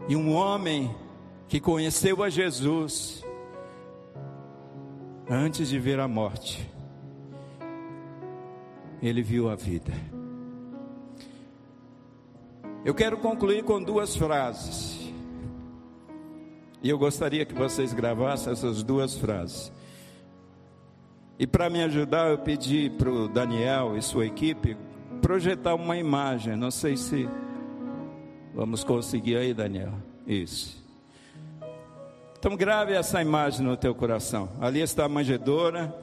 E 0.08 0.16
um 0.16 0.34
homem 0.34 0.94
que 1.46 1.60
conheceu 1.60 2.22
a 2.22 2.28
Jesus 2.28 3.24
antes 5.30 5.68
de 5.68 5.78
ver 5.78 6.00
a 6.00 6.08
morte, 6.08 6.68
ele 9.00 9.22
viu 9.22 9.48
a 9.48 9.54
vida. 9.54 10.17
Eu 12.88 12.94
quero 12.94 13.18
concluir 13.18 13.64
com 13.64 13.82
duas 13.82 14.16
frases. 14.16 15.12
E 16.82 16.88
eu 16.88 16.98
gostaria 16.98 17.44
que 17.44 17.52
vocês 17.52 17.92
gravassem 17.92 18.50
essas 18.50 18.82
duas 18.82 19.14
frases. 19.14 19.70
E 21.38 21.46
para 21.46 21.68
me 21.68 21.82
ajudar, 21.82 22.30
eu 22.30 22.38
pedi 22.38 22.88
para 22.88 23.10
o 23.10 23.28
Daniel 23.28 23.94
e 23.94 24.00
sua 24.00 24.24
equipe 24.24 24.74
projetar 25.20 25.74
uma 25.74 25.98
imagem. 25.98 26.56
Não 26.56 26.70
sei 26.70 26.96
se 26.96 27.28
vamos 28.54 28.82
conseguir 28.82 29.36
aí, 29.36 29.52
Daniel. 29.52 29.92
Isso. 30.26 30.82
Então 32.38 32.56
grave 32.56 32.94
essa 32.94 33.20
imagem 33.20 33.66
no 33.66 33.76
teu 33.76 33.94
coração. 33.94 34.48
Ali 34.58 34.80
está 34.80 35.04
a 35.04 35.08
manjedora. 35.10 35.94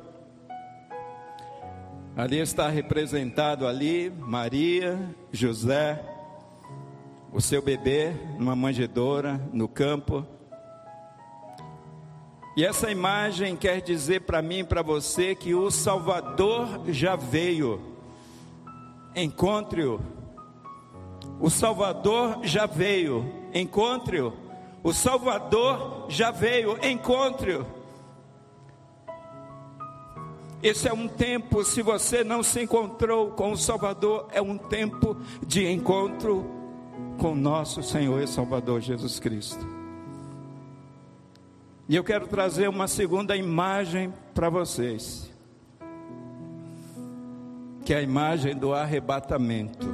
Ali 2.15 2.37
está 2.37 2.69
representado 2.69 3.65
ali 3.65 4.11
Maria, 4.11 4.99
José, 5.31 6.11
o 7.35 7.41
seu 7.41 7.61
bebê 7.61 8.13
numa 8.39 8.55
manjedoura 8.55 9.41
no 9.51 9.67
campo. 9.67 10.25
E 12.55 12.63
essa 12.63 12.89
imagem 12.89 13.57
quer 13.57 13.81
dizer 13.81 14.21
para 14.21 14.41
mim 14.41 14.59
e 14.59 14.63
para 14.63 14.81
você 14.81 15.35
que 15.35 15.53
o 15.53 15.69
Salvador 15.69 16.83
já 16.87 17.17
veio. 17.17 17.81
Encontre-o. 19.13 19.99
O 21.37 21.49
Salvador 21.49 22.39
já 22.43 22.65
veio. 22.65 23.29
Encontre-o. 23.53 24.31
O 24.81 24.93
Salvador 24.93 26.05
já 26.07 26.31
veio. 26.31 26.77
Encontre-o. 26.81 27.65
Esse 30.63 30.87
é 30.87 30.93
um 30.93 31.09
tempo, 31.09 31.65
se 31.65 31.81
você 31.81 32.23
não 32.23 32.41
se 32.41 32.61
encontrou 32.61 33.31
com 33.31 33.51
o 33.51 33.57
Salvador, 33.57 34.29
é 34.31 34.41
um 34.41 34.57
tempo 34.57 35.17
de 35.45 35.69
encontro 35.69 36.64
com 37.15 37.35
nosso 37.35 37.81
Senhor 37.81 38.21
e 38.21 38.27
Salvador 38.27 38.81
Jesus 38.81 39.19
Cristo. 39.19 39.65
E 41.87 41.95
eu 41.95 42.03
quero 42.03 42.27
trazer 42.27 42.67
uma 42.67 42.87
segunda 42.87 43.35
imagem 43.35 44.11
para 44.33 44.49
vocês, 44.49 45.31
que 47.85 47.93
é 47.93 47.97
a 47.97 48.01
imagem 48.01 48.55
do 48.55 48.73
arrebatamento. 48.73 49.87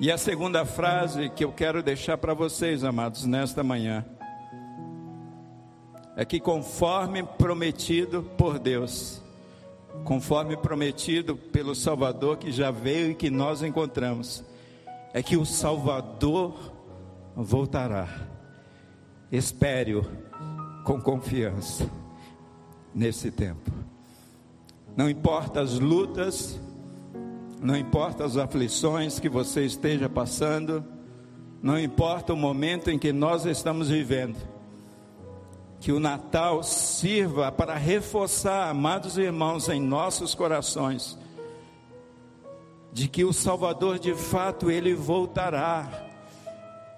E 0.00 0.10
a 0.10 0.16
segunda 0.16 0.64
frase 0.64 1.28
que 1.28 1.44
eu 1.44 1.52
quero 1.52 1.82
deixar 1.82 2.16
para 2.16 2.32
vocês, 2.32 2.84
amados, 2.84 3.26
nesta 3.26 3.62
manhã, 3.62 4.04
é 6.16 6.24
que 6.24 6.40
conforme 6.40 7.22
prometido 7.22 8.22
por 8.36 8.58
Deus, 8.58 9.22
conforme 10.08 10.56
prometido 10.56 11.36
pelo 11.36 11.74
Salvador 11.74 12.38
que 12.38 12.50
já 12.50 12.70
veio 12.70 13.10
e 13.10 13.14
que 13.14 13.28
nós 13.28 13.62
encontramos, 13.62 14.42
é 15.12 15.22
que 15.22 15.36
o 15.36 15.44
Salvador 15.44 16.54
voltará. 17.36 18.08
Espere-o 19.30 20.06
com 20.82 20.98
confiança 20.98 21.86
nesse 22.94 23.30
tempo. 23.30 23.70
Não 24.96 25.10
importa 25.10 25.60
as 25.60 25.78
lutas, 25.78 26.58
não 27.60 27.76
importa 27.76 28.24
as 28.24 28.38
aflições 28.38 29.20
que 29.20 29.28
você 29.28 29.66
esteja 29.66 30.08
passando, 30.08 30.82
não 31.62 31.78
importa 31.78 32.32
o 32.32 32.36
momento 32.36 32.90
em 32.90 32.98
que 32.98 33.12
nós 33.12 33.44
estamos 33.44 33.90
vivendo, 33.90 34.38
que 35.80 35.92
o 35.92 36.00
Natal 36.00 36.62
sirva 36.62 37.52
para 37.52 37.74
reforçar, 37.74 38.68
amados 38.68 39.16
irmãos, 39.16 39.68
em 39.68 39.80
nossos 39.80 40.34
corações, 40.34 41.16
de 42.92 43.06
que 43.06 43.24
o 43.24 43.32
Salvador 43.32 43.98
de 43.98 44.14
fato 44.14 44.70
ele 44.70 44.94
voltará, 44.94 46.06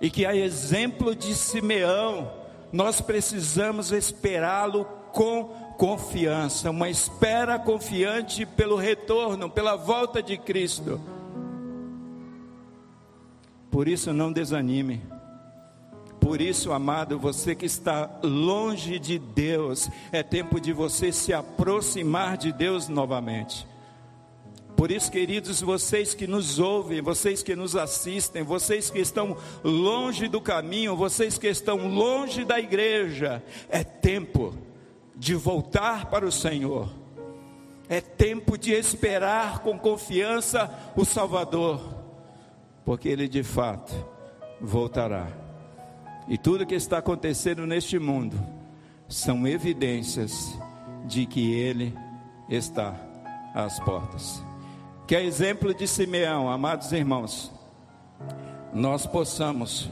e 0.00 0.08
que 0.08 0.24
a 0.24 0.34
exemplo 0.34 1.14
de 1.14 1.34
Simeão, 1.34 2.32
nós 2.72 3.00
precisamos 3.00 3.92
esperá-lo 3.92 4.86
com 5.12 5.44
confiança, 5.76 6.70
uma 6.70 6.88
espera 6.88 7.58
confiante 7.58 8.46
pelo 8.46 8.76
retorno, 8.76 9.50
pela 9.50 9.76
volta 9.76 10.22
de 10.22 10.38
Cristo. 10.38 11.00
Por 13.70 13.88
isso 13.88 14.12
não 14.12 14.32
desanime. 14.32 15.02
Por 16.30 16.40
isso, 16.40 16.70
amado, 16.72 17.18
você 17.18 17.56
que 17.56 17.66
está 17.66 18.08
longe 18.22 19.00
de 19.00 19.18
Deus, 19.18 19.90
é 20.12 20.22
tempo 20.22 20.60
de 20.60 20.72
você 20.72 21.10
se 21.10 21.32
aproximar 21.32 22.36
de 22.36 22.52
Deus 22.52 22.86
novamente. 22.86 23.66
Por 24.76 24.92
isso, 24.92 25.10
queridos, 25.10 25.60
vocês 25.60 26.14
que 26.14 26.28
nos 26.28 26.60
ouvem, 26.60 27.02
vocês 27.02 27.42
que 27.42 27.56
nos 27.56 27.74
assistem, 27.74 28.44
vocês 28.44 28.90
que 28.90 29.00
estão 29.00 29.36
longe 29.64 30.28
do 30.28 30.40
caminho, 30.40 30.94
vocês 30.94 31.36
que 31.36 31.48
estão 31.48 31.88
longe 31.88 32.44
da 32.44 32.60
igreja, 32.60 33.42
é 33.68 33.82
tempo 33.82 34.54
de 35.16 35.34
voltar 35.34 36.06
para 36.10 36.24
o 36.24 36.30
Senhor. 36.30 36.88
É 37.88 38.00
tempo 38.00 38.56
de 38.56 38.70
esperar 38.70 39.64
com 39.64 39.76
confiança 39.76 40.92
o 40.94 41.04
Salvador, 41.04 41.80
porque 42.84 43.08
ele 43.08 43.26
de 43.26 43.42
fato 43.42 43.92
voltará. 44.60 45.49
E 46.28 46.38
tudo 46.38 46.66
que 46.66 46.74
está 46.74 46.98
acontecendo 46.98 47.66
neste 47.66 47.98
mundo 47.98 48.38
são 49.08 49.46
evidências 49.46 50.58
de 51.06 51.26
que 51.26 51.52
ele 51.52 51.94
está 52.48 52.94
às 53.54 53.80
portas. 53.80 54.42
Que 55.06 55.16
é 55.16 55.24
exemplo 55.24 55.74
de 55.74 55.88
Simeão, 55.88 56.48
amados 56.48 56.92
irmãos, 56.92 57.52
nós 58.72 59.06
possamos 59.06 59.90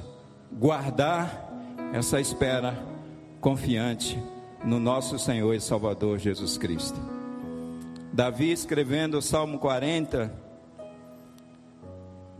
guardar 0.52 1.48
essa 1.92 2.20
espera 2.20 2.78
confiante 3.40 4.18
no 4.64 4.78
nosso 4.78 5.18
Senhor 5.18 5.54
e 5.54 5.60
Salvador 5.60 6.18
Jesus 6.18 6.56
Cristo. 6.56 7.00
Davi 8.12 8.50
escrevendo 8.50 9.18
o 9.18 9.22
Salmo 9.22 9.58
40, 9.58 10.32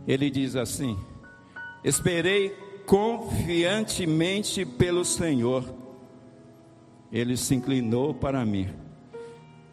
ele 0.07 0.29
diz 0.29 0.55
assim: 0.55 0.97
Esperei 1.83 2.55
confiantemente 2.89 4.65
pelo 4.65 5.05
Senhor. 5.05 5.63
Ele 7.11 7.37
se 7.37 7.53
inclinou 7.53 8.15
para 8.15 8.43
mim 8.43 8.67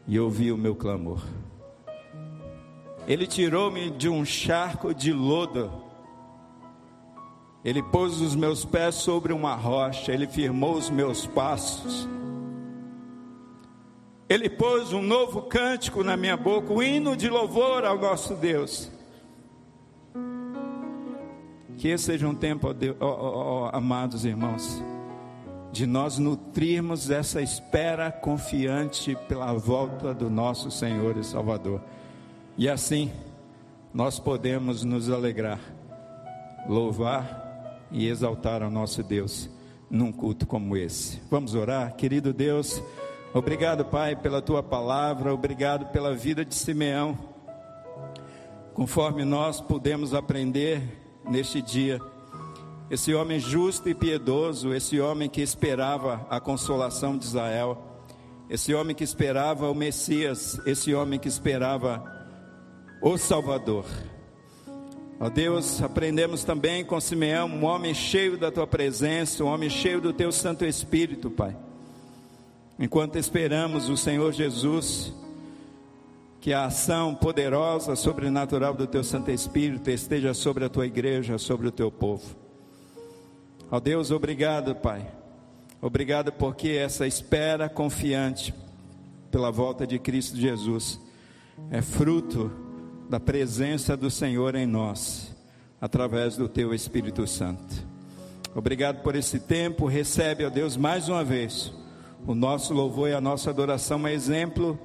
e 0.06 0.20
ouviu 0.20 0.54
o 0.54 0.58
meu 0.58 0.76
clamor. 0.76 1.24
Ele 3.08 3.26
tirou-me 3.26 3.88
de 3.88 4.06
um 4.06 4.22
charco 4.22 4.92
de 4.92 5.14
lodo. 5.14 5.72
Ele 7.64 7.82
pôs 7.82 8.20
os 8.20 8.36
meus 8.36 8.66
pés 8.66 8.96
sobre 8.96 9.32
uma 9.32 9.54
rocha, 9.54 10.12
ele 10.12 10.26
firmou 10.26 10.74
os 10.74 10.90
meus 10.90 11.26
passos. 11.26 12.06
Ele 14.28 14.50
pôs 14.50 14.92
um 14.92 15.00
novo 15.00 15.40
cântico 15.42 16.04
na 16.04 16.18
minha 16.18 16.36
boca, 16.36 16.70
um 16.70 16.82
hino 16.82 17.16
de 17.16 17.30
louvor 17.30 17.82
ao 17.82 17.98
nosso 17.98 18.34
Deus. 18.34 18.94
Que 21.78 21.88
esse 21.88 22.04
seja 22.04 22.26
um 22.26 22.34
tempo, 22.34 22.68
oh, 22.68 23.04
oh, 23.04 23.64
oh, 23.64 23.70
amados 23.76 24.24
irmãos, 24.24 24.82
de 25.70 25.86
nós 25.86 26.18
nutrirmos 26.18 27.10
essa 27.10 27.42
espera 27.42 28.10
confiante 28.10 29.14
pela 29.28 29.52
volta 29.52 30.14
do 30.14 30.30
nosso 30.30 30.70
Senhor 30.70 31.18
e 31.18 31.24
Salvador. 31.24 31.82
E 32.56 32.66
assim, 32.66 33.12
nós 33.92 34.18
podemos 34.18 34.84
nos 34.84 35.10
alegrar, 35.10 35.60
louvar 36.66 37.86
e 37.90 38.08
exaltar 38.08 38.62
ao 38.62 38.70
nosso 38.70 39.02
Deus 39.02 39.50
num 39.90 40.10
culto 40.10 40.46
como 40.46 40.76
esse. 40.76 41.20
Vamos 41.30 41.54
orar, 41.54 41.94
querido 41.94 42.32
Deus. 42.32 42.82
Obrigado, 43.34 43.84
Pai, 43.84 44.16
pela 44.16 44.40
tua 44.40 44.62
palavra, 44.62 45.32
obrigado 45.34 45.92
pela 45.92 46.14
vida 46.14 46.42
de 46.42 46.54
Simeão. 46.54 47.18
Conforme 48.72 49.24
nós 49.24 49.60
pudemos 49.60 50.14
aprender 50.14 51.05
neste 51.28 51.60
dia. 51.60 52.00
Esse 52.90 53.14
homem 53.14 53.40
justo 53.40 53.88
e 53.88 53.94
piedoso, 53.94 54.72
esse 54.72 55.00
homem 55.00 55.28
que 55.28 55.40
esperava 55.40 56.26
a 56.30 56.38
consolação 56.38 57.18
de 57.18 57.24
Israel, 57.24 57.82
esse 58.48 58.72
homem 58.72 58.94
que 58.94 59.02
esperava 59.02 59.68
o 59.68 59.74
Messias, 59.74 60.60
esse 60.64 60.94
homem 60.94 61.18
que 61.18 61.26
esperava 61.26 62.04
o 63.02 63.18
Salvador. 63.18 63.84
Ó 65.18 65.28
Deus, 65.28 65.82
aprendemos 65.82 66.44
também 66.44 66.84
com 66.84 67.00
Simeão, 67.00 67.48
um 67.48 67.64
homem 67.64 67.94
cheio 67.94 68.36
da 68.36 68.52
tua 68.52 68.66
presença, 68.66 69.42
um 69.42 69.48
homem 69.48 69.70
cheio 69.70 70.00
do 70.00 70.12
teu 70.12 70.30
Santo 70.30 70.64
Espírito, 70.64 71.30
Pai. 71.30 71.56
Enquanto 72.78 73.16
esperamos 73.16 73.88
o 73.88 73.96
Senhor 73.96 74.32
Jesus, 74.32 75.12
que 76.46 76.52
a 76.52 76.66
ação 76.66 77.12
poderosa, 77.12 77.96
sobrenatural 77.96 78.72
do 78.72 78.86
teu 78.86 79.02
Santo 79.02 79.32
Espírito 79.32 79.90
esteja 79.90 80.32
sobre 80.32 80.64
a 80.64 80.68
tua 80.68 80.86
igreja, 80.86 81.38
sobre 81.38 81.66
o 81.66 81.72
teu 81.72 81.90
povo. 81.90 82.36
Ó 83.68 83.80
Deus, 83.80 84.12
obrigado, 84.12 84.72
Pai. 84.72 85.10
Obrigado 85.82 86.30
porque 86.30 86.68
essa 86.68 87.04
espera 87.04 87.68
confiante 87.68 88.54
pela 89.28 89.50
volta 89.50 89.84
de 89.84 89.98
Cristo 89.98 90.36
Jesus 90.36 91.00
é 91.68 91.82
fruto 91.82 92.48
da 93.10 93.18
presença 93.18 93.96
do 93.96 94.08
Senhor 94.08 94.54
em 94.54 94.66
nós, 94.66 95.34
através 95.80 96.36
do 96.36 96.48
teu 96.48 96.72
Espírito 96.72 97.26
Santo. 97.26 97.84
Obrigado 98.54 99.02
por 99.02 99.16
esse 99.16 99.40
tempo. 99.40 99.86
Recebe, 99.86 100.44
ó 100.44 100.48
Deus, 100.48 100.76
mais 100.76 101.08
uma 101.08 101.24
vez 101.24 101.74
o 102.24 102.36
nosso 102.36 102.72
louvor 102.72 103.08
e 103.08 103.14
a 103.14 103.20
nossa 103.20 103.50
adoração, 103.50 104.06
é 104.06 104.12
exemplo 104.12 104.78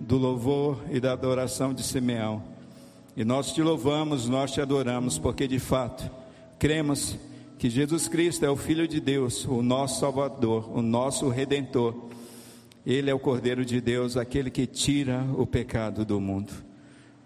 do 0.00 0.16
louvor 0.16 0.84
e 0.90 1.00
da 1.00 1.12
adoração 1.12 1.72
de 1.72 1.82
Simeão. 1.82 2.42
E 3.16 3.24
nós 3.24 3.52
te 3.52 3.62
louvamos, 3.62 4.28
nós 4.28 4.52
te 4.52 4.60
adoramos, 4.60 5.18
porque 5.18 5.48
de 5.48 5.58
fato 5.58 6.10
cremos 6.58 7.18
que 7.58 7.70
Jesus 7.70 8.08
Cristo 8.08 8.44
é 8.44 8.50
o 8.50 8.56
Filho 8.56 8.86
de 8.86 9.00
Deus, 9.00 9.46
o 9.46 9.62
nosso 9.62 10.00
Salvador, 10.00 10.70
o 10.76 10.82
nosso 10.82 11.28
Redentor. 11.28 11.94
Ele 12.84 13.10
é 13.10 13.14
o 13.14 13.18
Cordeiro 13.18 13.64
de 13.64 13.80
Deus, 13.80 14.16
aquele 14.16 14.50
que 14.50 14.66
tira 14.66 15.24
o 15.36 15.46
pecado 15.46 16.04
do 16.04 16.20
mundo. 16.20 16.52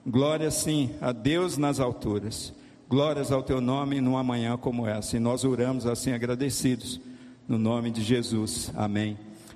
Glória 0.07 0.51
sim 0.51 0.91
a 1.01 1.13
Deus 1.13 1.59
nas 1.59 1.81
alturas. 1.81 2.55
Glórias 2.89 3.31
ao 3.31 3.43
teu 3.43 3.61
nome 3.61 4.01
numa 4.01 4.23
manhã 4.23 4.57
como 4.57 4.87
essa. 4.87 5.17
E 5.17 5.21
nós 5.21 5.45
oramos 5.45 5.87
assim 5.87 6.13
agradecidos. 6.13 7.01
No 7.47 7.59
nome 7.59 7.91
de 7.91 8.03
Jesus. 8.03 8.73
Amém 8.75 9.30